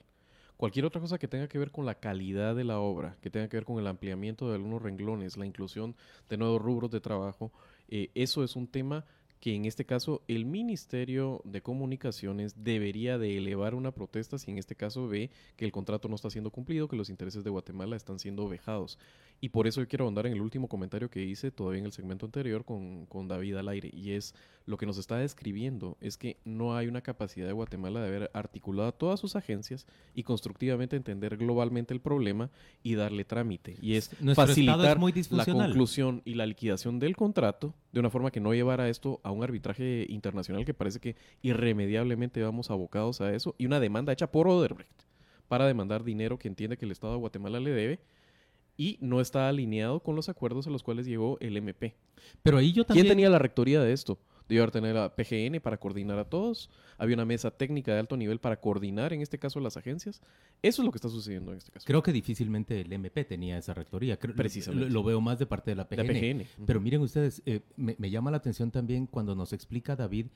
Cualquier 0.56 0.86
otra 0.86 1.02
cosa 1.02 1.18
que 1.18 1.28
tenga 1.28 1.48
que 1.48 1.58
ver 1.58 1.72
con 1.72 1.88
la 1.88 1.96
calidad 1.96 2.56
de 2.56 2.64
la 2.64 2.78
obra, 2.78 3.18
que 3.22 3.32
tenga 3.32 3.50
que 3.50 3.58
ver 3.58 3.66
con 3.66 3.80
el 3.80 3.88
ampliamiento 3.88 4.48
de 4.48 4.54
algunos 4.54 4.84
renglones, 4.84 5.36
la 5.36 5.48
inclusión 5.48 5.96
de 6.30 6.38
nuevos 6.38 6.62
rubros 6.62 6.92
de 6.92 7.02
trabajo, 7.02 7.52
eh, 7.88 8.12
eso 8.14 8.44
es 8.44 8.56
un 8.56 8.68
tema 8.68 9.04
que 9.42 9.56
en 9.56 9.66
este 9.66 9.86
caso 9.86 10.22
el 10.28 10.46
Ministerio 10.46 11.42
de 11.44 11.62
Comunicaciones 11.62 12.64
debería 12.64 13.18
de 13.18 13.38
elevar 13.38 13.74
una 13.74 13.92
protesta 13.92 14.38
si 14.38 14.52
en 14.52 14.60
este 14.60 14.76
caso 14.76 15.08
ve 15.08 15.32
que 15.58 15.66
el 15.66 15.72
contrato 15.72 16.08
no 16.08 16.16
está 16.16 16.30
siendo 16.30 16.52
cumplido, 16.52 16.88
que 16.88 16.96
los 16.96 17.10
intereses 17.10 17.44
de 17.44 17.50
Guatemala 17.50 17.96
están 17.96 18.20
siendo 18.20 18.48
vejados. 18.48 19.00
Y 19.42 19.50
por 19.50 19.66
eso 19.66 19.82
yo 19.82 19.88
quiero 19.88 20.06
ahondar 20.06 20.28
en 20.28 20.34
el 20.34 20.42
último 20.42 20.68
comentario 20.68 21.10
que 21.10 21.24
hice 21.24 21.50
todavía 21.50 21.80
en 21.80 21.88
el 21.88 21.92
segmento 21.92 22.28
anterior 22.28 22.64
con, 22.64 23.08
con 23.08 23.28
David 23.28 23.56
al 23.56 23.70
aire, 23.70 23.90
y 23.92 24.12
es 24.12 24.36
lo 24.66 24.78
que 24.78 24.86
nos 24.86 24.98
está 24.98 25.18
describiendo 25.18 25.98
es 26.02 26.18
que 26.18 26.38
no 26.46 26.76
hay 26.76 26.88
una 26.88 27.02
capacidad 27.02 27.48
de 27.48 27.54
Guatemala 27.54 28.02
de 28.02 28.08
haber 28.08 28.32
articulado 28.34 28.90
a 28.90 28.92
todas 28.92 29.20
sus 29.20 29.36
agencias 29.36 29.88
y 30.14 30.24
constructivamente 30.24 30.96
entender 30.96 31.38
globalmente 31.38 31.94
el 31.94 32.02
problema 32.02 32.50
y 32.84 32.96
darle 32.96 33.26
trámite. 33.26 33.78
Y 33.82 33.96
es 33.96 34.12
Nuestro 34.22 34.48
facilitar 34.48 34.98
es 35.16 35.32
la 35.32 35.46
conclusión 35.46 36.22
y 36.26 36.36
la 36.36 36.46
liquidación 36.46 37.00
del 37.00 37.16
contrato 37.16 37.74
de 37.92 38.00
una 38.00 38.10
forma 38.10 38.32
que 38.32 38.40
no 38.40 38.54
llevara 38.54 38.90
esto 38.90 39.20
a 39.24 39.32
un 39.32 39.44
arbitraje 39.44 40.06
internacional 40.10 40.66
que 40.66 40.74
parece 40.74 41.00
que 41.00 41.16
irremediablemente 41.42 42.42
vamos 42.42 42.70
abocados 42.72 43.22
a 43.22 43.34
eso 43.34 43.56
y 43.58 43.66
una 43.66 43.80
demanda 43.80 44.14
hecha 44.14 44.32
por 44.32 44.48
Odebrecht 44.48 45.04
para 45.48 45.68
demandar 45.68 46.04
dinero 46.04 46.40
que 46.40 46.48
entiende 46.48 46.78
que 46.78 46.86
el 46.86 46.92
Estado 46.92 47.14
de 47.14 47.20
Guatemala 47.20 47.60
le 47.60 47.72
debe 47.72 48.00
y 48.78 48.98
no 49.02 49.22
está 49.22 49.50
alineado 49.50 50.00
con 50.00 50.16
los 50.16 50.30
acuerdos 50.30 50.66
a 50.66 50.70
los 50.70 50.82
cuales 50.82 51.06
llegó 51.06 51.38
el 51.40 51.58
MP. 51.58 51.94
Pero 52.42 52.58
ahí 52.58 52.72
yo 52.72 52.86
también... 52.86 53.06
¿Quién 53.06 53.18
tenía 53.18 53.30
la 53.30 53.38
rectoría 53.38 53.82
de 53.82 53.94
esto? 53.94 54.18
Debió 54.52 54.64
haber 54.64 54.72
tener 54.72 54.98
a 54.98 55.16
PGN 55.16 55.62
para 55.62 55.78
coordinar 55.78 56.20
a 56.20 56.26
todos. 56.26 56.70
Había 56.98 57.16
una 57.16 57.24
mesa 57.24 57.52
técnica 57.52 57.94
de 57.94 58.00
alto 58.00 58.18
nivel 58.18 58.40
para 58.40 58.60
coordinar, 58.60 59.14
en 59.14 59.22
este 59.22 59.40
caso, 59.40 59.62
las 59.62 59.78
agencias. 59.78 60.22
Eso 60.62 60.82
es 60.82 60.86
lo 60.86 60.92
que 60.92 60.98
está 60.98 61.08
sucediendo 61.08 61.54
en 61.54 61.60
este 61.60 61.72
caso. 61.72 61.86
Creo 61.86 62.04
que 62.04 62.12
difícilmente 62.12 62.82
el 62.82 62.92
MP 62.92 63.24
tenía 63.24 63.58
esa 63.58 63.74
rectoría. 63.74 64.20
Creo, 64.20 64.36
Precisamente. 64.36 64.90
Lo, 64.90 64.96
lo, 64.96 65.04
veo 65.06 65.22
más 65.22 65.40
de 65.40 65.46
parte 65.46 65.72
de 65.72 65.76
la 65.76 65.88
PGN. 65.88 65.98
La 65.98 66.44
PGN. 66.44 66.66
Pero 66.66 66.82
miren 66.82 67.00
ustedes, 67.00 67.42
eh, 67.46 67.62
me, 67.78 67.96
me, 67.98 68.10
llama 68.10 68.30
la 68.30 68.38
atención 68.38 68.72
también 68.72 69.08
cuando 69.08 69.36
nos 69.36 69.54
explica 69.54 69.96
David 69.96 70.28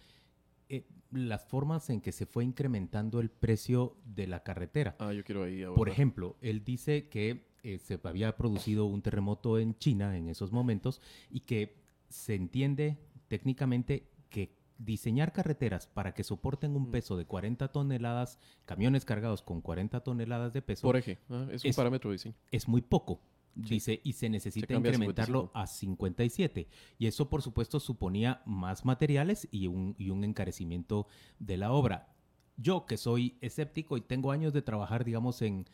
eh, 0.70 0.88
las 1.12 1.44
formas 1.44 1.90
en 1.90 2.00
que 2.00 2.14
se 2.14 2.26
fue 2.26 2.46
incrementando 2.46 3.20
el 3.20 3.30
precio 3.30 3.98
de 4.06 4.28
la 4.28 4.44
carretera. 4.44 4.96
Ah, 5.00 5.12
yo 5.12 5.26
quiero 5.26 5.44
ahí 5.44 5.62
ahora. 5.62 5.76
Por 5.76 5.90
ejemplo, 5.90 6.38
él 6.40 6.64
dice 6.64 7.10
que 7.10 7.48
eh, 7.64 7.80
se 7.80 8.00
había 8.04 8.38
producido 8.38 8.86
un 8.86 9.02
terremoto 9.02 9.60
en 9.60 9.78
China 9.78 10.18
en 10.18 10.30
esos 10.30 10.54
momentos 10.54 11.02
y 11.30 11.42
que 11.42 11.76
se 12.08 12.36
entiende 12.36 12.98
técnicamente 13.36 14.08
que 14.30 14.56
diseñar 14.78 15.34
carreteras 15.34 15.88
para 15.88 16.14
que 16.14 16.24
soporten 16.24 16.74
un 16.78 16.90
peso 16.90 17.18
de 17.18 17.26
40 17.26 17.68
toneladas, 17.68 18.40
camiones 18.64 19.04
cargados 19.04 19.42
con 19.42 19.60
40 19.60 20.00
toneladas 20.00 20.54
de 20.54 20.62
peso. 20.62 20.88
Por 20.88 20.96
eje, 20.96 21.20
ah, 21.30 21.48
es 21.52 21.66
un 21.66 21.70
es, 21.70 21.76
parámetro 21.76 22.12
de 22.12 22.14
diseño. 22.14 22.36
Es 22.50 22.70
muy 22.70 22.82
poco. 22.82 23.20
Sí. 23.56 23.76
Dice, 23.76 24.02
y 24.06 24.14
se 24.14 24.30
necesita 24.30 24.68
se 24.68 24.74
incrementarlo 24.74 25.52
a 25.54 25.68
57. 25.68 26.70
Y 26.98 27.08
eso, 27.08 27.30
por 27.30 27.42
supuesto, 27.42 27.82
suponía 27.82 28.42
más 28.46 28.86
materiales 28.86 29.50
y 29.52 29.68
un, 29.68 29.96
y 29.98 30.12
un 30.12 30.24
encarecimiento 30.24 31.08
de 31.40 31.58
la 31.58 31.74
obra. 31.74 32.14
Yo, 32.56 32.86
que 32.86 32.96
soy 32.96 33.38
escéptico 33.42 33.98
y 33.98 34.02
tengo 34.02 34.32
años 34.32 34.54
de 34.54 34.62
trabajar, 34.62 35.04
digamos, 35.04 35.42
en, 35.42 35.66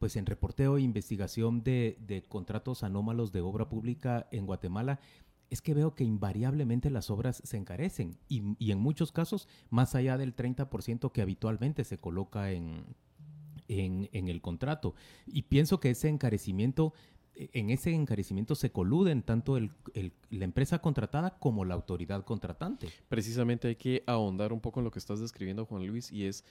pues 0.00 0.16
en 0.16 0.26
reporteo 0.26 0.78
e 0.78 0.82
investigación 0.82 1.62
de, 1.62 1.96
de 2.00 2.22
contratos 2.22 2.82
anómalos 2.82 3.32
de 3.32 3.40
obra 3.40 3.68
pública 3.68 4.28
en 4.30 4.46
Guatemala, 4.46 5.00
es 5.50 5.60
que 5.60 5.74
veo 5.74 5.94
que 5.94 6.04
invariablemente 6.04 6.90
las 6.90 7.10
obras 7.10 7.40
se 7.44 7.56
encarecen 7.56 8.18
y, 8.28 8.70
en 8.70 8.78
muchos 8.78 9.12
casos 9.12 9.48
más 9.70 9.94
allá 9.94 10.18
del 10.18 10.34
30% 10.34 11.12
que 11.12 11.22
habitualmente 11.22 11.84
se 11.84 11.98
coloca 11.98 12.50
en, 12.50 12.94
el 13.68 14.40
contrato. 14.40 14.94
Y 15.26 15.42
pienso 15.42 15.80
que 15.80 15.90
ese 15.90 16.08
encarecimiento, 16.08 16.92
en 17.34 17.70
ese 17.70 17.92
encarecimiento 17.92 18.54
se 18.54 18.70
coluden 18.70 19.22
tanto 19.22 19.58
la 19.58 20.44
empresa 20.44 20.80
contratada 20.80 21.38
como 21.38 21.64
la 21.64 21.74
autoridad 21.74 22.24
contratante. 22.24 22.88
Precisamente 23.08 23.68
hay 23.68 23.76
que 23.76 24.02
ahondar 24.06 24.52
un 24.52 24.60
poco 24.60 24.80
en 24.80 24.84
lo 24.84 24.90
que 24.90 24.98
estás 24.98 25.20
describiendo, 25.20 25.66
Juan 25.66 25.86
Luis, 25.86 26.10
y 26.12 26.26
es, 26.26 26.44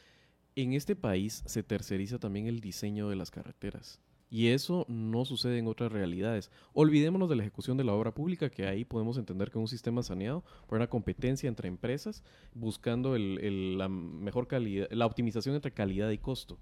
en 0.56 0.74
este 0.74 0.96
país 0.96 1.44
se 1.46 1.64
terceriza 1.64 2.20
también 2.20 2.48
el 2.48 2.62
diseño 2.62 3.10
de 3.10 3.16
las 3.16 3.32
carreteras. 3.32 4.00
Y 4.30 4.47
eso 4.47 4.86
no 4.88 5.26
sucede 5.26 5.59
en 5.59 5.67
otras 5.67 5.91
realidades. 5.91 6.49
Olvidémonos 6.74 7.30
de 7.30 7.36
la 7.36 7.43
ejecución 7.43 7.78
de 7.78 7.84
la 7.84 7.93
obra 7.93 8.13
pública, 8.13 8.49
que 8.49 8.65
ahí 8.65 8.84
podemos 8.84 9.17
entender 9.17 9.51
que 9.51 9.59
un 9.59 9.67
sistema 9.67 10.01
saneado 10.01 10.43
por 10.67 10.78
una 10.78 10.88
competencia 10.88 11.47
entre 11.47 11.67
empresas, 11.67 12.24
buscando 12.53 13.15
el, 13.15 13.78
la 13.78 13.89
mejor 13.89 14.47
calidad, 14.47 14.88
la 14.91 15.05
optimización 15.05 15.55
entre 15.55 15.71
calidad 15.71 16.09
y 16.09 16.17
costo. 16.17 16.57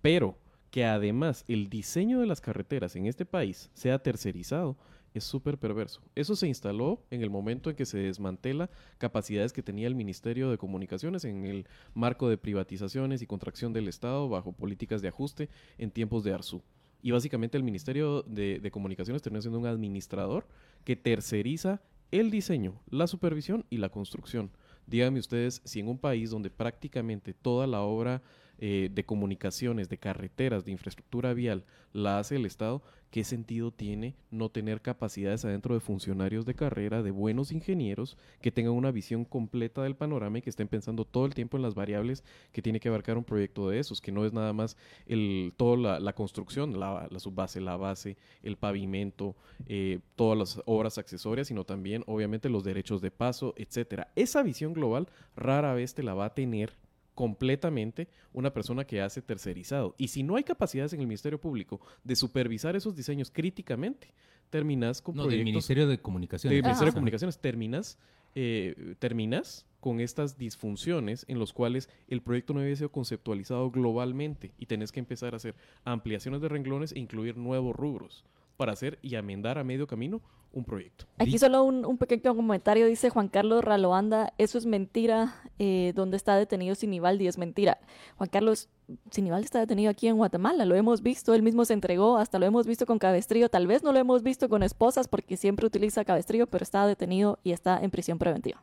Pero 0.00 0.38
que 0.70 0.84
además 0.84 1.44
el 1.48 1.68
diseño 1.68 2.20
de 2.20 2.26
las 2.26 2.40
carreteras 2.40 2.96
en 2.96 3.06
este 3.06 3.26
país 3.26 3.70
sea 3.74 3.98
tercerizado 3.98 4.76
es 5.14 5.24
súper 5.24 5.58
perverso. 5.58 6.02
Eso 6.14 6.36
se 6.36 6.46
instaló 6.46 7.02
en 7.10 7.22
el 7.22 7.30
momento 7.30 7.70
en 7.70 7.76
que 7.76 7.86
se 7.86 7.98
desmantela 7.98 8.70
capacidades 8.98 9.52
que 9.52 9.62
tenía 9.62 9.88
el 9.88 9.94
Ministerio 9.94 10.50
de 10.50 10.58
Comunicaciones 10.58 11.24
en 11.24 11.44
el 11.44 11.66
marco 11.94 12.28
de 12.28 12.38
privatizaciones 12.38 13.22
y 13.22 13.26
contracción 13.26 13.72
del 13.72 13.88
Estado 13.88 14.28
bajo 14.28 14.52
políticas 14.52 15.02
de 15.02 15.08
ajuste 15.08 15.48
en 15.78 15.90
tiempos 15.90 16.24
de 16.24 16.32
Arzú. 16.32 16.62
Y 17.02 17.10
básicamente 17.10 17.56
el 17.56 17.62
Ministerio 17.62 18.22
de, 18.22 18.70
Comunicaciones 18.70 19.22
terminó 19.22 19.42
siendo 19.42 19.58
un 19.58 19.66
administrador 19.66 20.46
que 20.84 20.96
terceriza 20.96 21.80
el 22.10 22.30
diseño, 22.30 22.80
la 22.90 23.06
supervisión 23.06 23.64
y 23.70 23.78
la 23.78 23.88
construcción. 23.88 24.50
Díganme 24.86 25.20
ustedes 25.20 25.62
si 25.64 25.80
en 25.80 25.88
un 25.88 25.98
país 25.98 26.30
donde 26.30 26.50
prácticamente 26.50 27.32
toda 27.32 27.66
la 27.66 27.82
obra 27.82 28.22
eh, 28.62 28.90
de 28.92 29.04
comunicaciones, 29.04 29.88
de 29.88 29.96
carreteras, 29.96 30.66
de 30.66 30.72
infraestructura 30.72 31.32
vial, 31.32 31.64
la 31.94 32.18
hace 32.18 32.36
el 32.36 32.44
Estado, 32.44 32.82
¿qué 33.10 33.24
sentido 33.24 33.70
tiene 33.70 34.14
no 34.30 34.50
tener 34.50 34.82
capacidades 34.82 35.46
adentro 35.46 35.74
de 35.74 35.80
funcionarios 35.80 36.44
de 36.44 36.54
carrera, 36.54 37.02
de 37.02 37.10
buenos 37.10 37.52
ingenieros, 37.52 38.18
que 38.42 38.52
tengan 38.52 38.74
una 38.74 38.90
visión 38.90 39.24
completa 39.24 39.82
del 39.82 39.96
panorama 39.96 40.38
y 40.38 40.42
que 40.42 40.50
estén 40.50 40.68
pensando 40.68 41.06
todo 41.06 41.24
el 41.24 41.32
tiempo 41.32 41.56
en 41.56 41.62
las 41.62 41.74
variables 41.74 42.22
que 42.52 42.60
tiene 42.60 42.80
que 42.80 42.90
abarcar 42.90 43.16
un 43.16 43.24
proyecto 43.24 43.70
de 43.70 43.78
esos, 43.78 44.02
que 44.02 44.12
no 44.12 44.26
es 44.26 44.32
nada 44.34 44.52
más 44.52 44.76
el, 45.06 45.54
toda 45.56 45.98
la, 45.98 46.12
construcción, 46.12 46.78
la, 46.78 47.08
subbase, 47.18 47.62
la 47.62 47.78
base, 47.78 48.18
el 48.42 48.58
pavimento, 48.58 49.36
eh, 49.68 50.00
todas 50.16 50.38
las 50.38 50.62
obras 50.66 50.98
accesorias, 50.98 51.48
sino 51.48 51.64
también 51.64 52.04
obviamente 52.06 52.50
los 52.50 52.62
derechos 52.62 53.00
de 53.00 53.10
paso, 53.10 53.54
etcétera. 53.56 54.12
Esa 54.16 54.42
visión 54.42 54.74
global 54.74 55.08
rara 55.34 55.72
vez 55.72 55.94
te 55.94 56.02
la 56.02 56.12
va 56.12 56.26
a 56.26 56.34
tener 56.34 56.74
completamente 57.20 58.08
una 58.32 58.50
persona 58.50 58.86
que 58.86 59.02
hace 59.02 59.20
tercerizado. 59.20 59.94
Y 59.98 60.08
si 60.08 60.22
no 60.22 60.36
hay 60.36 60.42
capacidades 60.42 60.94
en 60.94 61.00
el 61.00 61.06
Ministerio 61.06 61.38
Público 61.38 61.78
de 62.02 62.16
supervisar 62.16 62.76
esos 62.76 62.96
diseños 62.96 63.30
críticamente, 63.30 64.14
terminas 64.48 65.02
con 65.02 65.16
no, 65.16 65.26
del 65.26 65.44
Ministerio 65.44 65.86
de 65.86 65.98
Comunicaciones. 65.98 66.56
Del 66.56 66.62
Ministerio 66.62 66.92
de 66.92 66.94
Comunicaciones 66.94 67.38
terminas, 67.38 67.98
eh, 68.34 68.94
terminas 68.98 69.66
con 69.80 70.00
estas 70.00 70.38
disfunciones 70.38 71.26
en 71.28 71.38
los 71.38 71.52
cuales 71.52 71.90
el 72.08 72.22
proyecto 72.22 72.54
no 72.54 72.60
había 72.60 72.74
sido 72.74 72.90
conceptualizado 72.90 73.70
globalmente 73.70 74.52
y 74.58 74.64
tenés 74.64 74.90
que 74.90 75.00
empezar 75.00 75.34
a 75.34 75.36
hacer 75.36 75.54
ampliaciones 75.84 76.40
de 76.40 76.48
renglones 76.48 76.92
e 76.92 77.00
incluir 77.00 77.36
nuevos 77.36 77.76
rubros 77.76 78.24
para 78.60 78.72
hacer 78.72 78.98
y 79.00 79.14
amendar 79.14 79.56
a 79.56 79.64
medio 79.64 79.86
camino 79.86 80.20
un 80.52 80.64
proyecto. 80.64 81.06
Aquí 81.16 81.38
solo 81.38 81.64
un, 81.64 81.96
pequeño 81.96 82.36
comentario, 82.36 82.86
dice 82.86 83.08
Juan 83.08 83.28
Carlos 83.28 83.64
Raloanda, 83.64 84.34
eso 84.36 84.58
es 84.58 84.66
mentira, 84.66 85.34
eh, 85.58 85.94
donde 85.96 86.18
está 86.18 86.36
detenido 86.36 86.74
Sinibaldi 86.74 87.26
es 87.26 87.38
mentira. 87.38 87.78
Juan 88.18 88.28
Carlos, 88.28 88.68
Sinibaldi 89.10 89.46
está 89.46 89.60
detenido 89.60 89.90
aquí 89.90 90.08
en 90.08 90.18
Guatemala, 90.18 90.66
lo 90.66 90.74
hemos 90.74 91.00
visto, 91.00 91.32
él 91.32 91.42
mismo 91.42 91.64
se 91.64 91.72
entregó, 91.72 92.18
hasta 92.18 92.38
lo 92.38 92.44
hemos 92.44 92.66
visto 92.66 92.84
con 92.84 92.98
cabestrillo, 92.98 93.48
tal 93.48 93.66
vez 93.66 93.82
no 93.82 93.94
lo 93.94 93.98
hemos 93.98 94.22
visto 94.22 94.50
con 94.50 94.62
esposas 94.62 95.08
porque 95.08 95.38
siempre 95.38 95.66
utiliza 95.66 96.04
cabestrillo, 96.04 96.46
pero 96.46 96.62
está 96.62 96.86
detenido 96.86 97.38
y 97.42 97.52
está 97.52 97.82
en 97.82 97.90
prisión 97.90 98.18
preventiva. 98.18 98.62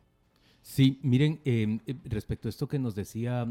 Sí, 0.62 1.00
miren, 1.02 1.40
em, 1.44 1.80
eh, 1.88 1.96
respecto 2.04 2.46
a 2.46 2.50
esto 2.50 2.68
que 2.68 2.78
nos 2.78 2.94
decía 2.94 3.48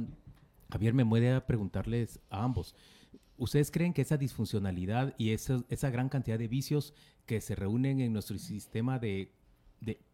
Javier, 0.72 0.94
me 0.94 1.04
muere 1.04 1.42
preguntarles 1.42 2.22
a 2.30 2.46
ambos. 2.46 2.74
¿Ustedes 3.38 3.70
creen 3.70 3.94
que 3.94 4.02
esa 4.02 4.18
disfuncionalidad 4.18 5.14
y 5.18 5.32
esa, 5.32 5.64
esa 5.70 5.90
gran 5.90 6.10
cantidad 6.10 6.40
de 6.40 6.48
vicios 6.48 6.94
que 7.26 7.40
se 7.40 7.56
reúnen 7.56 8.02
en 8.02 8.14
nuestro 8.14 8.38
sistema 8.38 9.00
de, 9.00 9.32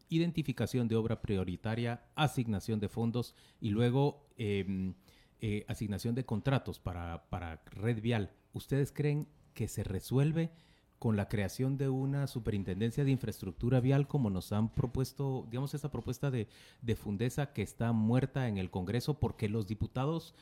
identificación 0.09 0.87
de 0.87 0.95
obra 0.95 1.21
prioritaria, 1.21 2.03
asignación 2.13 2.79
de 2.79 2.89
fondos 2.89 3.33
y 3.59 3.69
luego 3.69 4.27
em, 4.37 4.93
eh, 5.41 5.65
asignación 5.67 6.13
de 6.13 6.25
contratos 6.25 6.79
para, 6.79 7.29
para 7.29 7.63
red 7.71 7.99
vial, 7.99 8.31
¿ustedes 8.53 8.91
creen 8.91 9.27
que 9.55 9.67
se 9.67 9.83
resuelve 9.83 10.51
con 11.03 11.17
la 11.17 11.27
creación 11.27 11.77
de 11.77 11.89
una 11.89 12.27
superintendencia 12.27 13.03
de 13.03 13.11
infraestructura 13.11 13.81
vial 13.81 14.07
como 14.07 14.29
nos 14.29 14.53
han 14.53 14.69
propuesto, 14.69 15.45
digamos, 15.49 15.73
esa 15.73 15.91
propuesta 15.91 16.31
de, 16.31 16.47
de 16.81 16.95
Fundesa 16.95 17.51
que 17.51 17.61
está 17.61 17.91
muerta 17.91 18.47
en 18.47 18.57
el 18.57 18.69
Congreso 18.69 19.19
porque 19.19 19.49
los 19.49 19.67
diputados 19.67 20.33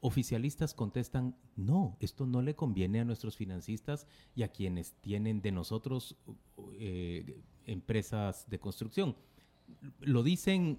oficialistas 0.00 0.74
contestan, 0.74 1.36
no, 1.56 1.96
esto 2.00 2.26
no 2.26 2.42
le 2.42 2.54
conviene 2.54 3.00
a 3.00 3.04
nuestros 3.04 3.36
financistas 3.36 4.06
y 4.34 4.42
a 4.42 4.48
quienes 4.48 4.94
tienen 5.00 5.40
de 5.42 5.52
nosotros 5.52 6.16
eh, 6.78 7.40
empresas 7.64 8.48
de 8.48 8.58
construcción. 8.58 9.16
Lo 10.00 10.22
dicen 10.22 10.78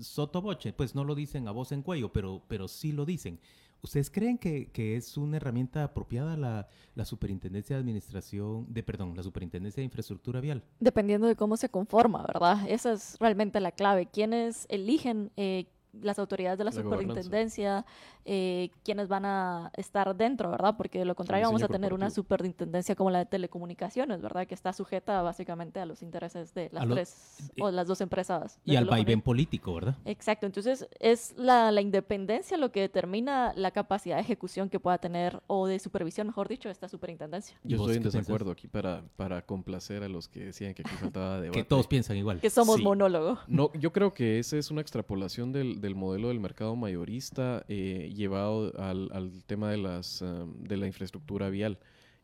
sotoboche, 0.00 0.72
pues 0.72 0.94
no 0.94 1.04
lo 1.04 1.14
dicen 1.14 1.48
a 1.48 1.50
voz 1.50 1.72
en 1.72 1.82
cuello, 1.82 2.12
pero, 2.12 2.42
pero 2.48 2.68
sí 2.68 2.92
lo 2.92 3.04
dicen. 3.04 3.38
¿Ustedes 3.82 4.10
creen 4.10 4.38
que, 4.38 4.96
es 4.96 5.16
una 5.16 5.38
herramienta 5.38 5.82
apropiada 5.82 6.36
la, 6.36 6.68
la, 6.94 7.04
superintendencia 7.04 7.74
de 7.74 7.80
administración, 7.80 8.72
de 8.72 8.84
perdón, 8.84 9.16
la 9.16 9.24
superintendencia 9.24 9.80
de 9.80 9.86
infraestructura 9.86 10.40
vial? 10.40 10.62
Dependiendo 10.78 11.26
de 11.26 11.34
cómo 11.34 11.56
se 11.56 11.68
conforma, 11.68 12.24
¿verdad? 12.24 12.64
Esa 12.68 12.92
es 12.92 13.16
realmente 13.18 13.58
la 13.58 13.72
clave. 13.72 14.06
¿Quiénes 14.06 14.66
eligen 14.68 15.32
eh, 15.36 15.66
las 16.00 16.18
autoridades 16.18 16.58
de 16.58 16.64
la, 16.64 16.72
superintendencia, 16.72 17.84
eh, 18.24 18.70
quienes 18.84 19.08
van 19.08 19.24
a 19.24 19.70
estar 19.76 20.16
dentro, 20.16 20.50
¿verdad? 20.50 20.74
Porque 20.76 20.98
de 20.98 21.04
lo 21.04 21.14
contrario 21.14 21.46
vamos 21.46 21.62
a 21.62 21.68
tener 21.68 21.92
una 21.92 22.10
superintendencia 22.10 22.94
como 22.94 23.10
la 23.10 23.18
de 23.18 23.26
telecomunicaciones, 23.26 24.22
¿verdad? 24.22 24.46
Que 24.46 24.54
está 24.54 24.72
sujeta 24.72 25.20
básicamente 25.22 25.80
a 25.80 25.86
los 25.86 26.02
intereses 26.02 26.54
de 26.54 26.70
las 26.72 26.88
tres 26.88 27.50
o 27.60 27.70
las 27.70 27.86
dos 27.86 28.00
empresas. 28.00 28.58
Y 28.64 28.76
al 28.76 28.86
vaivén 28.86 29.20
político, 29.20 29.74
¿verdad? 29.74 29.96
Exacto. 30.04 30.46
Entonces 30.46 30.88
es 30.98 31.34
la, 31.36 31.70
la, 31.70 31.80
independencia 31.82 32.56
lo 32.56 32.72
que 32.72 32.80
determina 32.80 33.52
la 33.56 33.70
capacidad 33.70 34.16
de 34.16 34.22
ejecución 34.22 34.68
que 34.68 34.80
pueda 34.80 34.98
tener 34.98 35.42
o 35.46 35.66
de 35.66 35.78
supervisión, 35.78 36.26
mejor 36.26 36.48
dicho, 36.48 36.70
esta 36.70 36.88
superintendencia. 36.88 37.56
Yo 37.64 37.76
estoy 37.76 37.96
en 37.96 38.02
desacuerdo 38.02 38.50
aquí 38.50 38.68
para, 38.68 39.02
para 39.16 39.42
complacer 39.42 40.02
a 40.02 40.08
los 40.08 40.28
que 40.28 40.46
decían 40.46 40.74
que 40.74 40.82
aquí 40.82 40.94
faltaba 40.96 41.40
debate. 41.40 41.58
que 41.58 41.64
todos 41.64 41.86
piensan 41.86 42.16
igual. 42.16 42.40
Que 42.40 42.50
somos 42.50 42.80
monólogo. 42.80 43.38
No, 43.46 43.72
yo 43.74 43.92
creo 43.92 44.14
que 44.14 44.38
esa 44.38 44.56
es 44.56 44.70
una 44.70 44.80
extrapolación 44.80 45.52
del 45.52 45.81
del 45.82 45.94
modelo 45.94 46.28
del 46.28 46.40
mercado 46.40 46.74
mayorista 46.76 47.64
eh, 47.68 48.10
llevado 48.14 48.72
al, 48.78 49.44
tema 49.46 49.70
de, 49.70 49.76
las, 49.76 50.22
um, 50.22 50.62
de 50.62 50.78
la 50.78 50.86
infraestructura 50.86 51.50
vial 51.50 51.78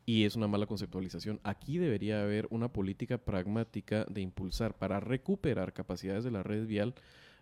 y 0.07 0.25
es 0.25 0.37
una 0.37 0.47
mala 0.47 0.67
conceptualización. 0.67 1.41
Aquí 1.43 1.77
debería 1.77 2.23
haber 2.23 2.47
una 2.51 2.73
política 2.73 3.19
pragmática 3.19 4.07
de 4.09 4.23
impulsar 4.23 4.79
para 4.79 5.01
recuperar 5.01 5.75
capacidades 5.75 6.25
de 6.25 6.31
la 6.31 6.43
red 6.43 6.67
vial, 6.67 6.95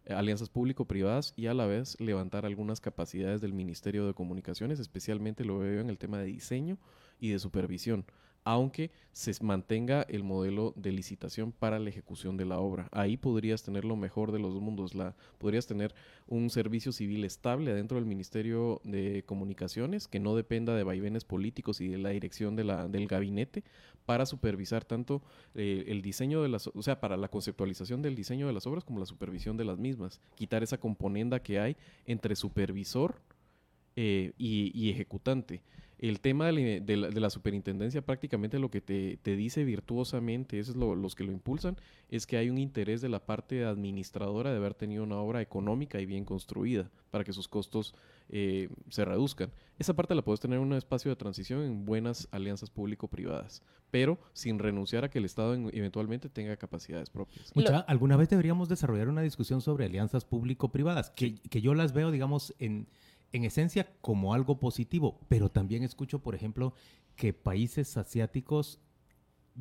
eh, 0.07 0.15
alianzas 0.15 0.49
público-privadas 0.49 1.35
y 1.37 1.47
a 1.47 1.55
la 1.55 1.67
vez 1.67 2.01
levantar 2.01 2.47
algunas 2.47 2.81
capacidades 2.81 3.41
del 3.41 3.53
Ministerio 3.53 4.07
de 4.07 4.15
Comunicaciones, 4.15 4.81
especialmente 4.81 5.45
lo 5.45 5.59
veo 5.59 5.81
en 5.81 5.91
el 5.91 5.99
tema 5.99 6.19
de 6.19 6.27
diseño 6.27 6.79
y 7.21 7.29
de 7.29 7.39
supervisión 7.39 8.05
aunque 8.47 8.93
se 9.11 9.33
mantenga 9.43 10.03
el 10.03 10.23
modelo 10.23 10.73
de 10.77 10.93
licitación 10.93 11.51
para 11.51 11.81
la 11.81 11.91
ejecución 11.91 12.37
de 12.37 12.45
la 12.45 12.61
obra. 12.61 12.89
Ahí 12.93 13.17
podrías 13.17 13.65
tener 13.65 13.85
lo 13.85 13.97
mejor 13.97 14.31
de 14.31 14.39
los 14.39 14.55
dos 14.55 14.63
mundos. 14.63 14.95
La, 14.95 15.17
podrías 15.39 15.67
tener 15.67 15.93
un 16.29 16.49
servicio 16.49 16.93
civil 16.93 17.25
estable 17.25 17.75
dentro 17.75 17.97
del 17.97 18.07
Ministerio 18.07 18.81
de 18.85 19.25
Comunicaciones 19.27 20.07
que 20.07 20.21
no 20.21 20.37
dependa 20.37 20.77
de 20.77 20.85
vaivenes 20.85 21.25
políticos 21.25 21.81
y 21.81 21.89
de 21.89 21.99
la 21.99 22.11
dirección 22.11 22.55
del 22.55 23.09
gabinete 23.09 23.65
para 24.05 24.27
supervisar 24.27 24.85
tanto 24.85 25.23
eh, 25.57 25.87
el 25.89 26.01
diseño 26.01 26.41
de 26.41 26.49
las, 26.49 26.69
o 26.69 26.83
sea, 26.83 27.01
para 27.01 27.17
la 27.17 27.27
conceptualización 27.27 28.01
del 28.01 28.15
diseño 28.15 28.47
de 28.47 28.53
las 28.53 28.69
obras 28.69 28.85
como 28.85 29.01
la 29.01 29.07
supervisión 29.07 29.57
de 29.57 29.65
las 29.65 29.79
mismas. 29.79 30.21
Quitar 30.37 30.63
esa 30.63 30.79
componenda 30.79 31.43
que 31.43 31.59
hay 31.59 31.77
entre 32.05 32.37
supervisor 32.37 33.21
eh, 33.97 34.35
y 34.39 34.89
ejecutante 34.89 35.63
el 35.99 36.21
tema 36.21 36.47
de 36.47 36.97
la, 36.97 37.31
superintendencia 37.31 38.03
prácticamente 38.03 38.59
lo 38.59 38.71
que 38.71 38.81
te, 38.81 39.37
dice 39.37 39.65
virtuosamente, 39.65 40.59
eso 40.59 40.73
es 40.73 40.77
lo, 40.77 40.95
los 40.95 41.15
que 41.15 41.25
lo 41.25 41.33
impulsan, 41.33 41.77
es 42.11 42.27
que 42.27 42.37
hay 42.37 42.51
un 42.51 42.59
interés 42.59 43.01
de 43.01 43.09
la 43.09 43.25
parte 43.25 43.65
administradora 43.65 44.51
de 44.51 44.59
haber 44.59 44.75
tenido 44.75 45.05
una 45.05 45.17
obra 45.17 45.41
económica 45.41 46.01
y 46.01 46.07
bien 46.07 46.25
construida 46.25 46.91
para 47.11 47.25
que 47.25 47.33
sus 47.33 47.49
costos 47.49 47.95
eh, 48.29 48.69
se 48.91 49.05
reduzcan. 49.05 49.51
Esa 49.79 49.95
parte 49.95 50.15
la 50.15 50.23
puedes 50.23 50.41
tener 50.41 50.59
en 50.59 50.65
un 50.65 50.75
espacio 50.75 51.11
de 51.11 51.17
transición 51.17 51.63
en 51.63 51.87
buenas 51.87 52.29
alianzas 52.31 52.69
público-privadas, 52.69 53.63
pero 53.91 54.19
sin 54.35 54.59
renunciar 54.59 55.05
a 55.05 55.09
que 55.09 55.19
el 55.19 55.25
Estado 55.25 55.55
eventualmente 55.55 56.29
tenga 56.29 56.57
capacidades 56.57 57.09
propias. 57.09 57.53
alguna 57.87 58.17
vez 58.17 58.29
deberíamos 58.29 58.69
desarrollar 58.69 59.09
una 59.09 59.23
discusión 59.23 59.63
sobre 59.63 59.87
alianzas 59.87 60.27
público-privadas, 60.27 61.11
que, 61.11 61.37
que 61.37 61.63
yo 61.63 61.73
las 61.73 61.95
veo, 61.95 62.11
digamos, 62.11 62.55
en 62.59 62.87
en 63.33 63.45
esencia 63.45 63.93
como 64.01 64.35
algo 64.35 64.59
positivo, 64.59 65.21
pero 65.29 65.51
también 65.51 65.83
escucho, 65.83 66.21
por 66.21 66.35
ejemplo, 66.35 66.75
que 67.17 67.33
países 67.33 67.97
asiáticos 67.97 68.81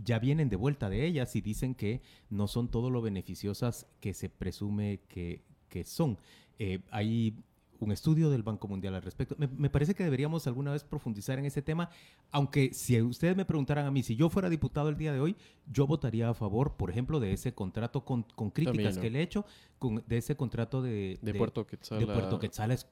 ya 0.04 0.20
vienen 0.20 0.50
de 0.50 0.56
vuelta 0.56 0.90
de 0.90 1.06
ellas 1.06 1.36
y 1.36 1.42
dicen 1.42 1.74
que 1.74 2.02
no 2.30 2.48
son 2.48 2.70
todo 2.70 2.90
lo 2.90 3.02
beneficiosas 3.02 3.88
que 4.02 4.14
se 4.14 4.30
presume 4.30 5.00
que, 5.08 5.44
son. 5.84 6.18
Eh, 6.58 6.80
hay 6.90 7.44
un 7.86 7.92
estudio 7.92 8.30
del 8.30 8.44
Banco 8.44 8.68
Mundial 8.68 8.96
al 8.96 9.02
respecto. 9.02 9.36
Me, 9.38 9.70
parece 9.70 9.94
que 9.94 10.04
deberíamos 10.04 10.48
alguna 10.48 10.72
vez 10.72 10.84
profundizar 10.84 11.38
en 11.40 11.46
ese 11.46 11.62
tema, 11.62 11.90
aunque 12.32 12.74
si 12.74 13.00
ustedes 13.02 13.36
me 13.38 13.46
preguntaran 13.46 13.86
a 13.86 13.92
mí, 13.92 14.04
si 14.04 14.16
yo 14.16 14.30
fuera 14.30 14.50
diputado 14.50 14.90
el 14.90 14.98
día 14.98 15.14
de 15.14 15.20
hoy, 15.20 15.36
yo 15.72 15.86
votaría 15.88 16.30
a 16.30 16.34
favor, 16.34 16.76
por 16.76 16.90
ejemplo, 16.90 17.20
de 17.20 17.32
ese 17.32 17.54
contrato 17.54 18.04
con, 18.04 18.24
críticas 18.52 18.98
que 18.98 19.10
le 19.10 19.20
he 19.20 19.22
hecho, 19.22 19.46
con, 19.78 20.04
de 20.06 20.18
ese 20.18 20.36
contrato 20.36 20.82
de, 20.82 21.20
de, 21.22 21.34
Puerto 21.36 21.66
Quetzal. 21.66 22.00
De 22.00 22.06
Puerto 22.08 22.40
Quetzal 22.40 22.72
es, 22.72 22.88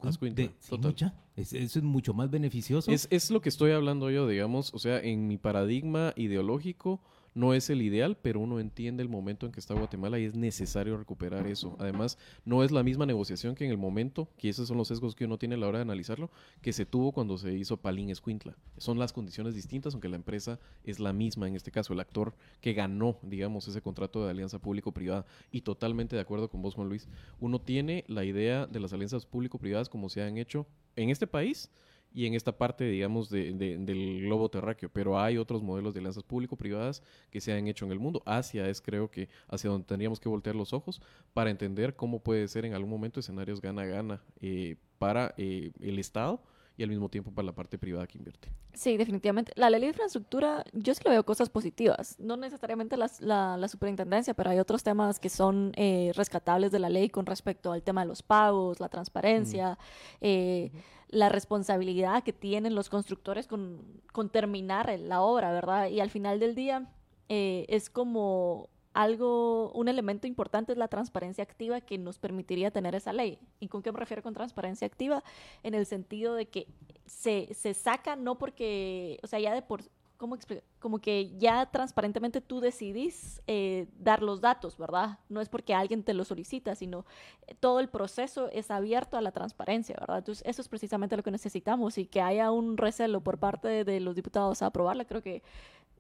eso 1.35 1.79
es 1.79 1.83
mucho 1.83 2.13
más 2.13 2.29
beneficioso. 2.29 2.91
Es, 2.91 3.07
es 3.09 3.31
lo 3.31 3.41
que 3.41 3.49
estoy 3.49 3.71
hablando 3.71 4.11
yo, 4.11 4.27
digamos, 4.27 4.73
o 4.73 4.79
sea, 4.79 4.99
en 4.99 5.27
mi 5.27 5.37
paradigma 5.37 6.13
ideológico 6.15 7.01
No 7.35 7.53
es 7.53 7.69
el 7.69 7.81
ideal, 7.81 8.17
pero 8.21 8.39
uno 8.39 8.59
entiende 8.59 9.01
el 9.01 9.09
momento 9.09 9.45
en 9.45 9.51
que 9.51 9.59
está 9.59 9.73
Guatemala 9.73 10.19
y 10.19 10.25
es 10.25 10.35
necesario 10.35 10.97
recuperar 10.97 11.47
eso. 11.47 11.75
Además, 11.79 12.17
no 12.45 12.63
es 12.63 12.71
la 12.71 12.83
misma 12.83 13.05
negociación 13.05 13.55
que 13.55 13.65
en 13.65 13.71
el 13.71 13.77
momento, 13.77 14.29
que 14.37 14.49
esos 14.49 14.67
son 14.67 14.77
los 14.77 14.87
sesgos 14.87 15.15
que 15.15 15.25
uno 15.25 15.37
tiene 15.37 15.55
a 15.55 15.57
la 15.57 15.67
hora 15.67 15.79
de 15.79 15.83
analizarlo, 15.83 16.29
que 16.61 16.73
se 16.73 16.85
tuvo 16.85 17.11
cuando 17.11 17.37
se 17.37 17.53
hizo 17.53 17.77
Palín 17.77 18.09
Escuintla. 18.09 18.55
Son 18.77 18.99
las 18.99 19.13
condiciones 19.13 19.55
distintas, 19.55 19.93
aunque 19.93 20.09
la 20.09 20.15
empresa 20.15 20.59
es 20.83 20.99
la 20.99 21.13
misma 21.13 21.47
en 21.47 21.55
este 21.55 21.71
caso. 21.71 21.93
El 21.93 21.99
actor 21.99 22.35
que 22.61 22.73
ganó, 22.73 23.17
digamos, 23.23 23.67
ese 23.67 23.81
contrato 23.81 24.23
de 24.23 24.31
alianza 24.31 24.59
público-privada 24.59 25.25
y 25.51 25.61
totalmente 25.61 26.15
de 26.15 26.21
acuerdo 26.21 26.49
con 26.49 26.61
vos, 26.61 26.75
Juan 26.75 26.89
Luis, 26.89 27.07
uno 27.39 27.59
tiene 27.59 28.03
la 28.07 28.25
idea 28.25 28.67
de 28.67 28.79
las 28.79 28.93
alianzas 28.93 29.25
público-privadas 29.25 29.89
como 29.89 30.09
se 30.09 30.21
han 30.21 30.37
hecho 30.37 30.67
en 30.95 31.09
este 31.09 31.27
país 31.27 31.71
y 32.13 32.25
en 32.27 32.35
esta 32.35 32.57
parte, 32.57 32.85
digamos, 32.85 33.29
de, 33.29 33.53
del 33.53 34.21
globo 34.21 34.49
terráqueo. 34.49 34.89
Pero 34.89 35.19
hay 35.19 35.37
otros 35.37 35.63
modelos 35.63 35.93
de 35.93 35.99
alianzas 35.99 36.23
público-privadas 36.23 37.01
que 37.31 37.41
se 37.41 37.53
han 37.53 37.67
hecho 37.67 37.85
en 37.85 37.91
el 37.91 37.99
mundo. 37.99 38.21
Asia 38.25 38.67
es, 38.69 38.81
creo 38.81 39.09
que, 39.09 39.29
hacia 39.47 39.69
donde 39.69 39.87
tendríamos 39.87 40.19
que 40.19 40.29
voltear 40.29 40.55
los 40.55 40.73
ojos 40.73 41.01
para 41.33 41.49
entender 41.49 41.95
cómo 41.95 42.19
puede 42.19 42.47
ser 42.47 42.65
en 42.65 42.73
algún 42.73 42.89
momento 42.89 43.19
escenarios 43.19 43.61
gana-gana 43.61 44.21
eh, 44.41 44.75
para 44.99 45.33
eh, 45.37 45.71
el 45.81 45.99
Estado 45.99 46.41
y 46.77 46.83
al 46.83 46.89
mismo 46.89 47.09
tiempo 47.09 47.31
para 47.31 47.45
la 47.45 47.51
parte 47.53 47.77
privada 47.77 48.07
que 48.07 48.17
invierte. 48.17 48.49
Sí, 48.73 48.97
definitivamente. 48.97 49.51
La 49.55 49.69
ley 49.69 49.79
de 49.81 49.87
infraestructura, 49.87 50.63
yo 50.73 50.93
sí 50.95 51.01
le 51.03 51.11
veo 51.11 51.23
cosas 51.23 51.49
positivas. 51.49 52.15
No 52.19 52.37
necesariamente 52.37 52.97
la, 52.97 53.09
la, 53.19 53.67
superintendencia, 53.67 54.33
pero 54.33 54.49
hay 54.49 54.59
otros 54.59 54.81
temas 54.81 55.19
que 55.19 55.29
son 55.29 55.71
eh, 55.75 56.11
rescatables 56.15 56.71
de 56.71 56.79
la 56.79 56.89
ley 56.89 57.09
con 57.09 57.25
respecto 57.25 57.71
al 57.71 57.83
tema 57.83 58.01
de 58.01 58.07
los 58.07 58.23
pagos, 58.23 58.79
la 58.79 58.89
transparencia, 58.89 59.77
eh, 60.21 60.71
la 61.13 61.29
responsabilidad 61.29 62.23
que 62.23 62.33
tienen 62.33 62.75
los 62.75 62.89
constructores 62.89 63.47
con, 63.47 64.01
con, 64.11 64.29
terminar 64.29 64.93
la 64.99 65.21
obra, 65.21 65.51
¿verdad? 65.51 65.89
Y 65.89 65.99
al 65.99 66.09
final 66.09 66.39
del 66.39 66.55
día 66.55 66.89
eh, 67.29 67.65
es 67.69 67.89
como 67.89 68.69
algo, 68.93 69.71
un 69.73 69.87
elemento 69.87 70.27
importante 70.27 70.71
es 70.71 70.77
la 70.77 70.87
transparencia 70.87 71.43
activa 71.43 71.81
que 71.81 71.97
nos 71.97 72.19
permitiría 72.19 72.71
tener 72.71 72.95
esa 72.95 73.13
ley. 73.13 73.39
¿Y 73.59 73.67
con 73.67 73.81
qué 73.81 73.91
me 73.91 73.99
refiero 73.99 74.23
con 74.23 74.33
transparencia 74.33 74.87
activa? 74.87 75.23
En 75.61 75.73
el 75.73 75.85
sentido 75.85 76.35
de 76.35 76.47
que 76.47 76.67
se, 77.05 77.53
se 77.53 77.73
saca 77.73 78.15
no 78.15 78.37
porque, 78.37 79.19
o 79.23 79.27
sea, 79.27 79.39
ya 79.39 79.53
de 79.53 79.61
por, 79.61 79.83
¿cómo? 80.17 80.37
Como 80.79 80.99
que 80.99 81.35
ya 81.37 81.65
transparentemente 81.67 82.41
tú 82.41 82.59
decidís 82.59 83.41
eh, 83.47 83.87
dar 83.99 84.21
los 84.21 84.41
datos, 84.41 84.77
¿verdad? 84.77 85.19
No 85.29 85.41
es 85.41 85.49
porque 85.49 85.73
alguien 85.73 86.03
te 86.03 86.13
lo 86.13 86.23
solicita, 86.25 86.75
sino 86.75 87.05
eh, 87.47 87.55
todo 87.59 87.79
el 87.79 87.89
proceso 87.89 88.49
es 88.51 88.71
abierto 88.71 89.17
a 89.17 89.21
la 89.21 89.31
transparencia, 89.31 89.95
¿verdad? 89.99 90.19
Entonces, 90.19 90.43
eso 90.47 90.61
es 90.61 90.67
precisamente 90.67 91.17
lo 91.17 91.23
que 91.23 91.31
necesitamos 91.31 91.97
y 91.97 92.05
que 92.05 92.21
haya 92.21 92.51
un 92.51 92.77
recelo 92.77 93.21
por 93.21 93.37
parte 93.37 93.83
de 93.83 93.99
los 93.99 94.15
diputados 94.15 94.61
a 94.61 94.67
aprobarla, 94.67 95.05
creo 95.05 95.21
que 95.21 95.43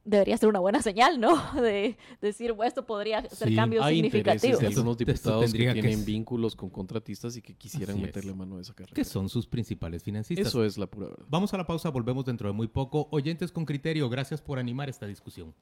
debería 0.05 0.37
ser 0.37 0.49
una 0.49 0.59
buena 0.59 0.81
señal, 0.81 1.19
¿no? 1.19 1.35
De, 1.61 1.97
decir, 2.21 2.53
bueno, 2.53 2.67
esto 2.67 2.85
podría 2.85 3.27
ser 3.29 3.55
cambios 3.55 3.85
hay 3.85 3.95
significativos. 3.95 4.61
Hay 4.61 4.67
algunos 4.67 4.97
diputados 4.97 5.51
que 5.51 5.73
tienen 5.73 6.05
vínculos 6.05 6.55
con 6.55 6.69
contratistas 6.69 7.35
y 7.37 7.41
que 7.41 7.55
quisieran 7.55 8.01
meterle 8.01 8.33
mano 8.33 8.57
a 8.57 8.61
esa 8.61 8.73
carrera. 8.73 8.93
Que 8.93 9.05
son 9.05 9.29
sus 9.29 9.47
principales 9.47 10.03
financistas. 10.03 10.47
Eso 10.47 10.63
es 10.65 10.77
la 10.77 10.87
pura 10.87 11.07
verdad. 11.07 11.25
Vamos 11.29 11.53
a 11.53 11.57
la 11.57 11.65
pausa, 11.65 11.89
volvemos 11.89 12.25
dentro 12.25 12.47
de 12.47 12.53
muy 12.53 12.67
poco. 12.67 13.07
Oyentes 13.11 13.51
con 13.51 13.65
criterio, 13.65 14.09
gracias 14.09 14.41
por 14.41 14.59
animar 14.59 14.89
esta 14.89 15.05
discusión. 15.05 15.53